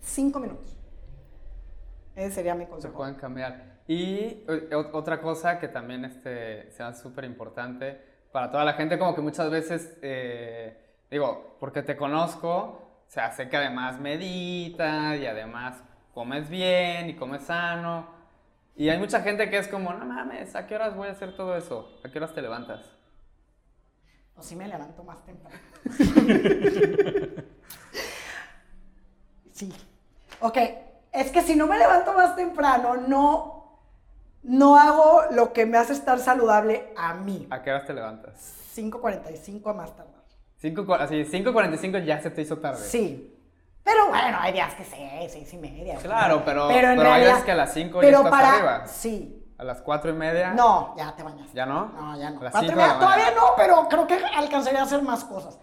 cinco 0.00 0.40
minutos. 0.40 0.76
Ese 2.16 2.32
sería 2.32 2.56
mi 2.56 2.66
consejo. 2.66 2.92
Se 2.92 2.96
pueden 2.96 3.14
cambiar. 3.14 3.82
Y 3.86 4.44
eh, 4.48 4.74
otra 4.92 5.20
cosa 5.20 5.60
que 5.60 5.68
también 5.68 6.04
este, 6.04 6.72
sea 6.72 6.92
súper 6.92 7.24
importante 7.24 8.11
para 8.32 8.50
toda 8.50 8.64
la 8.64 8.72
gente, 8.72 8.98
como 8.98 9.14
que 9.14 9.20
muchas 9.20 9.50
veces, 9.50 9.98
eh, 10.02 10.76
digo, 11.10 11.56
porque 11.60 11.82
te 11.82 11.96
conozco, 11.96 12.50
o 13.06 13.10
sea, 13.10 13.30
sé 13.30 13.48
que 13.48 13.58
además 13.58 14.00
medita 14.00 15.14
y 15.16 15.26
además 15.26 15.82
comes 16.14 16.48
bien 16.48 17.10
y 17.10 17.16
comes 17.16 17.42
sano. 17.42 18.06
Y 18.74 18.88
hay 18.88 18.98
mucha 18.98 19.20
gente 19.20 19.50
que 19.50 19.58
es 19.58 19.68
como, 19.68 19.92
no 19.92 20.06
mames, 20.06 20.56
¿a 20.56 20.66
qué 20.66 20.74
horas 20.74 20.96
voy 20.96 21.08
a 21.08 21.12
hacer 21.12 21.36
todo 21.36 21.56
eso? 21.56 22.00
¿A 22.04 22.08
qué 22.08 22.18
horas 22.18 22.32
te 22.32 22.40
levantas? 22.40 22.90
Pues 24.34 24.46
sí 24.46 24.56
me 24.56 24.66
levanto 24.66 25.04
más 25.04 25.22
temprano. 25.26 25.58
sí. 29.52 29.70
Ok, 30.40 30.56
es 31.12 31.30
que 31.30 31.42
si 31.42 31.54
no 31.54 31.66
me 31.66 31.76
levanto 31.76 32.14
más 32.14 32.34
temprano, 32.34 32.96
no, 32.96 33.61
no 34.42 34.76
hago 34.76 35.22
lo 35.30 35.52
que 35.52 35.66
me 35.66 35.78
hace 35.78 35.92
estar 35.92 36.18
saludable 36.18 36.92
a 36.96 37.14
mí. 37.14 37.46
¿A 37.50 37.62
qué 37.62 37.70
horas 37.70 37.86
te 37.86 37.94
levantas? 37.94 38.54
5.45 38.76 39.70
a 39.70 39.72
más 39.72 39.96
tardar. 39.96 40.22
5, 40.58 40.94
así, 40.94 41.24
5.45 41.24 42.04
ya 42.04 42.20
se 42.20 42.30
te 42.30 42.42
hizo 42.42 42.58
tarde. 42.58 42.84
Sí, 42.84 43.32
pero 43.82 44.08
bueno, 44.08 44.38
hay 44.40 44.52
días 44.52 44.74
que 44.74 44.84
seis, 44.84 45.32
seis 45.32 45.52
y 45.52 45.58
media. 45.58 45.98
Claro, 45.98 46.42
pero, 46.44 46.68
pero, 46.68 47.12
hay 47.12 47.22
días 47.22 47.42
que 47.42 47.50
a 47.50 47.56
las 47.56 47.72
cinco 47.72 48.00
ya 48.00 48.10
estás 48.10 48.30
para, 48.30 48.52
arriba. 48.52 48.86
Sí. 48.86 49.38
¿A 49.58 49.64
las 49.64 49.80
cuatro 49.82 50.10
y 50.10 50.14
media? 50.14 50.52
No, 50.52 50.94
ya 50.96 51.14
te 51.16 51.22
bañas. 51.22 51.52
¿Ya 51.52 51.66
no? 51.66 51.88
No, 51.88 52.16
ya 52.16 52.30
no. 52.30 52.40
A 52.40 52.44
las 52.44 52.60
cinco 52.60 52.74
todavía 52.74 53.32
no, 53.32 53.54
pero 53.56 53.88
creo 53.88 54.06
que 54.06 54.14
alcanzaría 54.14 54.80
a 54.80 54.84
hacer 54.84 55.02
más 55.02 55.24
cosas. 55.24 55.58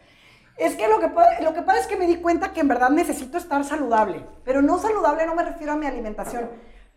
Es 0.58 0.76
que 0.76 0.90
lo 0.90 1.00
que, 1.00 1.10
lo 1.42 1.54
que 1.54 1.62
pasa 1.62 1.80
es 1.80 1.88
que 1.88 1.96
me 1.96 2.06
di 2.06 2.18
cuenta 2.18 2.52
que 2.52 2.60
en 2.60 2.68
verdad 2.68 2.90
necesito 2.90 3.38
estar 3.38 3.64
saludable. 3.64 4.26
Pero 4.44 4.62
no 4.62 4.78
saludable 4.78 5.26
no 5.26 5.34
me 5.34 5.44
refiero 5.44 5.72
a 5.74 5.76
mi 5.78 5.86
alimentación. 5.86 6.50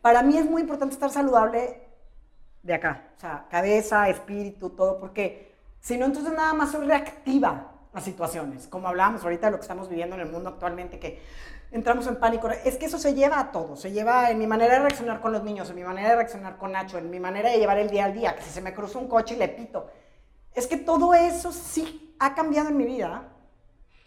Para 0.03 0.23
mí 0.23 0.37
es 0.37 0.45
muy 0.45 0.61
importante 0.61 0.95
estar 0.95 1.11
saludable 1.11 1.81
de 2.63 2.75
acá. 2.75 3.13
O 3.17 3.21
sea, 3.21 3.47
cabeza, 3.49 4.09
espíritu, 4.09 4.71
todo. 4.71 4.99
Porque 4.99 5.55
si 5.81 5.97
no, 5.97 6.07
entonces 6.07 6.33
nada 6.33 6.53
más 6.53 6.73
soy 6.73 6.87
reactiva 6.87 7.69
las 7.95 8.05
situaciones, 8.05 8.67
como 8.69 8.89
hablábamos 8.89 9.23
ahorita 9.23 9.47
de 9.47 9.53
lo 9.53 9.59
que 9.59 9.63
estamos 9.63 9.89
viviendo 9.89 10.17
en 10.17 10.23
el 10.23 10.31
mundo 10.31 10.49
actualmente, 10.49 10.99
que 10.99 11.21
entramos 11.71 12.07
en 12.07 12.17
pánico. 12.17 12.49
Es 12.49 12.77
que 12.77 12.87
eso 12.87 12.99
se 12.99 13.15
lleva 13.15 13.39
a 13.39 13.53
todo, 13.53 13.77
se 13.77 13.93
lleva 13.93 14.31
en 14.31 14.39
mi 14.39 14.47
manera 14.47 14.75
de 14.75 14.81
reaccionar 14.81 15.21
con 15.21 15.33
los 15.33 15.45
niños, 15.45 15.69
en 15.71 15.77
mi 15.77 15.85
manera 15.85 16.11
de 16.11 16.17
reaccionar 16.17 16.57
con 16.57 16.73
Nacho, 16.73 16.99
en 16.99 17.11
mi 17.11 17.21
manera 17.21 17.51
de 17.51 17.59
llevar 17.59 17.79
el 17.79 17.91
día 17.91 18.07
al 18.07 18.15
día, 18.15 18.35
que 18.35 18.43
si 18.43 18.51
se 18.51 18.61
me 18.61 18.75
cruza 18.75 18.99
un 18.99 19.09
coche 19.09 19.35
y 19.35 19.39
le 19.39 19.49
pito. 19.49 19.89
Es 20.55 20.67
que 20.67 20.79
todo 20.79 21.15
eso 21.15 21.53
sí 21.53 22.15
ha 22.19 22.35
cambiado 22.35 22.71
en 22.71 22.77
mi 22.77 22.87
vida 22.87 23.29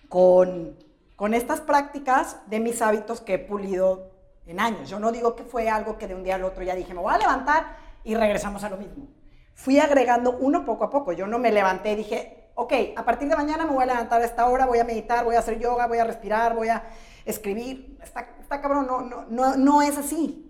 con, 0.09 0.77
con 1.15 1.33
estas 1.33 1.61
prácticas 1.61 2.37
de 2.47 2.59
mis 2.59 2.81
hábitos 2.81 3.21
que 3.21 3.35
he 3.35 3.39
pulido 3.39 4.14
en 4.45 4.59
años. 4.59 4.89
Yo 4.89 4.99
no 4.99 5.11
digo 5.11 5.35
que 5.35 5.43
fue 5.43 5.69
algo 5.69 5.97
que 5.97 6.07
de 6.07 6.15
un 6.15 6.23
día 6.23 6.35
al 6.35 6.43
otro 6.43 6.63
ya 6.63 6.75
dije, 6.75 6.93
me 6.93 7.01
voy 7.01 7.13
a 7.13 7.17
levantar 7.17 7.77
y 8.03 8.15
regresamos 8.15 8.63
a 8.63 8.69
lo 8.69 8.77
mismo. 8.77 9.07
Fui 9.53 9.79
agregando 9.79 10.37
uno 10.39 10.65
poco 10.65 10.83
a 10.83 10.89
poco. 10.89 11.11
Yo 11.13 11.27
no 11.27 11.39
me 11.39 11.51
levanté 11.51 11.93
y 11.93 11.95
dije, 11.95 12.51
ok, 12.55 12.73
a 12.95 13.03
partir 13.03 13.27
de 13.27 13.35
mañana 13.35 13.65
me 13.65 13.71
voy 13.71 13.83
a 13.83 13.87
levantar 13.87 14.21
a 14.21 14.25
esta 14.25 14.47
hora, 14.47 14.65
voy 14.65 14.79
a 14.79 14.83
meditar, 14.83 15.25
voy 15.25 15.35
a 15.35 15.39
hacer 15.39 15.59
yoga, 15.59 15.87
voy 15.87 15.97
a 15.97 16.03
respirar, 16.03 16.55
voy 16.55 16.69
a 16.69 16.83
escribir. 17.25 17.97
Está, 18.03 18.27
está 18.39 18.61
cabrón, 18.61 18.87
no, 18.87 19.01
no, 19.01 19.25
no, 19.29 19.55
no 19.55 19.81
es 19.81 19.97
así. 19.97 20.41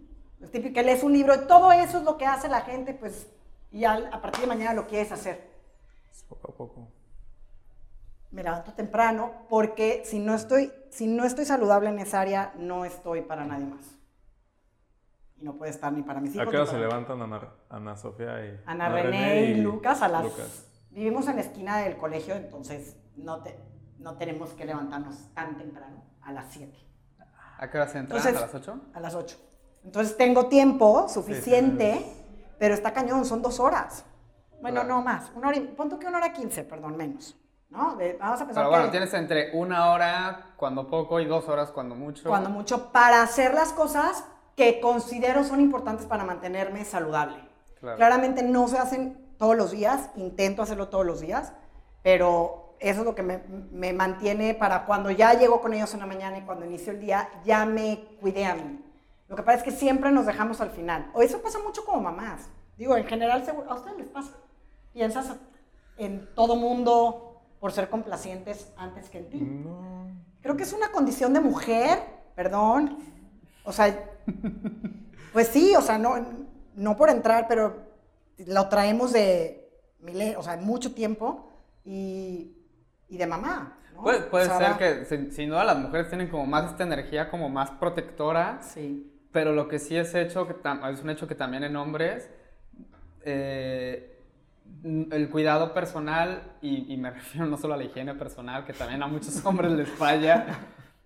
Es 0.41 0.51
típico 0.51 0.73
que 0.73 0.83
lees 0.83 1.03
un 1.03 1.13
libro 1.13 1.33
y 1.35 1.47
todo 1.47 1.71
eso 1.71 1.97
es 1.97 2.03
lo 2.03 2.17
que 2.17 2.25
hace 2.25 2.49
la 2.49 2.61
gente, 2.61 2.93
pues, 2.93 3.27
y 3.71 3.83
a 3.83 4.21
partir 4.21 4.41
de 4.41 4.47
mañana 4.47 4.73
lo 4.73 4.87
quieres 4.87 5.11
hacer. 5.11 5.49
Poco 6.29 6.51
a 6.51 6.55
poco. 6.55 6.87
Me 8.31 8.43
levanto 8.43 8.73
temprano 8.73 9.31
porque 9.49 10.03
si 10.05 10.19
no 10.19 10.33
estoy, 10.33 10.71
si 10.95 11.07
no 11.07 11.25
estoy 11.25 11.43
saludable 11.43 11.89
en 11.89 11.99
esa 11.99 12.21
área, 12.21 12.53
no 12.57 12.85
estoy 12.85 13.21
para 13.21 13.43
nadie 13.43 13.65
más. 13.65 13.97
Y 15.35 15.43
no 15.43 15.57
puede 15.57 15.71
estar 15.71 15.91
ni 15.91 16.03
para 16.03 16.21
mis 16.21 16.33
hijos. 16.33 16.47
¿A 16.47 16.49
qué 16.49 16.55
hora 16.55 16.65
se 16.65 16.79
levantan 16.79 17.21
Ana, 17.69 17.97
Sofía 17.97 18.45
y 18.45 18.61
Ana, 18.65 18.87
René, 18.87 19.51
y, 19.51 19.55
Lucas 19.55 20.01
a 20.01 20.07
las 20.07 20.25
Vivimos 20.91 21.27
en 21.27 21.35
la 21.35 21.41
esquina 21.41 21.79
del 21.79 21.97
colegio, 21.97 22.35
entonces 22.35 22.95
no 23.17 23.43
te, 23.43 23.59
no 23.99 24.15
tenemos 24.15 24.51
que 24.51 24.63
levantarnos 24.63 25.33
tan 25.33 25.57
temprano, 25.57 26.01
a 26.21 26.31
las 26.31 26.53
7. 26.53 26.73
¿A 27.57 27.69
qué 27.69 27.77
hora 27.77 27.89
se 27.89 27.97
entra? 27.97 28.17
¿A 28.17 28.31
las 28.31 28.55
8? 28.55 28.81
A 28.93 28.99
las 29.01 29.15
8. 29.15 29.37
Entonces 29.83 30.15
tengo 30.15 30.47
tiempo 30.47 31.09
suficiente, 31.09 32.05
pero 32.57 32.73
está 32.73 32.93
cañón, 32.93 33.25
son 33.25 33.41
dos 33.41 33.59
horas. 33.59 34.05
Bueno, 34.61 34.81
Claro. 34.81 34.95
no 34.95 35.01
más. 35.03 35.29
Una 35.35 35.49
hora 35.49 35.57
y, 35.57 35.61
pon 35.61 35.89
tú 35.89 35.99
que 35.99 36.07
una 36.07 36.19
hora 36.19 36.31
quince, 36.31 36.63
perdón, 36.63 36.95
menos. 36.95 37.37
¿No? 37.75 37.95
De- 37.95 38.13
vamos 38.19 38.41
a 38.41 38.45
pensar 38.45 38.63
Pero 38.63 38.69
bueno, 38.69 38.85
que 38.85 38.91
tienes 38.91 39.13
entre 39.13 39.51
una 39.57 39.91
hora 39.91 40.51
cuando 40.55 40.87
poco 40.87 41.19
y 41.19 41.25
dos 41.25 41.47
horas 41.49 41.71
cuando 41.71 41.95
mucho. 41.95 42.27
cuando 42.29 42.49
mucho 42.49 42.91
para 42.91 43.21
hacer 43.21 43.53
las 43.53 43.73
cosas 43.73 44.23
que 44.55 44.79
considero 44.79 45.43
son 45.43 45.59
importantes 45.59 46.05
para 46.05 46.23
mantenerme 46.23 46.85
saludable. 46.85 47.37
Claro. 47.79 47.97
Claramente 47.97 48.41
no 48.43 48.67
se 48.69 48.77
hacen 48.77 49.35
todos 49.37 49.57
los 49.57 49.71
días, 49.71 50.09
intento 50.15 50.61
hacerlo 50.61 50.87
todos 50.87 51.05
los 51.05 51.19
días, 51.19 51.51
pero 52.01 52.75
eso 52.79 53.01
es 53.01 53.05
lo 53.05 53.15
que 53.15 53.23
me, 53.23 53.41
me 53.71 53.91
mantiene 53.93 54.53
para 54.53 54.85
cuando 54.85 55.11
ya 55.11 55.33
llego 55.33 55.59
con 55.61 55.73
ellos 55.73 55.93
en 55.93 55.99
la 55.99 56.05
mañana 56.05 56.37
y 56.37 56.41
cuando 56.43 56.65
inicio 56.65 56.93
el 56.93 56.99
día, 57.01 57.27
ya 57.43 57.65
me 57.65 58.05
cuidé 58.21 58.45
a 58.45 58.55
mí. 58.55 58.81
Lo 59.27 59.35
que 59.35 59.43
pasa 59.43 59.57
es 59.57 59.63
que 59.63 59.71
siempre 59.71 60.11
nos 60.11 60.25
dejamos 60.25 60.61
al 60.61 60.69
final. 60.69 61.09
O 61.13 61.21
eso 61.21 61.41
pasa 61.41 61.59
mucho 61.59 61.83
como 61.83 61.99
mamás. 62.01 62.47
Digo, 62.77 62.95
en 62.95 63.05
general, 63.07 63.43
seguro- 63.43 63.69
a 63.71 63.75
ustedes 63.75 63.97
les 63.97 64.07
pasa. 64.09 64.31
Piensas 64.93 65.33
en 65.97 66.29
todo 66.35 66.55
mundo 66.55 67.24
por 67.59 67.71
ser 67.71 67.89
complacientes 67.89 68.71
antes 68.77 69.09
que 69.09 69.19
en 69.19 69.29
ti. 69.29 69.39
No. 69.41 70.07
Creo 70.41 70.55
que 70.57 70.63
es 70.63 70.73
una 70.73 70.91
condición 70.91 71.33
de 71.33 71.39
mujer, 71.39 71.99
perdón. 72.35 72.97
O 73.63 73.71
sea, 73.71 73.97
pues 75.33 75.47
sí, 75.47 75.75
o 75.75 75.81
sea, 75.81 75.97
no, 75.97 76.15
no 76.75 76.95
por 76.95 77.09
entrar, 77.09 77.47
pero 77.47 77.83
lo 78.45 78.69
traemos 78.69 79.11
de, 79.13 79.69
o 80.37 80.43
sea, 80.43 80.57
mucho 80.57 80.93
tiempo 80.93 81.49
y, 81.83 82.51
y 83.09 83.17
de 83.17 83.25
mamá. 83.27 83.77
¿no? 83.95 84.01
Puede, 84.03 84.21
puede 84.21 84.45
O 84.45 84.57
sea, 84.57 84.75
ser 84.75 84.77
que 84.77 85.05
sin, 85.05 85.31
sin 85.31 85.49
duda 85.49 85.63
las 85.63 85.77
mujeres 85.77 86.09
tienen 86.09 86.29
como 86.29 86.45
más 86.45 86.71
esta 86.71 86.83
energía 86.83 87.29
como 87.31 87.49
más 87.49 87.71
protectora, 87.71 88.59
Sí. 88.61 89.11
pero 89.31 89.53
lo 89.53 89.67
que 89.67 89.79
sí 89.79 89.95
es 89.97 90.13
hecho, 90.13 90.45
que 90.47 90.55
es 90.91 91.01
un 91.01 91.09
hecho 91.09 91.27
que 91.27 91.35
también 91.35 91.63
en 91.63 91.75
hombres, 91.75 92.29
eh, 93.23 94.14
el 95.11 95.29
cuidado 95.29 95.73
personal, 95.73 96.43
y, 96.61 96.93
y 96.93 96.97
me 96.97 97.09
refiero 97.11 97.47
no 97.47 97.57
solo 97.57 97.73
a 97.73 97.77
la 97.77 97.83
higiene 97.83 98.13
personal, 98.15 98.65
que 98.65 98.73
también 98.73 99.01
a 99.03 99.07
muchos 99.07 99.43
hombres 99.45 99.71
les 99.71 99.89
falla, 99.89 100.45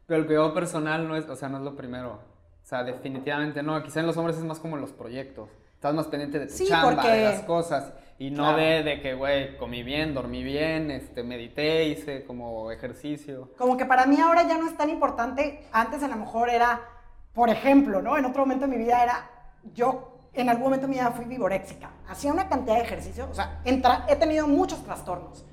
pero 0.05 0.21
el 0.21 0.25
cuidado 0.27 0.53
personal 0.53 1.07
no 1.07 1.15
es, 1.15 1.27
o 1.29 1.35
sea, 1.35 1.49
no 1.49 1.57
es 1.57 1.63
lo 1.63 1.75
primero. 1.75 2.19
O 2.63 2.65
sea, 2.69 2.83
definitivamente 2.83 3.63
no. 3.63 3.81
Quizá 3.81 3.99
en 4.01 4.05
los 4.07 4.17
hombres 4.17 4.37
es 4.37 4.43
más 4.43 4.59
como 4.59 4.75
en 4.75 4.81
los 4.81 4.91
proyectos. 4.91 5.49
Estás 5.73 5.93
más 5.95 6.07
pendiente 6.07 6.39
de 6.39 6.47
tu 6.47 6.53
Sí, 6.53 6.67
chamba, 6.67 6.95
porque- 6.95 7.07
de 7.09 7.23
las 7.23 7.41
cosas. 7.43 7.93
Y 8.19 8.31
no 8.31 8.43
Claro. 8.43 8.57
de, 8.57 8.83
de 8.83 9.01
que, 9.01 9.13
güey, 9.13 9.55
comí 9.57 9.81
bien, 9.81 10.13
dormí 10.13 10.43
bien, 10.43 10.91
este, 10.91 11.23
medité, 11.23 11.85
hice 11.87 12.25
como 12.25 12.69
ejercicio. 12.69 13.49
Como 13.57 13.77
que 13.77 13.85
para 13.85 14.05
mí 14.05 14.19
ahora 14.19 14.43
ya 14.43 14.57
no 14.57 14.67
es 14.67 14.75
tan 14.75 14.89
importante. 14.89 15.63
Antes 15.71 16.03
a 16.03 16.09
lo 16.09 16.17
mejor 16.17 16.49
era, 16.49 16.81
por 17.33 17.49
ejemplo, 17.49 18.01
¿no? 18.01 18.17
En 18.17 18.25
otro 18.25 18.41
momento 18.41 18.67
de 18.67 18.71
mi 18.77 18.83
vida 18.83 19.01
era, 19.01 19.29
yo 19.73 20.18
en 20.33 20.49
algún 20.49 20.65
momento 20.65 20.87
de 20.87 20.91
mi 20.91 20.99
vida 20.99 21.11
fui 21.11 21.25
vivoréxica. 21.25 21.91
Hacía 22.07 22.31
una 22.31 22.47
cantidad 22.47 22.75
de 22.75 22.83
ejercicio, 22.83 23.27
o 23.29 23.33
sea, 23.33 23.61
entra- 23.65 24.05
he 24.07 24.15
tenido 24.15 24.47
muchos 24.47 24.83
trastornos 24.83 25.45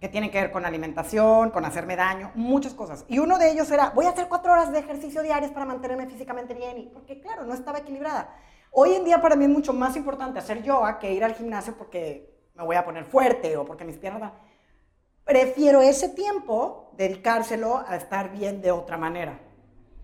que 0.00 0.08
tienen 0.08 0.30
que 0.30 0.40
ver 0.40 0.52
con 0.52 0.66
alimentación, 0.66 1.50
con 1.50 1.64
hacerme 1.64 1.96
daño, 1.96 2.30
muchas 2.34 2.74
cosas. 2.74 3.04
Y 3.08 3.18
uno 3.20 3.38
de 3.38 3.50
ellos 3.52 3.70
era, 3.70 3.90
voy 3.90 4.04
a 4.06 4.10
hacer 4.10 4.28
cuatro 4.28 4.52
horas 4.52 4.70
de 4.70 4.80
ejercicio 4.80 5.22
diarias 5.22 5.50
para 5.52 5.64
mantenerme 5.64 6.06
físicamente 6.06 6.52
bien, 6.52 6.76
y, 6.78 6.82
porque 6.86 7.20
claro, 7.20 7.44
no 7.44 7.54
estaba 7.54 7.78
equilibrada. 7.78 8.34
Hoy 8.70 8.92
en 8.94 9.04
día 9.04 9.22
para 9.22 9.36
mí 9.36 9.44
es 9.44 9.50
mucho 9.50 9.72
más 9.72 9.96
importante 9.96 10.38
hacer 10.38 10.62
yoga 10.62 10.98
que 10.98 11.12
ir 11.12 11.24
al 11.24 11.34
gimnasio 11.34 11.74
porque 11.78 12.34
me 12.54 12.64
voy 12.64 12.76
a 12.76 12.84
poner 12.84 13.04
fuerte 13.04 13.56
o 13.56 13.64
porque 13.64 13.84
mis 13.84 13.96
piernas... 13.96 14.20
van- 14.20 14.32
Prefiero 15.24 15.80
ese 15.80 16.10
tiempo 16.10 16.90
dedicárselo 16.98 17.82
a 17.88 17.96
estar 17.96 18.30
bien 18.30 18.60
de 18.60 18.72
otra 18.72 18.98
manera. 18.98 19.40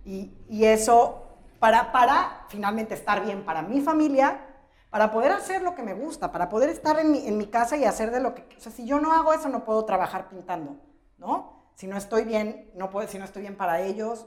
Y, 0.02 0.32
y 0.48 0.64
eso 0.64 1.29
para, 1.60 1.92
para 1.92 2.46
finalmente 2.48 2.94
estar 2.94 3.22
bien 3.22 3.44
para 3.44 3.62
mi 3.62 3.80
familia, 3.80 4.40
para 4.88 5.12
poder 5.12 5.30
hacer 5.30 5.62
lo 5.62 5.76
que 5.76 5.82
me 5.82 5.94
gusta, 5.94 6.32
para 6.32 6.48
poder 6.48 6.70
estar 6.70 6.98
en 6.98 7.12
mi, 7.12 7.28
en 7.28 7.38
mi 7.38 7.46
casa 7.46 7.76
y 7.76 7.84
hacer 7.84 8.10
de 8.10 8.20
lo 8.20 8.34
que... 8.34 8.42
O 8.56 8.60
sea, 8.60 8.72
si 8.72 8.84
yo 8.86 8.98
no 8.98 9.12
hago 9.12 9.32
eso, 9.32 9.48
no 9.48 9.64
puedo 9.64 9.84
trabajar 9.84 10.28
pintando, 10.28 10.76
¿no? 11.18 11.70
Si 11.74 11.86
no 11.86 11.96
estoy 11.96 12.24
bien, 12.24 12.72
no 12.74 12.90
puedo, 12.90 13.06
si 13.06 13.18
no 13.18 13.24
estoy 13.24 13.42
bien 13.42 13.56
para 13.56 13.80
ellos 13.82 14.26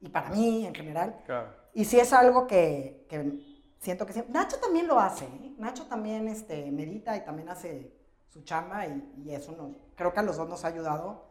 y 0.00 0.08
para 0.08 0.30
mí 0.30 0.66
en 0.66 0.74
general. 0.74 1.20
Claro. 1.26 1.48
Y 1.74 1.84
sí 1.84 2.00
es 2.00 2.12
algo 2.12 2.46
que, 2.46 3.04
que 3.10 3.38
siento 3.78 4.06
que 4.06 4.14
siempre... 4.14 4.32
Nacho 4.32 4.58
también 4.58 4.86
lo 4.86 4.98
hace, 4.98 5.26
¿eh? 5.26 5.54
Nacho 5.58 5.84
también 5.86 6.28
este, 6.28 6.70
medita 6.70 7.16
y 7.16 7.24
también 7.24 7.48
hace 7.50 7.92
su 8.28 8.42
chamba 8.44 8.86
y, 8.86 9.24
y 9.24 9.34
eso 9.34 9.52
nos, 9.52 9.72
creo 9.94 10.12
que 10.12 10.20
a 10.20 10.22
los 10.22 10.36
dos 10.36 10.48
nos 10.48 10.64
ha 10.64 10.68
ayudado 10.68 11.26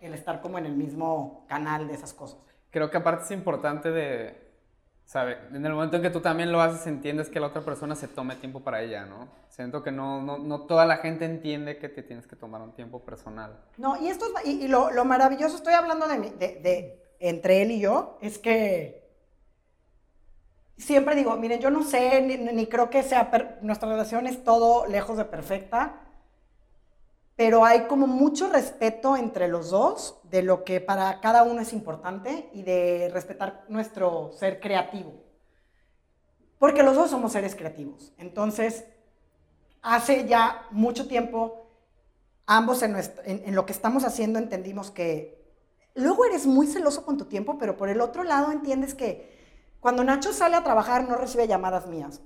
el 0.00 0.14
estar 0.14 0.40
como 0.40 0.58
en 0.58 0.66
el 0.66 0.76
mismo 0.76 1.44
canal 1.48 1.88
de 1.88 1.94
esas 1.94 2.14
cosas. 2.14 2.38
Creo 2.70 2.90
que 2.90 2.96
aparte 2.96 3.24
es 3.24 3.30
importante 3.30 3.90
de, 3.90 4.43
¿sabe? 5.04 5.38
En 5.52 5.64
el 5.64 5.72
momento 5.72 5.96
en 5.96 6.02
que 6.02 6.10
tú 6.10 6.20
también 6.20 6.50
lo 6.50 6.60
haces, 6.60 6.86
entiendes 6.86 7.28
que 7.28 7.40
la 7.40 7.48
otra 7.48 7.62
persona 7.62 7.94
se 7.94 8.08
tome 8.08 8.36
tiempo 8.36 8.60
para 8.60 8.82
ella, 8.82 9.04
¿no? 9.04 9.28
Siento 9.48 9.82
que 9.82 9.92
no, 9.92 10.22
no, 10.22 10.38
no 10.38 10.62
toda 10.62 10.86
la 10.86 10.96
gente 10.98 11.24
entiende 11.24 11.78
que 11.78 11.88
te 11.88 12.02
tienes 12.02 12.26
que 12.26 12.36
tomar 12.36 12.60
un 12.62 12.72
tiempo 12.72 13.00
personal. 13.04 13.58
No, 13.76 14.00
y 14.00 14.08
esto 14.08 14.26
es, 14.26 14.46
y, 14.46 14.68
lo, 14.68 14.90
lo 14.90 15.04
maravilloso, 15.04 15.56
estoy 15.56 15.74
hablando 15.74 16.08
de, 16.08 16.16
de, 16.18 17.02
entre 17.20 17.62
él 17.62 17.70
y 17.70 17.80
yo, 17.80 18.18
es 18.20 18.38
que 18.38 19.04
siempre 20.76 21.14
digo, 21.14 21.36
miren, 21.36 21.60
yo 21.60 21.70
no 21.70 21.84
sé, 21.84 22.20
ni, 22.22 22.36
ni 22.36 22.66
creo 22.66 22.90
que 22.90 23.02
sea, 23.02 23.30
nuestra 23.62 23.88
relación 23.88 24.26
es 24.26 24.42
todo 24.42 24.86
lejos 24.86 25.16
de 25.16 25.24
perfecta, 25.24 26.03
pero 27.36 27.64
hay 27.64 27.86
como 27.86 28.06
mucho 28.06 28.48
respeto 28.48 29.16
entre 29.16 29.48
los 29.48 29.70
dos 29.70 30.20
de 30.24 30.42
lo 30.42 30.64
que 30.64 30.80
para 30.80 31.20
cada 31.20 31.42
uno 31.42 31.60
es 31.60 31.72
importante 31.72 32.48
y 32.52 32.62
de 32.62 33.10
respetar 33.12 33.64
nuestro 33.68 34.32
ser 34.32 34.60
creativo. 34.60 35.12
Porque 36.58 36.82
los 36.82 36.94
dos 36.94 37.10
somos 37.10 37.32
seres 37.32 37.56
creativos. 37.56 38.12
Entonces, 38.18 38.84
hace 39.82 40.26
ya 40.26 40.66
mucho 40.70 41.08
tiempo 41.08 41.66
ambos 42.46 42.82
en, 42.82 42.94
lo 43.54 43.66
que 43.66 43.72
estamos 43.72 44.04
haciendo 44.04 44.38
entendimos 44.38 44.90
que 44.90 45.42
luego 45.94 46.24
eres 46.24 46.46
muy 46.46 46.66
celoso 46.66 47.04
con 47.04 47.18
tu 47.18 47.24
tiempo, 47.24 47.58
pero 47.58 47.76
por 47.76 47.88
el 47.88 48.00
otro 48.00 48.22
lado 48.22 48.52
entiendes 48.52 48.94
que 48.94 49.34
cuando 49.80 50.04
Nacho 50.04 50.32
sale 50.32 50.56
a 50.56 50.64
trabajar 50.64 51.08
no 51.08 51.16
recibe 51.16 51.48
llamadas 51.48 51.86
mías. 51.86 52.20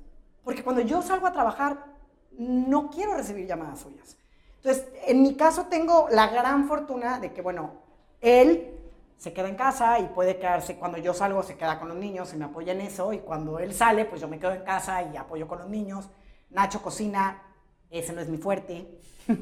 Porque 0.44 0.62
cuando 0.62 0.82
yo 0.82 1.02
salgo 1.02 1.26
a 1.26 1.32
trabajar 1.32 1.96
no 2.32 2.90
quiero 2.90 3.14
recibir 3.14 3.46
llamadas 3.46 3.80
suyas. 3.80 4.16
Entonces, 4.62 4.86
en 5.06 5.22
mi 5.22 5.34
caso 5.36 5.66
tengo 5.66 6.08
la 6.10 6.28
gran 6.28 6.66
fortuna 6.68 7.18
de 7.20 7.32
que, 7.32 7.42
bueno, 7.42 7.72
él 8.20 8.74
se 9.16 9.32
queda 9.32 9.48
en 9.48 9.56
casa 9.56 9.98
y 9.98 10.04
puede 10.08 10.36
quedarse, 10.38 10.76
cuando 10.76 10.98
yo 10.98 11.14
salgo 11.14 11.42
se 11.42 11.56
queda 11.56 11.78
con 11.78 11.88
los 11.88 11.96
niños 11.96 12.32
y 12.34 12.36
me 12.36 12.44
apoya 12.44 12.72
en 12.72 12.80
eso, 12.82 13.12
y 13.12 13.18
cuando 13.18 13.58
él 13.58 13.72
sale, 13.74 14.04
pues 14.04 14.20
yo 14.20 14.28
me 14.28 14.38
quedo 14.38 14.52
en 14.52 14.62
casa 14.62 15.02
y 15.02 15.16
apoyo 15.16 15.48
con 15.48 15.58
los 15.58 15.68
niños. 15.68 16.08
Nacho 16.50 16.80
cocina, 16.82 17.42
ese 17.90 18.12
no 18.12 18.20
es 18.20 18.28
mi 18.28 18.36
fuerte. 18.38 18.98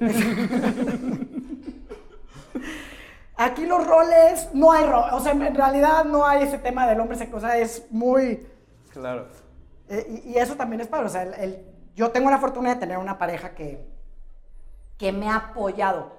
Aquí 3.38 3.66
los 3.66 3.86
roles, 3.86 4.48
no 4.54 4.72
hay 4.72 4.84
roles, 4.86 5.12
o 5.12 5.20
sea, 5.20 5.32
en 5.32 5.54
realidad 5.54 6.04
no 6.06 6.24
hay 6.26 6.42
ese 6.44 6.56
tema 6.58 6.86
del 6.86 6.98
hombre, 7.00 7.18
o 7.32 7.40
sea, 7.40 7.58
es 7.58 7.86
muy... 7.90 8.46
Claro. 8.90 9.26
eh, 9.90 10.22
y, 10.24 10.30
y 10.30 10.38
eso 10.38 10.54
también 10.56 10.80
es 10.80 10.86
padre, 10.88 11.04
o 11.06 11.08
sea, 11.10 11.22
el- 11.22 11.34
el- 11.34 11.66
yo 11.94 12.10
tengo 12.12 12.30
la 12.30 12.38
fortuna 12.38 12.70
de 12.70 12.76
tener 12.80 12.96
una 12.96 13.18
pareja 13.18 13.54
que, 13.54 13.86
que 14.98 15.12
me 15.12 15.28
ha 15.28 15.36
apoyado. 15.36 16.12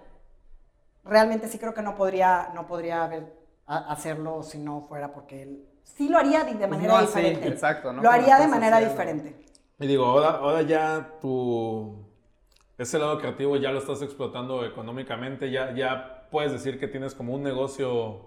Realmente 1.03 1.47
sí 1.47 1.57
creo 1.57 1.73
que 1.73 1.81
no 1.81 1.95
podría, 1.95 2.51
no 2.53 2.67
podría 2.67 3.03
haber, 3.03 3.33
a- 3.65 3.91
hacerlo 3.91 4.43
si 4.43 4.57
no 4.59 4.81
fuera 4.81 5.13
porque 5.13 5.43
él 5.43 5.65
sí 5.83 6.09
lo 6.09 6.17
haría 6.17 6.43
de, 6.43 6.53
de 6.55 6.67
manera 6.67 6.93
no, 6.93 6.99
sí, 7.01 7.05
diferente. 7.19 7.47
exacto, 7.47 7.93
¿no? 7.93 8.01
Lo 8.03 8.09
haría 8.11 8.37
de 8.39 8.47
manera 8.47 8.77
haciendo. 8.77 8.93
diferente. 8.93 9.45
Y 9.79 9.87
digo, 9.87 10.05
ahora, 10.05 10.29
ahora 10.31 10.61
ya 10.63 11.17
tu... 11.21 12.05
Ese 12.77 12.99
lado 12.99 13.17
creativo 13.19 13.55
ya 13.57 13.71
lo 13.71 13.79
estás 13.79 14.01
explotando 14.03 14.63
económicamente, 14.65 15.49
ya, 15.49 15.73
ya 15.73 16.27
puedes 16.29 16.51
decir 16.51 16.79
que 16.79 16.87
tienes 16.87 17.15
como 17.15 17.33
un 17.33 17.41
negocio 17.41 18.21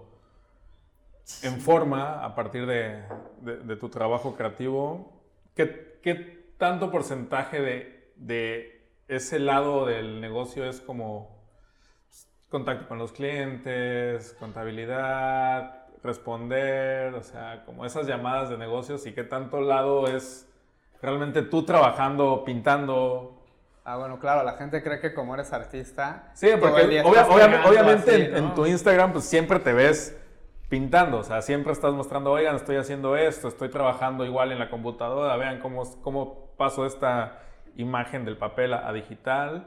en 1.43 1.61
forma 1.61 2.25
a 2.25 2.35
partir 2.35 2.65
de, 2.65 3.03
de- 3.41 3.57
de 3.59 3.75
tu 3.77 3.89
trabajo 3.89 4.35
creativo. 4.35 5.21
¿Qué, 5.55 5.99
qué 6.03 6.53
tanto 6.57 6.91
porcentaje 6.91 7.61
de, 7.61 8.13
de 8.17 8.80
ese 9.11 9.39
lado 9.39 9.85
del 9.85 10.21
negocio 10.21 10.65
es 10.65 10.79
como 10.81 11.39
contacto 12.49 12.87
con 12.87 12.97
los 12.97 13.11
clientes, 13.11 14.35
contabilidad, 14.39 15.85
responder, 16.03 17.13
o 17.13 17.21
sea, 17.23 17.63
como 17.65 17.85
esas 17.85 18.07
llamadas 18.07 18.49
de 18.49 18.57
negocios 18.57 19.05
y 19.05 19.13
qué 19.13 19.23
tanto 19.23 19.61
lado 19.61 20.07
es 20.07 20.47
realmente 21.01 21.41
tú 21.41 21.63
trabajando, 21.63 22.43
pintando. 22.45 23.37
Ah, 23.83 23.97
bueno, 23.97 24.19
claro, 24.19 24.43
la 24.43 24.53
gente 24.53 24.81
cree 24.83 24.99
que 24.99 25.13
como 25.13 25.33
eres 25.33 25.51
artista. 25.53 26.31
Sí, 26.33 26.49
porque 26.59 26.83
obvia- 26.83 27.03
obvia- 27.03 27.65
obviamente 27.67 28.11
así, 28.11 28.21
en, 28.35 28.53
tu 28.53 28.65
Instagram 28.65 29.11
pues 29.11 29.25
siempre 29.25 29.59
te 29.59 29.73
ves 29.73 30.17
pintando, 30.69 31.17
o 31.19 31.23
sea, 31.23 31.41
siempre 31.41 31.73
estás 31.73 31.93
mostrando, 31.93 32.31
oigan, 32.31 32.55
estoy 32.55 32.77
haciendo 32.77 33.17
esto, 33.17 33.49
estoy 33.49 33.69
trabajando 33.69 34.23
igual 34.25 34.51
en 34.53 34.59
la 34.59 34.69
computadora, 34.69 35.35
vean 35.35 35.59
cómo, 35.59 35.83
cómo 36.01 36.51
paso 36.57 36.85
esta 36.85 37.39
imagen 37.75 38.25
del 38.25 38.37
papel 38.37 38.73
a, 38.73 38.87
a 38.87 38.93
digital. 38.93 39.65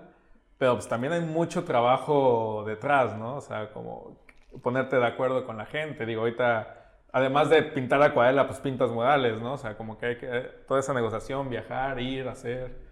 pero 0.59 0.75
pues 0.75 0.89
también 0.89 1.13
hay 1.13 1.21
mucho 1.21 1.65
trabajo 1.65 2.65
detrás, 2.67 3.17
¿no? 3.17 3.37
O 3.37 3.41
sea, 3.41 3.73
como 3.73 4.25
ponerte 4.63 4.97
de 4.97 5.07
acuerdo 5.07 5.45
con 5.47 5.57
la 5.57 5.67
gente. 5.67 6.07
Digo, 6.07 6.23
ahorita, 6.23 6.93
además 7.13 7.51
de 7.51 7.63
pintar 7.63 8.03
acuarela, 8.03 8.47
pues 8.47 8.61
pintas 8.61 8.91
modales, 8.91 9.41
¿no? 9.41 9.55
O 9.55 9.59
sea, 9.59 9.77
como 9.77 9.99
que 9.99 10.07
hay 10.07 10.19
que, 10.19 10.27
toda 10.67 10.81
esa 10.81 10.95
negociación, 10.95 11.49
viajar, 11.49 12.01
ir, 12.01 12.29
hacer. 12.29 12.85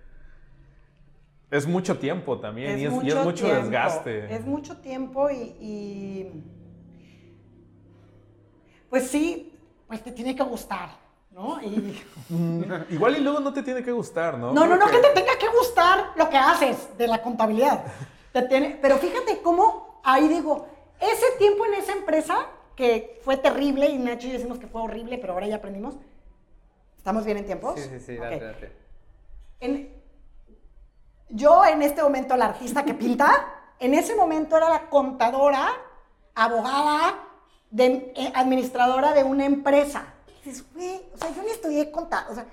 Es 1.50 1.66
mucho 1.66 1.98
tiempo 1.98 2.38
también 2.38 2.78
y, 2.78 2.84
es, 2.86 2.92
y, 3.04 3.08
es, 3.08 3.24
mucho 3.24 3.44
tiempo, 3.44 3.62
desgaste. 3.62 4.34
Es 4.34 4.44
mucho 4.44 4.78
tiempo 4.78 5.30
y, 5.30 5.54
y, 5.60 6.44
Pues 8.88 9.08
sí, 9.08 9.58
pues 9.86 10.02
te 10.02 10.12
tiene 10.12 10.34
que 10.34 10.42
gustar, 10.42 10.88
¿no? 11.32 11.60
Y... 11.62 12.02
Igual 12.90 13.16
y 13.16 13.20
luego 13.20 13.40
no 13.40 13.52
te 13.52 13.62
tiene 13.62 13.82
que 13.82 13.92
gustar, 13.92 14.38
¿no? 14.38 14.52
No, 14.52 14.66
no, 14.66 14.76
no, 14.76 14.86
que 14.86 14.98
te 14.98 15.10
tenga 15.10 15.36
que 15.38 15.48
gustar 15.48 16.12
lo 16.16 16.28
que 16.28 16.36
haces 16.36 16.96
de 16.96 17.06
la 17.06 17.22
contabilidad. 17.22 17.84
Te 18.32 18.42
tiene... 18.42 18.78
Pero 18.80 18.98
fíjate 18.98 19.40
cómo 19.42 20.00
ahí 20.04 20.28
digo, 20.28 20.66
ese 21.00 21.26
tiempo 21.38 21.64
en 21.66 21.74
esa 21.74 21.92
empresa, 21.92 22.46
que 22.76 23.20
fue 23.24 23.36
terrible, 23.36 23.88
y 23.88 23.98
Nacho 23.98 24.26
y 24.26 24.30
yo 24.30 24.36
decimos 24.38 24.58
que 24.58 24.66
fue 24.66 24.82
horrible, 24.82 25.18
pero 25.18 25.32
ahora 25.34 25.46
ya 25.46 25.56
aprendimos. 25.56 25.94
¿Estamos 26.96 27.24
bien 27.24 27.38
en 27.38 27.46
tiempos? 27.46 27.78
Sí, 27.80 27.88
sí, 27.90 28.00
sí, 28.00 28.16
date, 28.16 28.40
date. 28.40 28.72
En- 29.60 30.00
yo 31.28 31.64
en 31.64 31.82
este 31.82 32.02
momento, 32.02 32.36
la 32.36 32.46
artista 32.46 32.84
que 32.84 32.94
pinta, 32.94 33.46
en 33.80 33.94
ese 33.94 34.14
momento 34.14 34.56
era 34.56 34.68
la 34.68 34.88
contadora, 34.90 35.68
abogada, 36.34 37.14
de, 37.70 38.12
eh, 38.14 38.32
administradora 38.34 39.14
de 39.14 39.24
una 39.24 39.44
empresa. 39.46 40.04
Dices, 40.44 40.64
güey, 40.74 41.00
o 41.14 41.16
sea, 41.16 41.30
yo 41.34 41.42
ni 41.42 41.50
estudié 41.50 41.90
contar, 41.90 42.30
o 42.30 42.34
sea, 42.34 42.46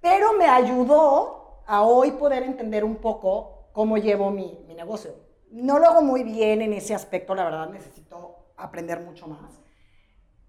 pero 0.00 0.32
me 0.34 0.46
ayudó 0.46 1.62
a 1.66 1.82
hoy 1.82 2.12
poder 2.12 2.42
entender 2.44 2.84
un 2.84 2.96
poco 2.96 3.68
cómo 3.72 3.96
llevo 3.96 4.30
mi, 4.30 4.64
mi 4.66 4.74
negocio. 4.74 5.14
No 5.50 5.78
lo 5.78 5.86
hago 5.86 6.02
muy 6.02 6.22
bien 6.22 6.62
en 6.62 6.72
ese 6.72 6.94
aspecto, 6.94 7.34
la 7.34 7.44
verdad, 7.44 7.68
necesito 7.68 8.52
aprender 8.56 9.00
mucho 9.00 9.26
más. 9.26 9.60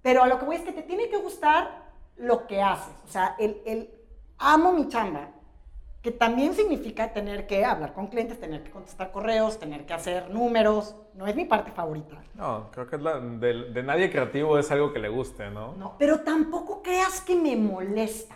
Pero 0.01 0.24
a 0.24 0.28
lo 0.28 0.39
que 0.39 0.45
voy 0.45 0.55
es 0.57 0.61
que 0.61 0.72
te 0.72 0.84
tiene 0.84 1.09
que 1.09 1.17
gustar 1.17 1.91
lo 2.15 2.47
que 2.47 2.61
haces. 2.61 2.93
O 3.05 3.07
sea, 3.07 3.36
el, 3.39 3.61
el 3.65 3.89
amo 4.38 4.72
mi 4.72 4.88
chamba, 4.88 5.32
que 6.10 6.18
también 6.18 6.55
significa 6.55 7.14
tener 7.14 7.45
que 7.45 7.64
hablar 7.66 7.93
con 7.93 8.07
clientes, 8.07 8.39
tener 8.39 8.64
que 8.64 8.72
contestar 8.72 9.12
correos, 9.12 9.60
tener 9.60 9.86
que 9.86 9.93
hacer 9.93 10.32
números. 10.32 10.95
No 11.14 11.28
es 11.28 11.36
mi 11.36 11.45
parte 11.45 11.72
favorita. 11.72 12.20
No, 12.34 12.72
creo 12.72 12.88
que 12.88 12.95
es 12.95 13.01
la, 13.01 13.20
de, 13.20 13.72
de 13.72 13.84
nadie 13.84 14.10
creativo 14.10 14.57
es 14.57 14.72
algo 14.72 14.91
que 14.91 14.97
le 14.97 15.10
guste, 15.10 15.51
¿no? 15.51 15.74
No, 15.76 15.95
pero 15.99 16.22
tampoco 16.22 16.82
creas 16.82 17.22
que 17.22 17.36
me 17.36 17.55
molesta. 17.55 18.36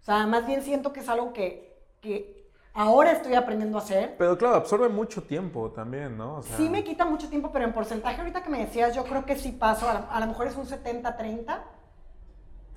O 0.00 0.04
sea, 0.04 0.26
más 0.26 0.44
bien 0.46 0.62
siento 0.62 0.92
que 0.92 0.98
es 0.98 1.08
algo 1.08 1.32
que, 1.32 1.78
que 2.00 2.50
ahora 2.74 3.12
estoy 3.12 3.34
aprendiendo 3.34 3.78
a 3.78 3.82
hacer. 3.82 4.16
Pero 4.18 4.36
claro, 4.36 4.56
absorbe 4.56 4.88
mucho 4.88 5.22
tiempo 5.22 5.70
también, 5.70 6.16
¿no? 6.16 6.38
O 6.38 6.42
sea, 6.42 6.56
Sí 6.56 6.68
me 6.68 6.82
quita 6.82 7.04
mucho 7.04 7.28
tiempo, 7.28 7.50
pero 7.52 7.64
en 7.66 7.72
porcentaje 7.72 8.18
ahorita 8.18 8.42
que 8.42 8.50
me 8.50 8.58
decías, 8.58 8.96
yo 8.96 9.04
creo 9.04 9.24
que 9.24 9.36
sí 9.36 9.52
paso, 9.52 9.88
a, 9.88 10.08
a 10.10 10.18
lo 10.18 10.26
mejor 10.26 10.48
es 10.48 10.56
un 10.56 10.66
70-30, 10.66 11.60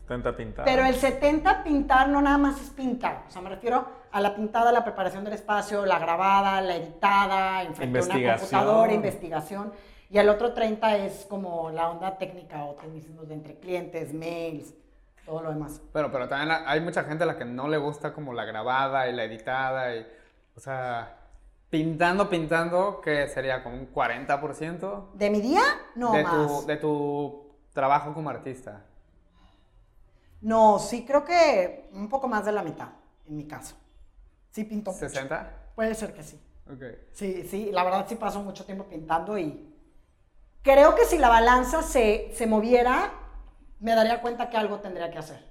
Tenta 0.08 0.36
pintar. 0.36 0.66
pero 0.66 0.86
el 0.86 0.96
70 0.96 1.64
pintar 1.64 2.10
no 2.10 2.22
nada 2.22 2.38
más 2.38 2.62
es 2.62 2.70
pintar, 2.70 3.24
o 3.28 3.32
sea, 3.32 3.42
me 3.42 3.50
refiero 3.50 3.88
a 4.12 4.22
la 4.22 4.36
pintada, 4.36 4.72
la 4.72 4.84
preparación 4.84 5.24
del 5.24 5.34
espacio, 5.34 5.86
la 5.86 6.00
grabada, 6.00 6.62
la 6.62 6.76
editada, 6.76 7.64
enfrente 7.64 8.00
de 8.00 8.06
una 8.06 8.38
computadora, 8.38 8.94
investigación, 8.94 9.74
y 10.10 10.18
el 10.18 10.30
otro 10.30 10.54
30 10.54 10.98
es 10.98 11.26
como 11.28 11.72
la 11.72 11.90
onda 11.90 12.18
técnica 12.18 12.64
o 12.66 12.76
tecnicismos 12.76 13.28
de 13.28 13.34
entre 13.34 13.56
clientes, 13.56 14.14
mails, 14.14 14.74
todo 15.26 15.42
lo 15.42 15.50
demás. 15.50 15.82
Pero, 15.92 16.12
pero 16.12 16.30
también 16.30 16.56
hay 16.66 16.80
mucha 16.82 17.04
gente 17.04 17.24
a 17.24 17.28
la 17.28 17.38
que 17.38 17.46
no 17.46 17.68
le 17.68 17.78
gusta 17.78 18.14
como 18.14 18.32
la 18.34 18.46
grabada 18.46 19.10
y 19.10 19.14
la 19.14 19.24
editada 19.24 19.96
y, 19.96 20.06
o 20.56 20.60
sea, 20.60 21.18
pintando, 21.70 22.30
pintando, 22.30 23.02
que 23.02 23.28
sería 23.28 23.64
como 23.64 23.76
un 23.76 23.92
40% 23.92 25.12
¿De 25.14 25.30
mi 25.30 25.42
día? 25.42 25.64
No 25.96 26.14
de, 26.14 26.24
más. 26.24 26.62
tu, 26.62 26.68
de 26.68 26.78
tu 26.78 27.46
trabajo 27.74 28.14
como 28.14 28.30
artista. 28.30 28.84
No, 30.46 30.78
sí 30.78 31.06
creo 31.08 31.26
que 31.26 31.90
un 31.94 32.08
poco 32.08 32.28
más 32.28 32.46
de 32.46 32.52
la 32.52 32.62
mitad, 32.62 32.90
en 33.28 33.36
mi 33.36 33.48
caso. 33.48 33.76
Sí 34.52 34.64
pinto 34.64 34.92
mucho. 34.92 35.08
¿60? 35.08 35.50
Puede 35.74 35.96
ser 35.96 36.14
que 36.14 36.22
sí. 36.22 36.40
Ok. 36.72 36.84
Sí, 37.14 37.48
sí, 37.50 37.72
la 37.72 37.84
verdad 37.84 38.06
sí 38.08 38.14
paso 38.14 38.44
mucho 38.44 38.64
tiempo 38.64 38.84
pintando 38.84 39.40
y 39.40 39.74
creo 40.62 40.94
que 40.94 41.06
si 41.06 41.18
la 41.18 41.30
balanza 41.30 41.82
se, 41.82 42.30
se 42.32 42.46
moviera, 42.46 43.12
me 43.80 43.96
daría 43.96 44.22
cuenta 44.22 44.48
que 44.48 44.56
algo 44.56 44.80
tendría 44.82 45.10
que 45.10 45.18
hacer. 45.18 45.44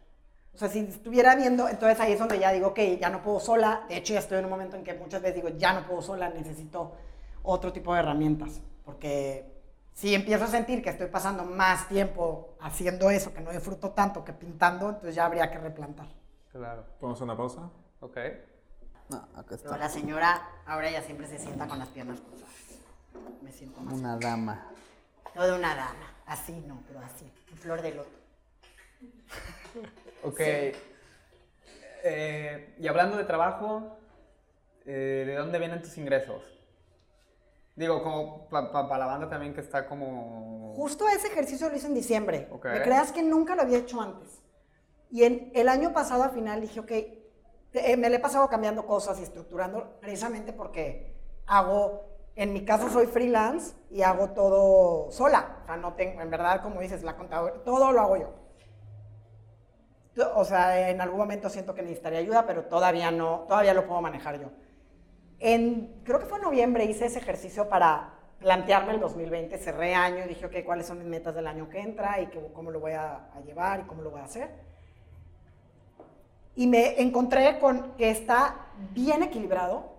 O 0.55 0.59
sea, 0.59 0.68
si 0.68 0.78
estuviera 0.78 1.34
viendo, 1.34 1.68
entonces 1.68 1.99
ahí 1.99 2.12
es 2.12 2.20
donde 2.20 2.38
ya 2.38 2.53
digo 2.53 2.72
que 2.72 2.97
ya 2.97 3.11
no 3.11 3.20
puedo 3.20 3.40
sola. 3.40 3.86
De 3.88 3.97
hecho, 3.97 4.12
ya 4.12 4.20
estoy 4.20 4.38
en 4.38 4.45
un 4.45 4.51
momento 4.53 4.76
en 4.76 4.84
que 4.84 4.95
muchas 4.95 5.20
veces 5.20 5.42
digo, 5.42 5.49
ya 5.59 5.72
no 5.72 5.84
puedo 5.88 6.03
sola, 6.03 6.28
necesito 6.28 6.92
otro 7.42 7.72
tipo 7.72 7.92
de 7.95 7.99
herramientas. 7.99 8.61
Porque 8.84 9.64
si 9.95 10.14
empiezo 10.14 10.45
a 10.45 10.49
sentir 10.49 10.82
que 10.82 10.90
estoy 10.90 11.07
pasando 11.07 11.45
más 11.45 11.88
tiempo 11.88 12.57
haciendo 12.61 13.11
eso, 13.11 13.32
que 13.32 13.40
no 13.40 13.53
disfruto 13.53 13.92
tanto 13.92 14.24
que 14.24 14.32
pintando, 14.32 14.88
entonces 14.88 15.14
ya 15.14 15.24
habría 15.24 15.51
que 15.51 15.59
replantar. 15.59 16.09
Claro. 16.51 16.84
¿Podemos 16.99 17.16
hacer 17.16 17.24
una 17.24 17.36
pausa? 17.36 17.70
Ok. 18.01 18.18
No, 19.09 19.16
acá 19.16 19.45
Pero 19.51 19.57
está. 19.57 19.78
la 19.78 19.88
señora 19.88 20.49
ahora 20.66 20.90
ya 20.90 21.01
siempre 21.03 21.26
se 21.28 21.38
sienta 21.38 21.66
con 21.66 21.78
las 21.78 21.88
piernas 21.88 22.20
cruzadas. 22.20 22.53
Me 23.42 23.53
siento 23.53 23.80
más. 23.80 23.95
Una 23.95 24.16
dama. 24.18 24.66
No 25.34 25.47
de 25.47 25.53
una 25.53 25.74
dama, 25.74 26.12
así 26.26 26.53
no, 26.66 26.82
pero 26.86 27.01
así, 27.01 27.30
en 27.51 27.59
flor 27.59 27.82
de 27.82 27.95
loto. 27.95 28.18
Ok. 30.22 30.40
Eh, 32.07 32.74
y 32.78 32.86
hablando 32.88 33.16
de 33.16 33.24
trabajo, 33.24 33.99
eh, 34.86 35.24
¿de 35.26 35.34
dónde 35.34 35.59
vienen 35.59 35.82
tus 35.82 35.97
ingresos? 35.99 36.42
Digo, 37.77 38.03
como 38.03 38.49
para 38.49 38.99
la 38.99 39.07
banda 39.07 39.29
también 39.29 39.53
que 39.53 39.61
está 39.61 39.87
como... 39.87 40.72
Justo 40.77 41.09
ese 41.09 41.27
ejercicio 41.29 41.68
lo 41.68 41.77
hice 41.77 41.89
en 41.89 41.95
diciembre. 41.95 42.49
Ok. 42.53 42.66
Me 42.66 42.83
creas 42.83 43.11
que 43.11 43.22
nunca 43.22 43.57
lo 43.57 43.62
había 43.62 43.79
hecho 43.79 44.01
antes. 44.01 44.43
Y 45.11 45.25
en, 45.25 45.51
el 45.55 45.68
año 45.68 45.93
pasado 45.93 46.22
al 46.22 46.31
final 46.31 46.61
dije, 46.61 46.81
ok, 46.81 46.91
eh, 46.91 47.97
me 47.97 48.11
le 48.11 48.16
he 48.16 48.20
pasado 48.20 48.49
cambiando 48.49 48.87
cosas 48.87 49.18
y 49.18 49.25
estructurando 49.25 49.99
precisamente 50.01 50.53
porque 50.53 51.16
hago, 51.47 52.09
en 52.37 52.53
mi 52.53 52.64
caso 52.64 52.89
soy 52.89 53.07
freelance 53.07 53.75
y 53.91 54.03
hago 54.03 54.31
todo 54.31 55.11
sola. 55.11 55.59
O 55.62 55.66
sea, 55.66 55.77
no 55.77 55.95
tengo, 55.95 56.20
en 56.20 56.31
verdad, 56.31 56.62
como 56.62 56.81
dices, 56.81 57.03
la 57.03 57.16
contadora, 57.16 57.55
todo 57.64 57.91
lo 57.91 58.01
hago 58.01 58.16
yo. 58.16 58.35
O 60.37 60.45
sea, 60.45 60.91
en 60.91 61.01
algún 61.01 61.18
momento 61.18 61.49
siento 61.49 61.75
que 61.75 61.83
necesitaría 61.83 62.20
ayuda, 62.20 62.47
pero 62.47 62.66
todavía 62.66 63.11
no, 63.11 63.47
todavía 63.49 63.75
lo 63.75 63.87
puedo 63.87 64.01
manejar 64.01 64.41
yo. 64.41 64.51
En, 65.47 66.01
creo 66.05 66.18
que 66.20 66.24
fue 66.24 66.38
en 66.38 66.45
noviembre 66.45 66.86
hice 66.86 67.05
ese 67.05 67.18
ejercicio 67.18 67.68
para 67.68 68.14
plantearme 68.40 68.95
el 68.95 69.01
2020, 69.01 69.59
cerré 69.59 69.95
año 69.95 70.24
y 70.24 70.28
dije, 70.28 70.47
ok, 70.47 70.55
¿cuáles 70.64 70.86
son 70.86 70.99
mis 70.99 71.07
metas 71.07 71.34
del 71.34 71.47
año 71.47 71.68
que 71.68 71.80
entra 71.80 72.18
y 72.22 72.28
que- 72.28 72.51
cómo 72.55 72.70
lo 72.70 72.80
voy 72.80 72.92
a, 72.92 73.30
a 73.34 73.40
llevar 73.45 73.80
y 73.80 73.82
cómo 73.82 74.01
lo 74.01 74.11
voy 74.11 74.20
a 74.20 74.24
hacer? 74.24 74.49
Y 76.57 76.66
me 76.66 76.99
encontré 77.03 77.59
con 77.59 77.92
que 77.97 78.09
está 78.11 78.68
bien 78.92 79.22
equilibrado 79.22 79.92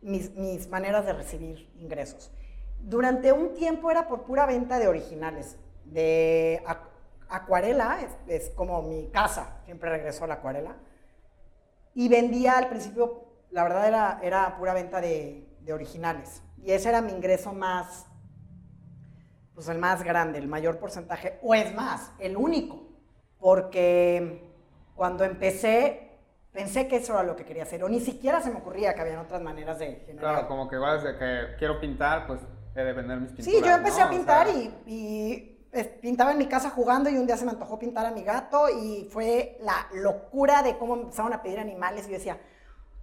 mis, 0.00 0.34
mis 0.34 0.68
maneras 0.68 1.06
de 1.06 1.12
recibir 1.12 1.70
ingresos. 1.78 2.32
Durante 2.80 3.30
un 3.32 3.54
tiempo 3.54 3.88
era 3.92 4.08
por 4.08 4.22
pura 4.22 4.46
venta 4.46 4.80
de 4.80 4.88
originales, 4.88 5.58
de 5.84 6.60
acu- 6.66 6.88
acuarela, 7.28 8.00
es, 8.00 8.10
es 8.46 8.50
como 8.50 8.82
mi 8.82 9.10
casa, 9.10 9.60
siempre 9.64 9.90
regreso 9.90 10.24
a 10.24 10.26
la 10.26 10.34
acuarela. 10.34 10.74
Y 11.94 12.08
vendía 12.08 12.58
al 12.58 12.68
principio, 12.68 13.29
la 13.50 13.62
verdad 13.62 13.88
era, 13.88 14.20
era 14.22 14.56
pura 14.56 14.74
venta 14.74 15.00
de, 15.00 15.48
de 15.60 15.72
originales. 15.72 16.42
Y 16.62 16.72
ese 16.72 16.88
era 16.88 17.00
mi 17.00 17.12
ingreso 17.12 17.52
más, 17.52 18.06
pues 19.54 19.68
el 19.68 19.78
más 19.78 20.02
grande, 20.02 20.38
el 20.38 20.48
mayor 20.48 20.78
porcentaje, 20.78 21.38
o 21.42 21.54
es 21.54 21.74
más, 21.74 22.12
el 22.18 22.36
único. 22.36 22.88
Porque 23.38 24.50
cuando 24.94 25.24
empecé, 25.24 26.18
pensé 26.52 26.86
que 26.86 26.96
eso 26.96 27.14
era 27.14 27.22
lo 27.22 27.36
que 27.36 27.44
quería 27.44 27.62
hacer, 27.62 27.82
o 27.82 27.88
ni 27.88 28.00
siquiera 28.00 28.40
se 28.40 28.50
me 28.50 28.58
ocurría 28.58 28.94
que 28.94 29.00
habían 29.00 29.18
otras 29.18 29.40
maneras 29.40 29.78
de 29.78 30.02
generar. 30.06 30.34
Claro, 30.34 30.48
como 30.48 30.68
que 30.68 30.76
igual 30.76 31.02
desde 31.02 31.18
que 31.18 31.56
quiero 31.58 31.80
pintar, 31.80 32.26
pues 32.26 32.40
he 32.74 32.82
de 32.82 32.92
vender 32.92 33.18
mis 33.20 33.32
pinturas. 33.32 33.60
Sí, 33.60 33.66
yo 33.66 33.74
empecé 33.74 33.98
¿no? 34.00 34.04
a 34.04 34.08
O 34.08 34.10
pintar 34.10 34.46
sea, 34.46 34.56
y, 34.56 34.82
y, 34.86 35.56
pintaba 36.02 36.32
en 36.32 36.38
mi 36.38 36.46
casa 36.46 36.68
jugando 36.70 37.08
y 37.08 37.16
un 37.16 37.26
día 37.26 37.36
se 37.36 37.44
me 37.44 37.52
antojó 37.52 37.78
pintar 37.78 38.04
a 38.04 38.10
mi 38.10 38.22
gato 38.22 38.68
y 38.68 39.08
fue 39.10 39.56
la 39.60 39.86
locura 39.94 40.62
de 40.62 40.76
cómo 40.76 40.96
empezaron 40.96 41.32
a 41.32 41.42
pedir 41.42 41.60
animales 41.60 42.06
y 42.06 42.10
yo 42.10 42.18
decía, 42.18 42.38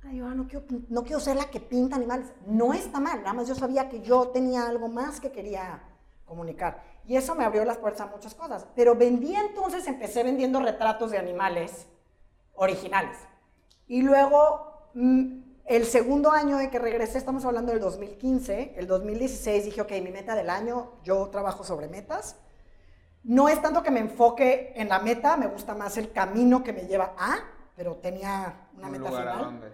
"Ay, 0.08 0.18
yo 0.18 0.30
no 0.34 0.48
quiero, 0.48 0.66
no 0.90 1.04
quiero 1.04 1.20
ser 1.20 1.36
la 1.36 1.50
que 1.50 1.60
pinta 1.60 1.96
animales. 1.96 2.34
No 2.46 2.74
está 2.74 3.00
mal, 3.00 3.20
nada 3.20 3.34
más 3.34 3.48
yo 3.48 3.56
sabía 3.56 3.90
que 3.90 4.02
yo 4.02 4.30
tenía 4.30 4.68
algo 4.68 4.88
más 4.88 5.20
que 5.20 5.32
quería 5.32 5.82
comunicar. 6.26 6.84
Y 7.06 7.16
eso 7.16 7.36
me 7.36 7.46
abrió 7.46 7.66
las 7.66 7.78
puertas 7.78 8.02
a 8.02 8.12
muchas 8.12 8.36
cosas. 8.36 8.68
Pero 8.76 8.96
vendí 8.96 9.36
entonces, 9.36 9.88
empecé 9.88 10.24
vendiendo 10.24 10.60
retratos 10.60 11.12
de 11.12 11.18
animales 11.18 11.88
originales. 12.54 13.18
Y 13.88 14.02
luego, 14.02 14.90
mm, 14.94 15.40
el 15.66 15.86
segundo 15.86 16.32
año 16.32 16.58
de 16.58 16.70
que 16.70 16.80
regresé, 16.80 17.18
estamos 17.18 17.46
hablando 17.46 17.72
del 17.72 17.82
2015, 17.82 18.76
el 18.78 18.88
2016 18.88 19.66
dije, 19.66 19.82
ok, 19.82 19.92
mi 20.04 20.12
meta 20.12 20.36
del 20.36 20.50
año, 20.50 20.94
yo 21.04 21.28
trabajo 21.30 21.64
sobre 21.64 21.88
metas. 21.88 22.36
No 23.24 23.50
es 23.50 23.62
tanto 23.62 23.84
que 23.84 23.92
me 23.92 24.00
enfoque 24.00 24.74
en 24.76 24.90
la 24.90 25.00
meta, 25.00 25.36
me 25.38 25.48
gusta 25.48 25.76
más 25.76 25.98
el 25.98 26.12
camino 26.12 26.64
que 26.64 26.72
me 26.74 26.88
lleva 26.88 27.14
a, 27.18 27.40
pero 27.76 27.96
tenía 27.96 28.70
una 28.76 28.88
un 28.88 28.92
meta 28.92 29.10
final. 29.10 29.74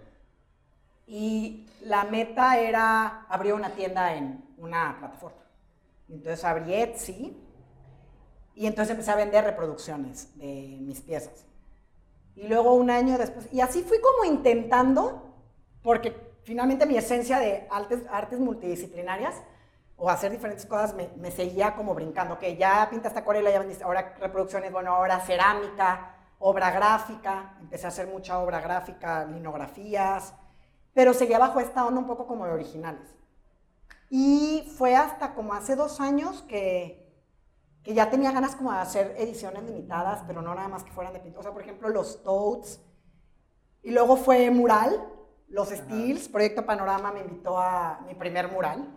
Y 1.06 1.66
la 1.82 2.04
meta 2.04 2.58
era 2.58 3.26
abrir 3.28 3.54
una 3.54 3.70
tienda 3.70 4.14
en 4.14 4.44
una 4.56 4.96
plataforma. 4.98 5.42
Entonces 6.08 6.44
abrí 6.44 6.74
Etsy 6.74 7.36
y 8.54 8.66
entonces 8.66 8.92
empecé 8.92 9.10
a 9.10 9.16
vender 9.16 9.44
reproducciones 9.44 10.36
de 10.38 10.78
mis 10.80 11.00
piezas. 11.00 11.46
Y 12.34 12.48
luego 12.48 12.74
un 12.74 12.90
año 12.90 13.18
después, 13.18 13.48
y 13.52 13.60
así 13.60 13.82
fui 13.82 14.00
como 14.00 14.24
intentando, 14.24 15.34
porque 15.82 16.34
finalmente 16.42 16.86
mi 16.86 16.96
esencia 16.96 17.38
de 17.38 17.66
artes, 17.70 18.02
artes 18.10 18.40
multidisciplinarias 18.40 19.36
o 19.96 20.10
hacer 20.10 20.32
diferentes 20.32 20.66
cosas 20.66 20.94
me, 20.94 21.08
me 21.16 21.30
seguía 21.30 21.76
como 21.76 21.94
brincando, 21.94 22.38
que 22.38 22.56
ya 22.56 22.88
pintaste 22.90 23.20
acuarela, 23.20 23.50
ya 23.50 23.60
vendiste, 23.60 23.84
ahora 23.84 24.14
reproducciones, 24.18 24.72
bueno, 24.72 24.92
ahora 24.94 25.20
cerámica, 25.20 26.16
obra 26.40 26.70
gráfica, 26.70 27.56
empecé 27.60 27.86
a 27.86 27.88
hacer 27.88 28.08
mucha 28.08 28.38
obra 28.40 28.60
gráfica, 28.60 29.24
linografías, 29.24 30.34
pero 30.94 31.12
seguía 31.12 31.38
bajo 31.38 31.60
esta 31.60 31.84
onda 31.84 32.00
un 32.00 32.06
poco 32.06 32.26
como 32.26 32.46
de 32.46 32.52
originales. 32.52 33.14
Y 34.10 34.72
fue 34.76 34.94
hasta 34.96 35.34
como 35.34 35.54
hace 35.54 35.76
dos 35.76 36.00
años 36.00 36.42
que, 36.42 37.12
que 37.82 37.94
ya 37.94 38.10
tenía 38.10 38.30
ganas 38.32 38.54
como 38.54 38.72
de 38.72 38.78
hacer 38.78 39.14
ediciones 39.18 39.64
limitadas, 39.64 40.22
pero 40.26 40.40
no 40.40 40.54
nada 40.54 40.68
más 40.68 40.84
que 40.84 40.92
fueran 40.92 41.12
de 41.12 41.20
pintura. 41.20 41.40
O 41.40 41.42
sea, 41.42 41.52
por 41.52 41.62
ejemplo, 41.62 41.88
los 41.88 42.22
Toads. 42.22 42.80
Y 43.82 43.90
luego 43.90 44.16
fue 44.16 44.50
mural, 44.50 45.08
los 45.48 45.68
Steels, 45.68 46.28
Proyecto 46.28 46.64
Panorama 46.64 47.12
me 47.12 47.20
invitó 47.20 47.58
a 47.58 48.00
mi 48.06 48.14
primer 48.14 48.50
mural. 48.50 48.88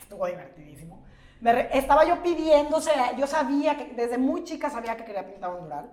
Estuvo 0.00 0.26
divertidísimo. 0.26 1.04
Me 1.40 1.52
re- 1.52 1.78
estaba 1.78 2.04
yo 2.04 2.22
pidiéndose, 2.22 2.90
yo 3.16 3.26
sabía 3.26 3.76
que 3.76 3.94
desde 3.94 4.18
muy 4.18 4.44
chica 4.44 4.70
sabía 4.70 4.96
que 4.96 5.04
quería 5.04 5.26
pintar 5.26 5.50
un 5.54 5.62
mural. 5.62 5.90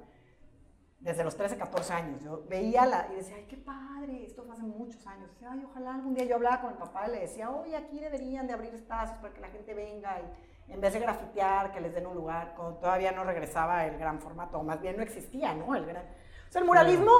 Desde 1.00 1.24
los 1.24 1.36
13, 1.36 1.58
14 1.58 1.94
años. 1.94 2.22
Yo 2.24 2.44
veía 2.50 2.86
la 2.86 3.08
y 3.12 3.16
decía, 3.16 3.36
ay, 3.38 3.46
qué 3.48 3.56
padre, 3.56 4.26
esto 4.26 4.44
fue 4.44 4.54
hace 4.54 4.64
muchos 4.64 5.06
años. 5.08 5.30
Decía, 5.32 5.50
ay, 5.52 5.64
ojalá 5.70 5.96
algún 5.96 6.14
día 6.14 6.26
yo 6.26 6.36
hablaba 6.36 6.60
con 6.62 6.72
el 6.72 6.78
papá 6.78 7.08
y 7.08 7.12
le 7.12 7.20
decía, 7.22 7.50
oye, 7.50 7.76
aquí 7.76 8.00
deberían 8.00 8.48
de 8.48 8.54
abrir 8.54 8.74
espacios 8.76 9.18
para 9.20 9.34
que 9.34 9.40
la 9.40 9.48
gente 9.48 9.74
venga 9.74 10.20
y 10.20 10.74
en 10.74 10.82
vez 10.82 10.94
de 10.94 11.00
grafitear, 11.00 11.72
que 11.72 11.82
les 11.82 11.94
den 11.94 12.06
un 12.06 12.16
lugar, 12.16 12.54
cuando 12.56 12.78
todavía 12.78 13.12
no 13.12 13.24
regresaba 13.24 13.86
el 13.86 13.98
gran 13.98 14.20
formato, 14.20 14.60
o 14.60 14.64
más 14.64 14.80
bien 14.82 14.98
no 14.98 15.04
existía, 15.04 15.54
¿no? 15.54 15.76
El 15.76 15.86
gran... 15.86 16.04
O 16.04 16.52
sea, 16.52 16.62
el 16.62 16.68
muralismo 16.68 17.12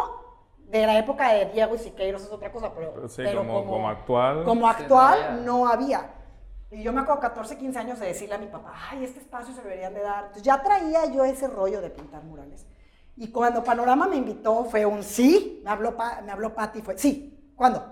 de 0.58 0.86
la 0.86 1.00
época 1.00 1.34
de 1.34 1.46
Diego 1.46 1.76
y 1.76 1.80
Siqueiros 1.80 2.24
es 2.24 2.32
otra 2.32 2.52
cosa, 2.52 2.72
pero, 2.74 3.08
Sí, 3.08 3.24
pero 3.24 3.40
como, 3.40 3.66
como 3.66 3.90
actual. 3.90 4.44
como 4.44 4.68
actual 4.68 5.44
no 5.46 5.68
había. 5.68 6.12
Y 6.72 6.84
yo 6.84 6.94
me 6.94 7.02
acuerdo 7.02 7.22
14, 7.22 7.58
15 7.58 7.80
años 7.80 8.00
de 8.00 8.06
decirle 8.08 8.36
a 8.36 8.38
mi 8.38 8.46
papá, 8.46 8.74
ay, 8.92 9.04
este 9.04 9.20
espacio 9.20 9.54
se 9.56 9.64
deberían 9.64 9.94
de 9.96 10.02
dar. 10.02 10.26
Entonces 10.26 10.44
ya 10.44 10.62
traía 10.62 11.06
yo 11.08 11.26
ese 11.26 11.48
rollo 11.48 11.82
de 11.82 11.90
pintar 11.90 12.24
murales. 12.24 12.68
Y 13.22 13.32
cuando 13.34 13.62
Panorama 13.66 14.08
me 14.08 14.16
invitó 14.16 14.64
fue 14.64 14.86
un 14.86 15.04
sí, 15.04 15.60
me 15.66 15.70
habló, 15.70 15.98
Pa- 15.98 16.22
me 16.22 16.32
habló 16.32 16.54
Patti, 16.56 16.82
fue 16.82 16.98
sí, 16.98 17.52
¿cuándo? 17.54 17.86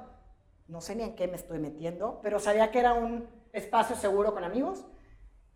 No 0.70 0.80
sé 0.80 0.96
ni 0.96 1.04
en 1.04 1.16
qué 1.18 1.28
me 1.28 1.36
estoy 1.36 1.60
metiendo, 1.60 2.22
pero 2.24 2.40
sabía 2.40 2.72
que 2.72 2.80
era 2.80 2.94
un 2.94 3.28
espacio 3.52 3.98
seguro 3.98 4.34
con 4.34 4.46
amigos. 4.46 4.86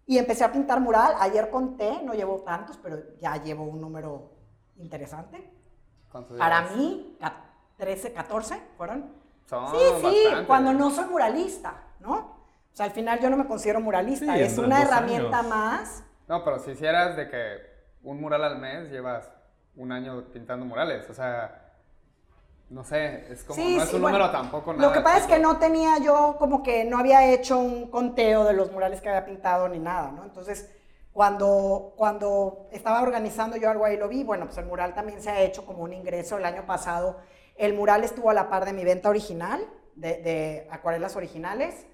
Y 0.06 0.18
empecé 0.18 0.44
a 0.44 0.52
pintar 0.52 0.82
mural. 0.82 1.14
Ayer 1.20 1.50
conté, 1.50 2.02
no 2.04 2.14
llevo 2.14 2.42
tantos, 2.42 2.78
pero 2.84 2.98
ya 3.22 3.42
llevo 3.42 3.64
un 3.64 3.80
número 3.80 4.34
interesante. 4.76 5.54
¿Cuántos 6.12 6.38
Para 6.38 6.64
mí, 6.76 7.16
ca- 7.22 7.46
13, 7.78 8.12
14 8.12 8.62
fueron. 8.76 9.10
Son 9.46 9.70
Sí, 9.70 9.78
sí, 10.02 10.24
cuando 10.48 10.74
no 10.74 10.90
soy 10.92 11.06
muralista, 11.06 11.82
¿no? 12.02 12.14
O 12.14 12.76
sea, 12.76 12.88
al 12.88 12.92
final 12.92 13.22
yo 13.22 13.30
no 13.30 13.38
me 13.38 13.48
considero 13.48 13.80
muralista, 13.80 14.36
Sí, 14.36 14.42
es 14.42 14.58
una 14.58 14.82
herramienta 14.82 15.40
años. 15.40 15.50
más. 15.50 16.04
No, 16.28 16.44
pero 16.44 16.60
si 16.60 16.72
hicieras 16.72 17.16
de 17.16 17.30
que 17.30 17.58
un 18.04 18.20
mural 18.20 18.44
al 18.44 18.60
mes, 18.60 18.90
llevas 18.92 19.32
un 19.76 19.92
año 19.92 20.26
pintando 20.32 20.66
murales. 20.66 21.10
O 21.10 21.14
sea, 21.14 21.74
no 22.70 22.84
sé, 22.84 23.32
es 23.32 23.44
como, 23.44 23.62
Sí, 23.62 23.76
no 23.76 23.84
es 23.84 23.90
sí, 23.90 23.96
un 23.96 24.02
bueno, 24.02 24.18
número 24.18 24.32
tampoco 24.32 24.74
nada. 24.74 24.88
Lo 24.88 24.94
que 24.94 25.02
pasa 25.02 25.18
es 25.20 25.28
que 25.28 25.40
no 25.40 25.58
tenía 25.58 25.98
yo, 26.00 26.38
como 26.40 26.64
que 26.64 26.86
no 26.86 26.98
había 26.98 27.26
hecho 27.32 27.60
un 27.60 27.90
conteo 27.90 28.46
de 28.46 28.54
los 28.54 28.72
murales 28.72 29.02
que 29.02 29.10
había 29.10 29.26
pintado 29.26 29.68
ni 29.68 29.80
nada, 29.80 30.12
¿no? 30.12 30.24
Entonces, 30.24 30.70
cuando, 31.12 31.94
cuando 31.98 32.70
estaba 32.72 33.02
organizando 33.02 33.58
yo 33.58 33.70
algo 33.70 33.84
ahí 33.86 33.98
lo 33.98 34.08
vi, 34.08 34.24
bueno, 34.24 34.46
pues 34.46 34.58
el 34.58 34.66
mural 34.66 34.94
también 34.94 35.22
se 35.22 35.30
ha 35.30 35.42
hecho 35.42 35.66
como 35.66 35.84
un 35.84 35.94
ingreso. 35.94 36.38
El 36.38 36.46
año 36.46 36.66
pasado 36.66 37.18
el 37.58 37.74
mural 37.74 38.04
estuvo 38.04 38.30
a 38.30 38.34
la 38.34 38.50
par 38.50 38.66
de 38.66 38.74
mi 38.74 38.86
venta 38.86 39.10
original, 39.10 39.62
de, 39.96 40.22
de 40.22 40.68
acuarelas 40.72 41.16
originales, 41.18 41.86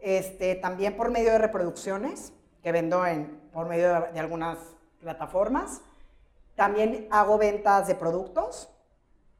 este, 0.00 0.56
también 0.56 0.96
por 0.96 1.10
medio 1.10 1.30
de 1.30 1.38
reproducciones 1.38 2.32
que 2.62 2.72
vendo 2.72 3.06
en, 3.06 3.40
por 3.52 3.68
medio 3.68 3.94
de, 3.94 4.12
de 4.12 4.20
algunas 4.20 4.58
plataformas. 5.00 5.82
También 6.60 7.08
hago 7.10 7.38
ventas 7.38 7.86
de 7.86 7.94
productos, 7.94 8.68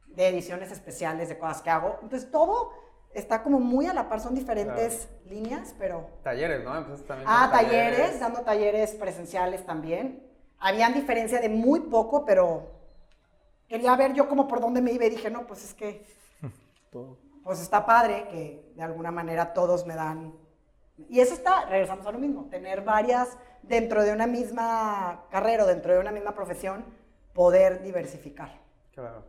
de 0.06 0.28
ediciones 0.28 0.72
especiales, 0.72 1.28
de 1.28 1.36
cosas 1.36 1.60
que 1.60 1.68
hago. 1.68 1.98
Entonces 2.00 2.30
todo 2.30 2.72
está 3.12 3.42
como 3.42 3.60
muy 3.60 3.84
a 3.84 3.92
la 3.92 4.08
par, 4.08 4.20
son 4.20 4.34
diferentes 4.34 5.06
líneas, 5.26 5.74
pero... 5.78 6.08
Talleres, 6.22 6.64
¿no? 6.64 6.74
Empezaste 6.74 7.06
también 7.06 7.28
Ah, 7.30 7.50
con 7.50 7.60
talleres, 7.60 8.20
dando 8.20 8.40
talleres 8.40 8.92
presenciales 8.92 9.66
también. 9.66 10.26
Habían 10.60 10.94
diferencia 10.94 11.42
de 11.42 11.50
muy 11.50 11.80
poco, 11.80 12.24
pero 12.24 12.70
quería 13.68 13.94
ver 13.96 14.14
yo 14.14 14.26
como 14.26 14.48
por 14.48 14.62
dónde 14.62 14.80
me 14.80 14.90
iba 14.90 15.04
y 15.04 15.10
dije, 15.10 15.30
no, 15.30 15.46
pues 15.46 15.62
es 15.62 15.74
que, 15.74 16.06
pues 17.44 17.60
está 17.60 17.84
padre 17.84 18.28
que 18.30 18.72
de 18.74 18.82
alguna 18.82 19.10
manera 19.10 19.52
todos 19.52 19.84
me 19.84 19.94
dan. 19.94 20.32
Y 21.10 21.20
eso 21.20 21.34
está, 21.34 21.66
regresamos 21.66 22.06
a 22.06 22.12
lo 22.12 22.18
mismo, 22.18 22.46
tener 22.46 22.80
varias 22.80 23.36
dentro 23.62 24.04
de 24.04 24.10
una 24.10 24.26
misma 24.26 25.26
carrera 25.28 25.64
o 25.64 25.66
dentro 25.66 25.92
de 25.92 25.98
una 25.98 26.12
misma 26.12 26.34
profesión, 26.34 26.98
poder 27.32 27.82
diversificar. 27.82 28.60
Claro. 28.94 29.24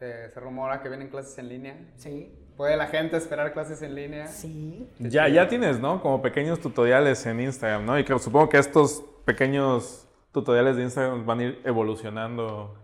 Eh, 0.00 0.28
se 0.32 0.40
rumora 0.40 0.80
que 0.80 0.88
vienen 0.88 1.08
clases 1.08 1.36
en 1.38 1.48
línea. 1.48 1.76
Sí, 1.96 2.32
¿Puede 2.58 2.76
la 2.76 2.88
gente 2.88 3.16
esperar 3.16 3.52
clases 3.52 3.80
en 3.82 3.94
línea? 3.94 4.26
sí. 4.26 4.90
Ya, 4.98 5.28
ya 5.28 5.46
tienes, 5.46 5.78
¿no? 5.78 6.02
Como 6.02 6.20
pequeños 6.20 6.58
tutoriales 6.58 7.24
en 7.26 7.38
Instagram, 7.38 7.86
¿no? 7.86 7.96
Y 7.96 8.04
que 8.04 8.18
supongo 8.18 8.48
que 8.48 8.58
estos 8.58 9.04
pequeños 9.24 10.08
tutoriales 10.32 10.74
de 10.74 10.82
Instagram 10.82 11.24
van 11.24 11.38
a 11.38 11.42
ir 11.44 11.62
evolucionando. 11.64 12.74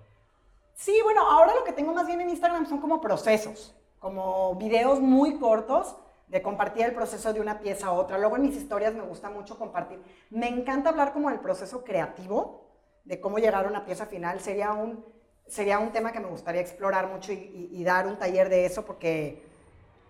Sí, 0.75 0.97
bueno, 1.03 1.29
ahora 1.29 1.57
lo 1.57 1.65
que 1.65 1.73
tengo 1.73 1.93
más 1.93 2.07
bien 2.07 2.21
en 2.21 2.31
Instagram 2.31 2.67
son 2.67 2.81
como 2.81 3.01
procesos, 3.01 3.75
como 3.99 4.55
videos 4.55 5.01
muy 5.01 5.39
cortos 5.41 5.97
de 6.29 6.41
compartir 6.41 6.85
el 6.87 6.95
proceso 6.95 7.33
de 7.33 7.41
una 7.41 7.59
pieza 7.59 7.89
a 7.89 7.93
otra. 7.93 8.17
Luego 8.19 8.37
en 8.37 8.43
mis 8.43 8.57
historias 8.57 8.95
me 8.95 9.03
gusta 9.03 9.29
mucho 9.29 9.59
compartir. 9.59 10.01
Me 10.31 10.49
encanta 10.49 10.91
hablar 10.91 11.13
como 11.13 11.31
del 11.31 11.41
proceso 11.41 11.83
creativo, 11.83 12.64
de 13.05 13.21
cómo 13.21 13.39
llegar 13.39 13.65
a 13.67 13.69
una 13.69 13.85
pieza 13.85 14.07
final. 14.07 14.41
Sería 14.41 14.73
un, 14.73 15.05
sería 15.47 15.79
un 15.79 15.93
tema 15.93 16.13
que 16.13 16.21
me 16.21 16.29
gustaría 16.29 16.61
explorar 16.61 17.09
mucho 17.09 17.33
y, 17.33 17.69
y- 17.73 17.85
dar 17.85 18.07
un 18.07 18.17
taller 18.19 18.49
de 18.49 18.67
eso 18.67 18.85
porque, 18.85 19.43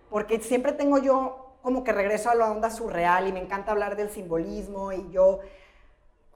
porque 0.09 0.39
siempre 0.41 0.71
tengo 0.73 0.97
yo 0.99 1.57
como 1.61 1.83
que 1.83 1.91
regreso 1.93 2.29
a 2.29 2.35
la 2.35 2.51
onda 2.51 2.69
surreal 2.69 3.27
y 3.27 3.33
me 3.33 3.41
encanta 3.41 3.71
hablar 3.71 3.95
del 3.95 4.09
simbolismo 4.09 4.91
y 4.93 5.09
yo 5.11 5.39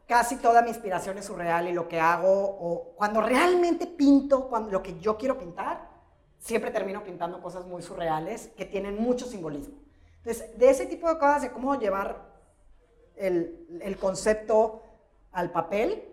casi 0.08 0.38
toda 0.38 0.62
mi 0.62 0.70
inspiración 0.70 1.18
es 1.18 1.26
surreal 1.26 1.68
y 1.68 1.74
lo 1.74 1.88
que 1.88 2.00
hago, 2.00 2.32
o 2.32 2.94
cuando 2.96 3.22
realmente 3.22 3.86
pinto, 3.86 4.50
cuando, 4.50 4.72
lo 4.72 4.82
que 4.82 5.00
yo 5.00 5.18
quiero 5.18 5.38
pintar, 5.38 5.88
siempre 6.40 6.72
termino 6.72 7.04
pintando 7.04 7.42
cosas 7.42 7.66
muy 7.68 7.82
surreales 7.84 8.48
que 8.58 8.66
tienen 8.66 9.00
mucho 9.00 9.26
simbolismo. 9.28 9.76
Entonces, 10.18 10.58
de 10.58 10.70
ese 10.70 10.86
tipo 10.88 11.08
de 11.08 11.20
cosas, 11.20 11.44
de 11.44 11.52
cómo 11.52 11.76
llevar 11.76 12.26
el, 13.16 13.80
el 13.82 13.98
concepto 13.98 14.82
al 15.32 15.52
papel, 15.52 16.04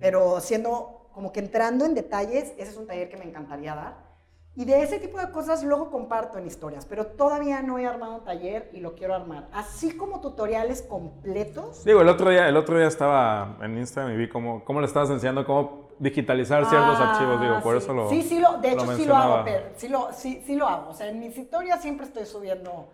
pero 0.00 0.40
siendo 0.40 1.08
como 1.12 1.32
que 1.32 1.40
entrando 1.40 1.84
en 1.84 1.94
detalles, 1.94 2.52
ese 2.58 2.70
es 2.70 2.76
un 2.76 2.86
taller 2.86 3.08
que 3.08 3.16
me 3.16 3.24
encantaría 3.24 3.74
dar. 3.74 4.12
Y 4.54 4.66
de 4.66 4.82
ese 4.82 4.98
tipo 4.98 5.18
de 5.18 5.30
cosas 5.30 5.64
luego 5.64 5.90
comparto 5.90 6.36
en 6.36 6.46
historias, 6.46 6.84
pero 6.84 7.06
todavía 7.06 7.62
no 7.62 7.78
he 7.78 7.86
armado 7.86 8.16
un 8.16 8.24
taller 8.24 8.68
y 8.74 8.80
lo 8.80 8.94
quiero 8.94 9.14
armar. 9.14 9.48
Así 9.52 9.96
como 9.96 10.20
tutoriales 10.20 10.82
completos. 10.82 11.84
Digo, 11.84 12.02
el 12.02 12.08
otro 12.08 12.28
día, 12.30 12.46
el 12.48 12.56
otro 12.58 12.76
día 12.76 12.86
estaba 12.86 13.56
en 13.62 13.78
Instagram 13.78 14.12
y 14.12 14.16
vi 14.18 14.28
cómo, 14.28 14.62
cómo 14.64 14.80
le 14.80 14.86
estabas 14.86 15.08
enseñando 15.08 15.46
cómo 15.46 15.88
digitalizar 15.98 16.66
ciertos 16.66 16.98
Ah, 16.98 17.12
archivos. 17.12 17.40
Digo, 17.40 17.60
por 17.62 17.78
sí. 17.78 17.84
eso 17.84 17.94
lo 17.94 18.10
Sí, 18.10 18.22
sí, 18.22 18.40
lo, 18.40 18.58
de 18.58 18.72
hecho 18.72 18.84
lo 18.84 18.96
sí 18.96 19.04
lo 19.06 19.16
hago, 19.16 19.44
pero 19.44 19.64
sí 19.76 19.88
lo, 19.88 20.12
sí, 20.12 20.42
sí 20.44 20.54
lo 20.54 20.66
hago. 20.68 20.90
O 20.90 20.94
sea, 20.94 21.08
en 21.08 21.18
mis 21.18 21.36
historias 21.38 21.80
siempre 21.80 22.04
estoy 22.06 22.26
subiendo, 22.26 22.90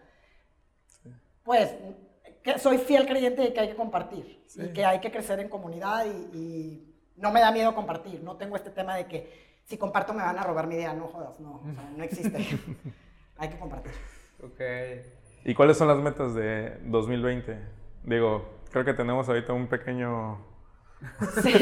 pues, 1.43 1.75
que 2.45 2.59
soy 2.61 2.79
fiel 2.79 3.05
creyente 3.07 3.43
de 3.43 3.53
que 3.53 3.59
hay 3.61 3.69
que 3.69 3.77
compartir 3.77 4.45
y 4.55 4.69
que 4.73 4.85
hay 4.85 5.01
que 5.01 5.11
crecer 5.11 5.41
en 5.41 5.49
comunidad 5.49 6.07
y, 6.07 6.37
y 6.39 6.88
no 7.19 7.31
me 7.31 7.41
da 7.41 7.51
miedo 7.51 7.75
compartir. 7.75 8.23
No 8.23 8.37
tengo 8.37 8.57
este 8.57 8.71
tema 8.71 8.97
de 8.97 9.07
que 9.07 9.59
si 9.65 9.77
comparto 9.77 10.15
me 10.15 10.23
van 10.23 10.39
a 10.39 10.43
robar 10.43 10.67
mi 10.67 10.77
idea. 10.77 10.93
No 10.95 11.09
jodas, 11.09 11.39
no, 11.41 11.57
o 11.57 11.73
sea, 11.75 11.91
no 11.97 12.05
existe. 12.05 12.39
hay 13.39 13.49
que 13.49 13.59
compartir. 13.59 13.93
Ok. 14.43 14.61
¿Y 15.45 15.55
cuáles 15.55 15.77
son 15.77 15.89
las 15.89 15.99
metas 15.99 16.35
de 16.35 16.79
2020? 16.85 17.59
Digo, 18.05 18.61
creo 18.71 18.85
que 18.85 18.95
tenemos 18.95 19.29
ahorita 19.29 19.53
un 19.53 19.67
pequeño, 19.67 20.39
Sí. 21.43 21.53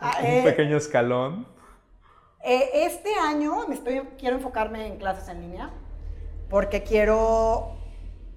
Ah, 0.00 0.18
un 0.20 0.26
eh, 0.26 0.42
pequeño 0.44 0.76
escalón. 0.76 1.46
Eh, 2.44 2.70
este 2.86 3.14
año 3.14 3.66
me 3.68 3.74
estoy, 3.74 4.00
quiero 4.18 4.36
enfocarme 4.36 4.86
en 4.86 4.98
clases 4.98 5.28
en 5.28 5.40
línea 5.40 5.70
porque 6.48 6.82
quiero 6.82 7.76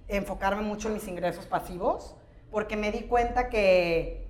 enfocarme 0.07 0.63
mucho 0.63 0.87
en 0.87 0.95
mis 0.95 1.07
ingresos 1.07 1.45
pasivos 1.45 2.15
porque 2.49 2.75
me 2.75 2.91
di 2.91 3.03
cuenta 3.03 3.49
que 3.49 4.28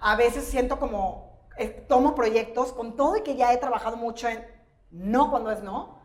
a 0.00 0.16
veces 0.16 0.44
siento 0.44 0.78
como 0.78 1.30
eh, 1.56 1.68
tomo 1.88 2.14
proyectos 2.14 2.72
con 2.72 2.96
todo 2.96 3.16
y 3.16 3.22
que 3.22 3.36
ya 3.36 3.52
he 3.52 3.58
trabajado 3.58 3.96
mucho 3.96 4.28
en 4.28 4.44
no 4.90 5.30
cuando 5.30 5.50
es 5.50 5.62
no, 5.62 5.98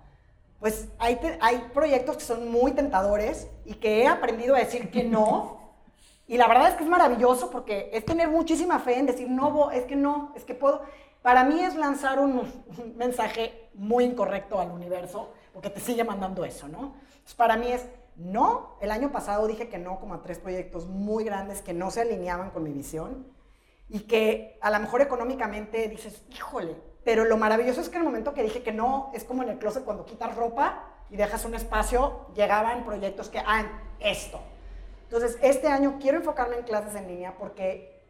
pues 0.59 0.87
hay, 0.99 1.17
te- 1.17 1.37
hay 1.41 1.69
proyectos 1.73 2.17
que 2.17 2.23
son 2.23 2.49
muy 2.51 2.71
tentadores 2.73 3.47
y 3.65 3.75
que 3.75 4.03
he 4.03 4.07
aprendido 4.07 4.55
a 4.55 4.59
decir 4.59 4.91
que 4.91 5.03
no. 5.03 5.63
Y 6.27 6.37
la 6.37 6.47
verdad 6.47 6.69
es 6.69 6.73
que 6.73 6.83
es 6.83 6.89
maravilloso 6.89 7.51
porque 7.51 7.91
es 7.93 8.03
tener 8.03 8.27
muchísima 8.29 8.79
fe 8.79 8.97
en 8.97 9.05
decir, 9.05 9.29
no, 9.29 9.69
es 9.69 9.85
que 9.85 9.95
no, 9.95 10.33
es 10.35 10.43
que 10.43 10.55
puedo. 10.55 10.81
Para 11.21 11.43
mí 11.43 11.59
es 11.59 11.75
lanzar 11.75 12.17
un, 12.19 12.39
un 12.39 12.97
mensaje 12.97 13.69
muy 13.75 14.05
incorrecto 14.05 14.59
al 14.59 14.71
universo 14.71 15.33
porque 15.53 15.69
te 15.69 15.79
sigue 15.79 16.03
mandando 16.03 16.43
eso, 16.43 16.67
¿no? 16.67 16.93
Entonces, 17.11 17.35
para 17.35 17.57
mí 17.57 17.71
es, 17.71 17.85
no, 18.15 18.71
el 18.81 18.89
año 18.89 19.11
pasado 19.11 19.45
dije 19.45 19.69
que 19.69 19.77
no 19.77 19.99
como 19.99 20.15
a 20.15 20.23
tres 20.23 20.39
proyectos 20.39 20.87
muy 20.87 21.23
grandes 21.25 21.61
que 21.61 21.73
no 21.75 21.91
se 21.91 22.01
alineaban 22.01 22.49
con 22.49 22.63
mi 22.63 22.71
visión 22.71 23.27
y 23.89 24.01
que 24.01 24.57
a 24.61 24.69
lo 24.71 24.79
mejor 24.79 25.01
económicamente 25.01 25.87
dices, 25.87 26.23
híjole, 26.31 26.75
pero 27.03 27.25
lo 27.25 27.37
maravilloso 27.37 27.81
es 27.81 27.89
que 27.89 27.95
en 27.97 28.01
el 28.01 28.07
momento 28.07 28.33
que 28.33 28.43
dije 28.43 28.63
que 28.63 28.71
no, 28.71 29.11
es 29.13 29.23
como 29.23 29.43
en 29.43 29.49
el 29.49 29.57
closet 29.59 29.83
cuando 29.83 30.05
quitas 30.05 30.35
ropa 30.35 30.91
y 31.09 31.17
dejas 31.17 31.45
un 31.45 31.53
espacio, 31.53 32.25
llegaban 32.35 32.83
proyectos 32.83 33.29
que, 33.29 33.39
ah, 33.39 33.63
esto. 33.99 34.39
Entonces, 35.03 35.37
este 35.41 35.67
año 35.67 35.97
quiero 36.01 36.17
enfocarme 36.17 36.57
en 36.57 36.63
clases 36.63 36.95
en 36.95 37.07
línea 37.07 37.37
porque 37.37 38.01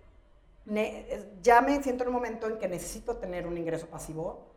ne- 0.65 1.05
ya 1.41 1.61
me 1.61 1.83
siento 1.83 2.03
en 2.03 2.09
un 2.09 2.15
momento 2.15 2.47
en 2.47 2.57
que 2.57 2.69
necesito 2.69 3.17
tener 3.17 3.47
un 3.47 3.57
ingreso 3.57 3.87
pasivo, 3.87 4.47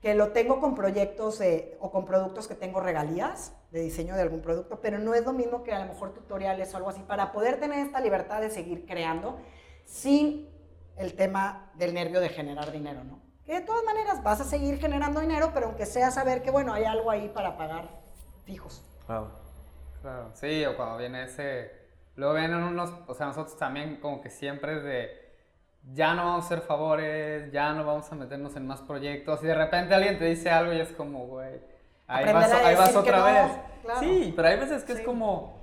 que 0.00 0.14
lo 0.14 0.32
tengo 0.32 0.60
con 0.60 0.74
proyectos 0.74 1.40
eh, 1.42 1.76
o 1.80 1.90
con 1.90 2.04
productos 2.06 2.48
que 2.48 2.54
tengo 2.54 2.80
regalías 2.80 3.52
de 3.70 3.80
diseño 3.80 4.14
de 4.16 4.22
algún 4.22 4.40
producto, 4.40 4.80
pero 4.80 4.98
no 4.98 5.14
es 5.14 5.24
lo 5.24 5.32
mismo 5.34 5.62
que 5.62 5.72
a 5.72 5.78
lo 5.78 5.92
mejor 5.92 6.12
tutoriales 6.14 6.72
o 6.72 6.76
algo 6.78 6.88
así, 6.88 7.00
para 7.02 7.32
poder 7.32 7.60
tener 7.60 7.78
esta 7.86 8.00
libertad 8.00 8.40
de 8.40 8.50
seguir 8.50 8.86
creando 8.86 9.36
sin 9.84 10.48
el 10.96 11.14
tema 11.14 11.70
del 11.74 11.94
nervio 11.94 12.20
de 12.20 12.28
generar 12.28 12.70
dinero, 12.72 13.04
¿no? 13.04 13.20
Que 13.44 13.54
de 13.54 13.60
todas 13.60 13.84
maneras 13.84 14.22
vas 14.22 14.40
a 14.40 14.44
seguir 14.44 14.78
generando 14.78 15.20
dinero, 15.20 15.50
pero 15.52 15.66
aunque 15.66 15.86
sea 15.86 16.10
saber 16.10 16.42
que, 16.42 16.50
bueno, 16.50 16.72
hay 16.72 16.84
algo 16.84 17.10
ahí 17.10 17.28
para 17.28 17.56
pagar 17.56 17.88
fijos. 18.44 18.82
Claro. 19.06 19.30
Claro, 20.00 20.30
sí, 20.34 20.64
o 20.66 20.76
cuando 20.76 20.98
viene 20.98 21.24
ese... 21.24 21.70
Luego 22.16 22.34
vienen 22.34 22.62
unos, 22.62 22.90
o 23.06 23.14
sea, 23.14 23.26
nosotros 23.26 23.56
también 23.58 23.96
como 24.00 24.20
que 24.20 24.30
siempre 24.30 24.76
es 24.76 24.84
de... 24.84 25.24
Ya 25.92 26.14
no 26.14 26.24
vamos 26.24 26.44
a 26.44 26.46
hacer 26.46 26.60
favores, 26.60 27.50
ya 27.52 27.72
no 27.72 27.84
vamos 27.84 28.10
a 28.10 28.14
meternos 28.14 28.54
en 28.56 28.66
más 28.66 28.80
proyectos. 28.82 29.42
Y 29.42 29.46
de 29.46 29.54
repente 29.54 29.94
alguien 29.94 30.18
te 30.18 30.24
dice 30.26 30.50
algo 30.50 30.72
y 30.72 30.80
es 30.80 30.92
como, 30.92 31.26
güey, 31.26 31.60
ahí 32.06 32.32
vas, 32.32 32.52
ahí 32.52 32.74
vas 32.76 32.96
otra 32.96 33.18
no, 33.18 33.24
vez. 33.24 33.52
claro. 33.82 34.00
Sí, 34.00 34.32
pero 34.36 34.48
hay 34.48 34.58
veces 34.58 34.84
que 34.84 34.94
Sí. 34.94 35.00
es 35.00 35.04
como, 35.06 35.58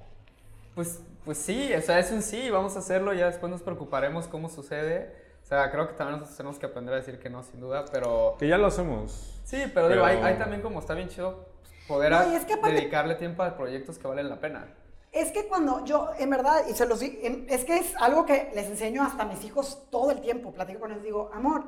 pues, 0.76 1.02
pues 1.26 1.38
sí, 1.40 1.74
o 1.74 1.82
sea, 1.82 1.98
es 2.00 2.12
un 2.12 2.22
sí, 2.22 2.50
vamos 2.50 2.76
a 2.76 2.80
hacerlo, 2.80 3.14
ya 3.14 3.28
después 3.28 3.52
nos 3.52 3.62
preocuparemos 3.64 4.28
cómo 4.28 4.50
sucede. 4.50 5.21
O 5.52 5.54
sea, 5.54 5.70
creo 5.70 5.86
que 5.86 5.96
también 5.96 6.14
nosotros 6.18 6.38
tenemos 6.38 6.58
que 6.60 6.66
aprender 6.66 6.94
a 6.94 6.98
decir 6.98 7.20
que 7.20 7.30
no, 7.30 7.44
sin 7.44 7.60
duda, 7.60 7.84
pero... 7.92 8.38
Que 8.40 8.48
ya 8.48 8.58
lo 8.58 8.68
hacemos. 8.68 9.38
Sí, 9.44 9.58
pero, 9.74 9.90
digo, 9.90 10.06
hay, 10.06 10.16
Pero- 10.16 10.28
hay 10.28 10.38
también 10.38 10.62
como 10.62 10.80
está 10.80 10.94
bien 10.94 11.10
chido 11.10 11.46
poder 11.90 12.10
No, 12.14 12.22
es 12.22 12.46
que 12.46 12.54
aparte- 12.54 12.78
dedicarle 12.78 13.16
tiempo 13.16 13.44
a 13.44 13.58
proyectos 13.58 14.00
que 14.00 14.08
valen 14.08 14.30
la 14.30 14.40
pena. 14.40 14.74
Es 15.12 15.34
que 15.34 15.50
cuando 15.50 15.84
yo, 15.84 16.12
en 16.18 16.30
verdad, 16.30 16.62
y 16.70 16.74
se 16.74 16.86
los 16.86 17.02
di- 17.02 17.20
en- 17.22 17.48
es 17.50 17.66
que 17.66 17.76
es 17.80 17.94
algo 17.98 18.26
que 18.26 18.50
les 18.56 18.68
enseño 18.68 19.04
hasta 19.04 19.24
a 19.24 19.26
mis 19.26 19.44
hijos 19.44 19.88
todo 19.92 20.12
el 20.12 20.22
tiempo. 20.22 20.54
Platico 20.54 20.80
con 20.80 20.92
ellos, 20.94 21.04
digo, 21.04 21.30
amor, 21.34 21.66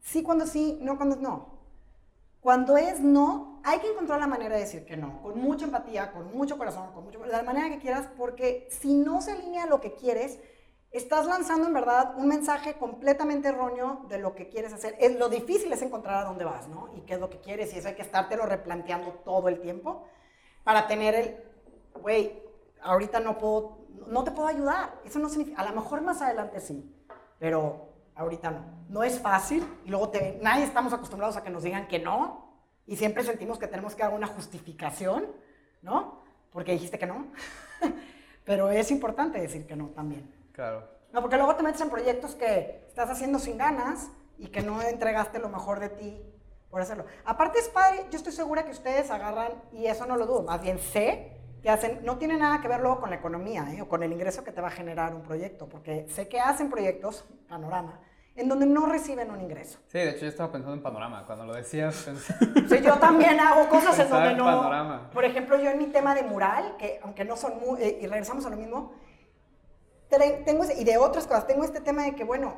sí 0.00 0.22
cuando 0.22 0.46
sí, 0.46 0.78
no 0.80 0.96
cuando 0.96 1.16
no. 1.16 1.58
Cuando 2.40 2.78
es 2.78 3.00
no, 3.00 3.60
hay 3.64 3.80
que 3.80 3.90
encontrar 3.90 4.18
la 4.18 4.26
manera 4.28 4.54
de 4.54 4.62
decir 4.62 4.86
que 4.86 4.96
no, 4.96 5.20
con 5.20 5.38
mucha 5.38 5.66
empatía, 5.66 6.10
con 6.10 6.34
mucho 6.34 6.56
corazón, 6.56 6.90
con 6.94 7.04
mucho, 7.04 7.18
de 7.18 7.28
la 7.28 7.42
manera 7.42 7.68
que 7.68 7.80
quieras, 7.80 8.08
porque 8.16 8.66
si 8.70 8.94
no 8.94 9.20
se 9.20 9.32
alinea 9.32 9.64
a 9.64 9.66
lo 9.66 9.82
que 9.82 9.92
quieres, 9.92 10.38
estás 10.90 11.26
lanzando 11.26 11.66
en 11.66 11.74
verdad 11.74 12.14
un 12.16 12.28
mensaje 12.28 12.74
completamente 12.74 13.48
erróneo 13.48 14.06
de 14.08 14.18
lo 14.18 14.34
que 14.34 14.48
quieres 14.48 14.72
hacer. 14.72 14.96
Es, 14.98 15.18
lo 15.18 15.28
difícil 15.28 15.72
es 15.72 15.82
encontrar 15.82 16.16
a 16.16 16.24
dónde 16.24 16.44
vas, 16.44 16.68
¿no? 16.68 16.90
Y 16.96 17.02
qué 17.02 17.14
es 17.14 17.20
lo 17.20 17.28
que 17.28 17.40
quieres, 17.40 17.72
y 17.74 17.78
eso 17.78 17.88
hay 17.88 17.94
que 17.94 18.02
estártelo 18.02 18.46
replanteando 18.46 19.10
todo 19.24 19.48
el 19.48 19.60
tiempo 19.60 20.04
para 20.64 20.86
tener 20.86 21.14
el, 21.14 21.36
güey, 22.00 22.42
ahorita 22.82 23.20
no 23.20 23.38
puedo, 23.38 23.86
no 24.06 24.24
te 24.24 24.30
puedo 24.30 24.48
ayudar. 24.48 25.00
Eso 25.04 25.18
no 25.18 25.28
significa, 25.28 25.62
a 25.62 25.68
lo 25.68 25.80
mejor 25.80 26.00
más 26.02 26.22
adelante 26.22 26.60
sí, 26.60 26.94
pero 27.38 27.88
ahorita 28.14 28.50
no. 28.50 28.76
No 28.88 29.02
es 29.02 29.20
fácil 29.20 29.66
y 29.84 29.90
luego 29.90 30.08
te, 30.08 30.38
nadie 30.42 30.64
estamos 30.64 30.92
acostumbrados 30.92 31.36
a 31.36 31.42
que 31.42 31.50
nos 31.50 31.62
digan 31.62 31.88
que 31.88 31.98
no 31.98 32.46
y 32.86 32.96
siempre 32.96 33.24
sentimos 33.24 33.58
que 33.58 33.66
tenemos 33.66 33.94
que 33.94 34.02
dar 34.02 34.14
una 34.14 34.26
justificación, 34.26 35.26
¿no? 35.82 36.22
Porque 36.52 36.72
dijiste 36.72 36.98
que 36.98 37.06
no. 37.06 37.26
pero 38.44 38.70
es 38.70 38.90
importante 38.90 39.40
decir 39.40 39.66
que 39.66 39.76
no 39.76 39.88
también. 39.88 40.35
Claro. 40.56 40.88
No, 41.12 41.20
porque 41.20 41.36
luego 41.36 41.54
te 41.54 41.62
metes 41.62 41.82
en 41.82 41.90
proyectos 41.90 42.34
que 42.34 42.82
estás 42.88 43.10
haciendo 43.10 43.38
sin 43.38 43.58
ganas 43.58 44.08
y 44.38 44.48
que 44.48 44.62
no 44.62 44.80
entregaste 44.80 45.38
lo 45.38 45.50
mejor 45.50 45.80
de 45.80 45.90
ti 45.90 46.20
por 46.70 46.80
hacerlo. 46.80 47.04
Aparte 47.26 47.58
es 47.58 47.68
padre, 47.68 48.06
yo 48.10 48.16
estoy 48.16 48.32
segura 48.32 48.64
que 48.64 48.70
ustedes 48.70 49.10
agarran, 49.10 49.52
y 49.72 49.86
eso 49.86 50.06
no 50.06 50.16
lo 50.16 50.26
dudo, 50.26 50.42
más 50.42 50.60
bien 50.62 50.78
sé 50.78 51.32
que 51.62 51.68
hacen, 51.68 52.00
no 52.04 52.16
tiene 52.16 52.36
nada 52.36 52.60
que 52.60 52.68
ver 52.68 52.80
luego 52.80 53.00
con 53.00 53.10
la 53.10 53.16
economía 53.16 53.66
¿eh? 53.72 53.82
o 53.82 53.88
con 53.88 54.02
el 54.02 54.12
ingreso 54.12 54.44
que 54.44 54.52
te 54.52 54.60
va 54.60 54.68
a 54.68 54.70
generar 54.70 55.14
un 55.14 55.22
proyecto, 55.22 55.68
porque 55.68 56.06
sé 56.08 56.26
que 56.26 56.40
hacen 56.40 56.70
proyectos, 56.70 57.24
panorama, 57.48 58.00
en 58.34 58.48
donde 58.48 58.66
no 58.66 58.86
reciben 58.86 59.30
un 59.30 59.40
ingreso. 59.40 59.78
Sí, 59.88 59.98
de 59.98 60.10
hecho 60.10 60.20
yo 60.20 60.28
estaba 60.28 60.52
pensando 60.52 60.74
en 60.74 60.82
Panorama. 60.82 61.24
Cuando 61.26 61.46
lo 61.46 61.54
decías, 61.54 61.96
pensé... 62.04 62.34
Sea, 62.68 62.80
yo 62.80 62.98
también 62.98 63.40
hago 63.40 63.68
cosas 63.68 63.98
en 63.98 64.10
donde 64.10 64.30
en 64.30 64.36
no. 64.36 64.44
panorama. 64.44 65.10
Por 65.10 65.24
ejemplo, 65.24 65.58
yo 65.58 65.70
en 65.70 65.78
mi 65.78 65.86
tema 65.86 66.14
de 66.14 66.22
mural, 66.22 66.76
que 66.78 67.00
aunque 67.02 67.24
no 67.24 67.36
son 67.36 67.58
muy. 67.58 67.80
eh, 67.82 67.98
y 68.02 68.06
regresamos 68.06 68.44
a 68.44 68.50
lo 68.50 68.56
mismo, 68.56 68.92
tengo 70.08 70.64
y 70.76 70.84
de 70.84 70.98
otras 70.98 71.26
cosas, 71.26 71.46
tengo 71.46 71.64
este 71.64 71.80
tema 71.80 72.04
de 72.04 72.14
que, 72.14 72.24
bueno, 72.24 72.54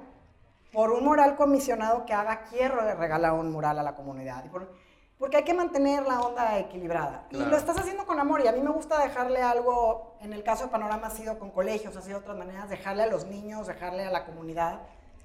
por 0.72 0.90
un 0.90 1.04
mural 1.04 1.36
comisionado 1.36 2.04
que 2.04 2.12
haga, 2.12 2.44
quiero 2.44 2.80
regalar 2.94 3.32
un 3.32 3.50
mural 3.50 3.78
a 3.78 3.82
la 3.82 3.94
comunidad. 3.94 4.44
Y 4.44 4.48
por- 4.48 4.70
porque 5.18 5.38
hay 5.38 5.42
que 5.44 5.54
mantener 5.54 6.06
la 6.06 6.20
onda 6.20 6.58
equilibrada. 6.58 7.26
Y 7.30 7.34
Claro. 7.36 7.50
lo 7.50 7.56
estás 7.56 7.76
haciendo 7.78 8.06
con 8.06 8.20
amor. 8.20 8.40
Y 8.42 8.46
a 8.46 8.52
mí 8.52 8.60
me 8.60 8.70
gusta 8.70 9.00
dejarle 9.02 9.42
algo, 9.42 10.16
en 10.20 10.32
el 10.32 10.44
caso 10.44 10.64
de 10.66 10.70
Panorama 10.70 11.08
ha 11.08 11.10
sido 11.10 11.38
con 11.40 11.50
colegios, 11.50 11.96
ha 11.96 12.02
sido 12.02 12.18
de 12.20 12.24
otras 12.24 12.36
maneras, 12.38 12.68
dejarle 12.68 13.02
a 13.02 13.06
los 13.06 13.26
niños, 13.26 13.66
dejarle 13.66 14.04
a 14.06 14.10
la 14.10 14.24
comunidad. 14.26 14.80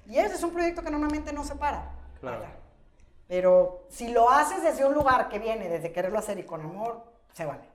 Y 0.06 0.16
ese 0.18 0.34
es 0.34 0.42
un 0.42 0.50
proyecto 0.52 0.82
que 0.82 0.90
normalmente 0.90 1.32
no 1.32 1.44
se 1.44 1.54
para. 1.54 1.92
Claro. 2.20 2.38
Vaya. 2.40 2.52
Pero 3.28 3.84
si 3.88 4.08
lo 4.08 4.30
haces 4.30 4.62
desde 4.62 4.84
un 4.84 4.94
lugar 4.94 5.28
que 5.28 5.38
viene, 5.38 5.68
desde 5.68 5.92
quererlo 5.92 6.18
hacer 6.18 6.38
y 6.38 6.44
con 6.44 6.60
amor, 6.60 7.04
se 7.32 7.44
vale. 7.44 7.68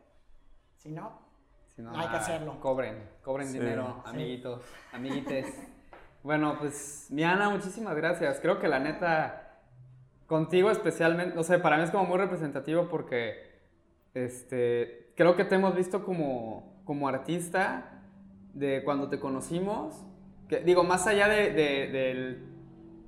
Si 0.77 0.89
no, 0.91 1.19
Si 1.79 1.83
no, 1.85 1.97
Hay 1.97 2.09
que 2.09 2.17
hacerlo. 2.17 2.59
Cobren, 2.59 3.09
cobren 3.23 3.47
Sí, 3.47 3.57
dinero, 3.57 4.01
sí. 4.03 4.09
amiguitos, 4.09 4.61
amiguites. 4.91 5.47
bueno, 6.23 6.57
pues, 6.59 7.07
mi 7.09 7.23
Ana, 7.23 7.49
muchísimas 7.49 7.95
gracias. 7.95 8.41
Creo 8.41 8.59
que 8.59 8.67
la 8.67 8.79
neta, 8.79 9.61
contigo 10.27 10.71
especialmente, 10.71 11.37
no 11.37 11.43
sé, 11.43 11.57
para 11.57 11.77
mí 11.77 11.83
es 11.83 11.91
como 11.91 12.03
muy 12.03 12.17
representativo 12.17 12.89
porque, 12.89 13.61
este, 14.13 15.13
creo 15.15 15.37
que 15.37 15.45
te 15.45 15.55
hemos 15.55 15.73
visto 15.73 16.03
como, 16.03 16.81
como 16.83 17.07
artista 17.07 18.01
de 18.53 18.83
cuando 18.83 19.07
te 19.07 19.21
conocimos. 19.21 20.05
Que, 20.49 20.59
digo, 20.59 20.83
más 20.83 21.07
allá 21.07 21.29
de, 21.29 22.43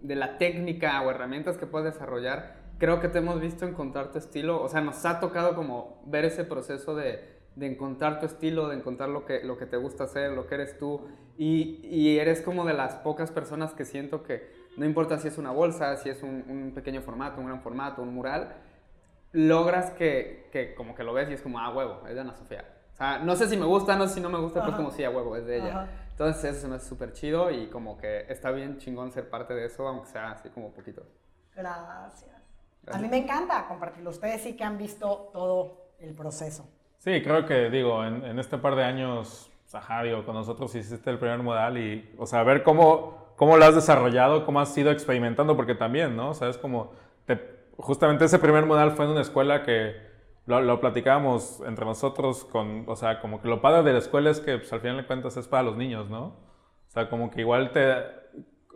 de 0.01 0.15
la 0.15 0.37
técnica 0.37 1.01
o 1.01 1.11
herramientas 1.11 1.57
que 1.57 1.65
puedes 1.65 1.93
desarrollar, 1.93 2.55
creo 2.77 3.01
que 3.01 3.09
te 3.09 3.17
hemos 3.17 3.41
visto 3.41 3.65
encontrar 3.65 4.13
tu 4.13 4.17
estilo. 4.17 4.63
O 4.63 4.69
sea, 4.69 4.79
nos 4.79 5.03
ha 5.03 5.19
tocado 5.19 5.55
como 5.55 6.01
ver 6.05 6.23
ese 6.23 6.45
proceso 6.45 6.95
de, 6.95 7.40
de 7.55 7.67
encontrar 7.67 8.19
tu 8.19 8.25
estilo, 8.25 8.67
de 8.69 8.77
encontrar 8.77 9.09
lo 9.09 9.25
que, 9.25 9.43
lo 9.43 9.57
que 9.57 9.65
te 9.65 9.77
gusta 9.77 10.05
hacer, 10.05 10.31
lo 10.31 10.47
que 10.47 10.55
eres 10.55 10.77
tú. 10.77 11.01
Y, 11.37 11.79
y 11.83 12.17
eres 12.19 12.41
como 12.41 12.65
de 12.65 12.73
las 12.73 12.95
pocas 12.95 13.31
personas 13.31 13.73
que 13.73 13.85
siento 13.85 14.23
que 14.23 14.51
no 14.77 14.85
importa 14.85 15.17
si 15.19 15.27
es 15.27 15.37
una 15.37 15.51
bolsa, 15.51 15.97
si 15.97 16.09
es 16.09 16.23
un, 16.23 16.45
un 16.47 16.71
pequeño 16.73 17.01
formato, 17.01 17.39
un 17.41 17.47
gran 17.47 17.61
formato, 17.61 18.01
un 18.01 18.13
mural, 18.13 18.55
logras 19.33 19.91
que, 19.91 20.49
que 20.51 20.75
como 20.75 20.95
que 20.95 21.03
lo 21.03 21.13
ves 21.13 21.29
y 21.29 21.33
es 21.33 21.41
como, 21.41 21.59
ah, 21.59 21.73
huevo, 21.73 22.05
es 22.07 22.15
de 22.15 22.21
Ana 22.21 22.35
Sofía. 22.35 22.65
O 22.93 22.95
sea, 22.95 23.19
no 23.19 23.35
sé 23.35 23.47
si 23.47 23.57
me 23.57 23.65
gusta, 23.65 23.95
no 23.95 24.07
sé 24.07 24.15
si 24.15 24.21
no 24.21 24.29
me 24.29 24.39
gusta, 24.39 24.59
pero 24.61 24.71
es 24.71 24.77
como, 24.77 24.91
sí, 24.91 25.03
a 25.03 25.09
huevo, 25.09 25.35
es 25.35 25.45
de 25.45 25.57
ella. 25.57 25.81
Ajá. 25.83 25.89
Entonces 26.11 26.43
eso 26.43 26.61
se 26.61 26.67
me 26.67 26.75
hace 26.75 26.87
súper 26.87 27.13
chido 27.13 27.49
y 27.49 27.67
como 27.69 27.97
que 27.97 28.25
está 28.29 28.51
bien 28.51 28.77
chingón 28.77 29.11
ser 29.11 29.29
parte 29.29 29.53
de 29.55 29.65
eso, 29.65 29.87
aunque 29.87 30.07
sea 30.07 30.31
así 30.31 30.49
como 30.49 30.71
poquito. 30.71 31.03
gracias. 31.55 32.31
A 32.87 32.97
Gracias. 32.97 33.01
mí 33.01 33.09
me 33.09 33.17
encanta 33.17 33.67
compartirlo. 33.67 34.09
Ustedes 34.09 34.41
sí 34.41 34.55
que 34.55 34.63
han 34.63 34.77
visto 34.77 35.29
todo 35.33 35.91
el 35.99 36.13
proceso. 36.15 36.67
Sí, 37.03 37.19
creo 37.23 37.47
que, 37.47 37.71
digo, 37.71 38.05
en, 38.05 38.23
en 38.23 38.37
este 38.37 38.59
par 38.59 38.75
de 38.75 38.83
años, 38.83 39.51
ajá, 39.73 40.03
digo, 40.03 40.23
con 40.23 40.35
nosotros 40.35 40.75
hiciste 40.75 41.09
el 41.09 41.17
primer 41.17 41.39
modal 41.39 41.79
y, 41.79 42.13
o 42.19 42.27
sea, 42.27 42.43
ver 42.43 42.61
cómo, 42.61 43.33
cómo 43.37 43.57
lo 43.57 43.65
has 43.65 43.73
desarrollado, 43.73 44.45
cómo 44.45 44.59
has 44.59 44.77
ido 44.77 44.91
experimentando, 44.91 45.55
porque 45.55 45.73
también, 45.73 46.15
¿no? 46.15 46.29
O 46.29 46.33
sea, 46.35 46.47
es 46.49 46.59
como, 46.59 46.91
te- 47.25 47.41
justamente 47.77 48.25
ese 48.25 48.37
primer 48.37 48.67
modal 48.67 48.91
fue 48.91 49.05
en 49.05 49.11
una 49.11 49.21
escuela 49.21 49.63
que 49.63 49.95
lo, 50.45 50.61
lo 50.61 50.79
platicábamos 50.79 51.61
entre 51.65 51.85
nosotros 51.85 52.45
con, 52.45 52.83
o 52.87 52.95
sea, 52.95 53.19
como 53.19 53.41
que 53.41 53.47
lo 53.47 53.61
padre 53.61 53.81
de 53.81 53.93
la 53.93 53.99
escuela 53.99 54.29
es 54.29 54.39
que, 54.39 54.59
pues, 54.59 54.71
al 54.71 54.81
final 54.81 54.97
de 54.97 55.07
cuentas 55.07 55.35
es 55.37 55.47
para 55.47 55.63
los 55.63 55.77
niños, 55.77 56.07
¿no? 56.07 56.25
O 56.25 56.89
sea, 56.89 57.09
como 57.09 57.31
que 57.31 57.41
igual 57.41 57.71
te, 57.71 57.95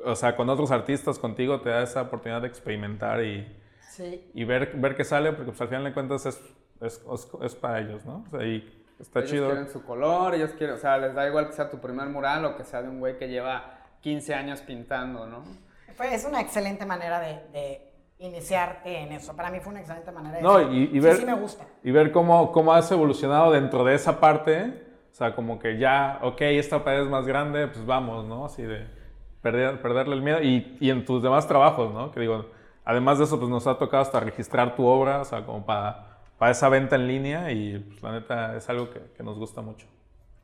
o 0.03 0.15
sea, 0.15 0.35
con 0.35 0.49
otros 0.49 0.71
artistas 0.71 1.19
contigo 1.19 1.61
te 1.61 1.69
da 1.69 1.83
esa 1.83 2.01
oportunidad 2.01 2.41
de 2.41 2.47
experimentar 2.47 3.23
y, 3.23 3.45
Sí. 3.91 4.31
y 4.33 4.43
ver, 4.45 4.71
ver 4.77 4.95
qué 4.95 5.03
sale, 5.03 5.31
porque 5.31 5.51
pues, 5.51 5.61
al 5.61 5.67
final 5.67 5.83
de 5.83 5.93
cuentas 5.93 6.25
es, 6.25 6.41
es, 6.81 7.01
es, 7.13 7.27
es 7.41 7.55
para 7.55 7.79
ellos, 7.79 8.05
¿no? 8.05 8.23
O 8.27 8.29
sea, 8.29 8.45
y 8.45 8.83
está 8.99 9.19
ellos 9.19 9.31
chido. 9.31 9.45
quieren 9.47 9.69
su 9.69 9.83
color, 9.83 10.35
ellos 10.35 10.51
quieren, 10.57 10.75
o 10.75 10.79
sea, 10.79 10.97
les 10.97 11.13
da 11.13 11.27
igual 11.27 11.47
que 11.47 11.53
sea 11.53 11.69
tu 11.69 11.79
primer 11.79 12.07
mural 12.09 12.45
o 12.45 12.55
que 12.57 12.63
sea 12.63 12.81
de 12.81 12.89
un 12.89 12.99
güey 12.99 13.17
que 13.17 13.27
lleva 13.27 13.79
15 14.01 14.33
años 14.35 14.61
pintando, 14.61 15.25
¿no? 15.25 15.43
Fue- 15.95 16.13
es 16.13 16.25
una 16.25 16.41
excelente 16.41 16.85
manera 16.85 17.19
de, 17.19 17.39
de 17.51 17.91
iniciarte 18.19 18.97
en 18.99 19.11
eso. 19.13 19.35
Para 19.35 19.49
mí 19.51 19.59
fue 19.59 19.71
una 19.71 19.79
excelente 19.81 20.11
manera 20.11 20.37
de 20.37 20.41
No, 20.43 20.61
y, 20.73 20.83
y 20.83 20.87
sí, 20.91 20.99
ver, 20.99 21.15
sí 21.17 21.25
me 21.25 21.33
gusta. 21.33 21.65
y 21.83 21.91
ver 21.91 22.11
cómo, 22.11 22.51
cómo 22.51 22.73
has 22.73 22.91
evolucionado 22.91 23.51
dentro 23.51 23.83
de 23.83 23.95
esa 23.95 24.19
parte. 24.19 24.83
O 25.11 25.15
sea, 25.15 25.33
como 25.33 25.57
que 25.59 25.77
ya, 25.77 26.19
ok, 26.23 26.41
esta 26.41 26.83
pared 26.83 27.03
es 27.03 27.07
más 27.09 27.25
grande, 27.25 27.67
pues 27.67 27.85
vamos, 27.85 28.25
¿no? 28.25 28.45
Así 28.45 28.63
de 28.63 28.85
perder, 29.41 29.81
perderle 29.81 30.15
el 30.15 30.21
miedo. 30.21 30.41
Y, 30.41 30.77
y 30.81 30.89
en 30.89 31.05
tus 31.05 31.23
demás 31.23 31.47
trabajos, 31.47 31.93
¿no? 31.93 32.11
Que 32.11 32.19
digo, 32.19 32.47
además 32.83 33.17
de 33.17 33.23
eso, 33.23 33.37
pues 33.39 33.49
nos 33.49 33.65
ha 33.67 33.77
tocado 33.77 34.03
hasta 34.03 34.19
registrar 34.19 34.75
tu 34.75 34.85
obra, 34.85 35.21
o 35.21 35.25
sea, 35.25 35.45
como 35.45 35.65
para, 35.65 36.14
para 36.37 36.51
esa 36.51 36.69
venta 36.69 36.95
en 36.95 37.07
línea. 37.07 37.51
Y 37.51 37.79
pues 37.79 38.01
la 38.03 38.11
neta 38.11 38.55
es 38.55 38.69
algo 38.69 38.89
que, 38.89 39.01
que 39.15 39.23
nos 39.23 39.37
gusta 39.37 39.61
mucho. 39.61 39.87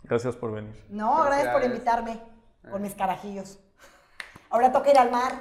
Gracias 0.04 0.36
por 0.36 0.52
venir. 0.52 0.84
No, 0.90 1.24
gracias 1.24 1.54
por 1.54 1.64
invitarme 1.64 2.20
con 2.70 2.82
mis 2.82 2.96
carajillos. 2.96 3.60
Ahora 4.50 4.72
toca 4.72 4.92
ir 4.92 4.98
al 4.98 5.12
mar. 5.12 5.32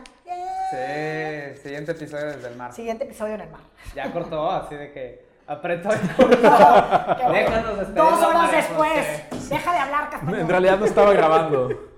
Sí, 0.71 1.63
siguiente 1.63 1.93
episodio 1.93 2.27
desde 2.27 2.49
el 2.49 2.57
mar. 2.57 2.73
Siguiente 2.73 3.05
episodio 3.05 3.35
en 3.35 3.41
el 3.41 3.51
mar. 3.51 3.61
Ya 3.95 4.13
cortó, 4.13 4.49
así 4.51 4.77
de 4.77 4.93
que 4.93 5.27
apretó 5.49 5.89
y 5.93 6.23
bueno. 6.23 7.33
Déjanos 7.33 7.95
Dos 7.95 8.23
horas 8.23 8.53
después. 8.53 9.49
Deja 9.49 9.73
de 9.73 9.79
hablar, 9.79 10.11
Castañón. 10.11 10.41
En 10.41 10.49
realidad 10.49 10.79
no 10.79 10.85
estaba 10.85 11.13
grabando. 11.13 11.87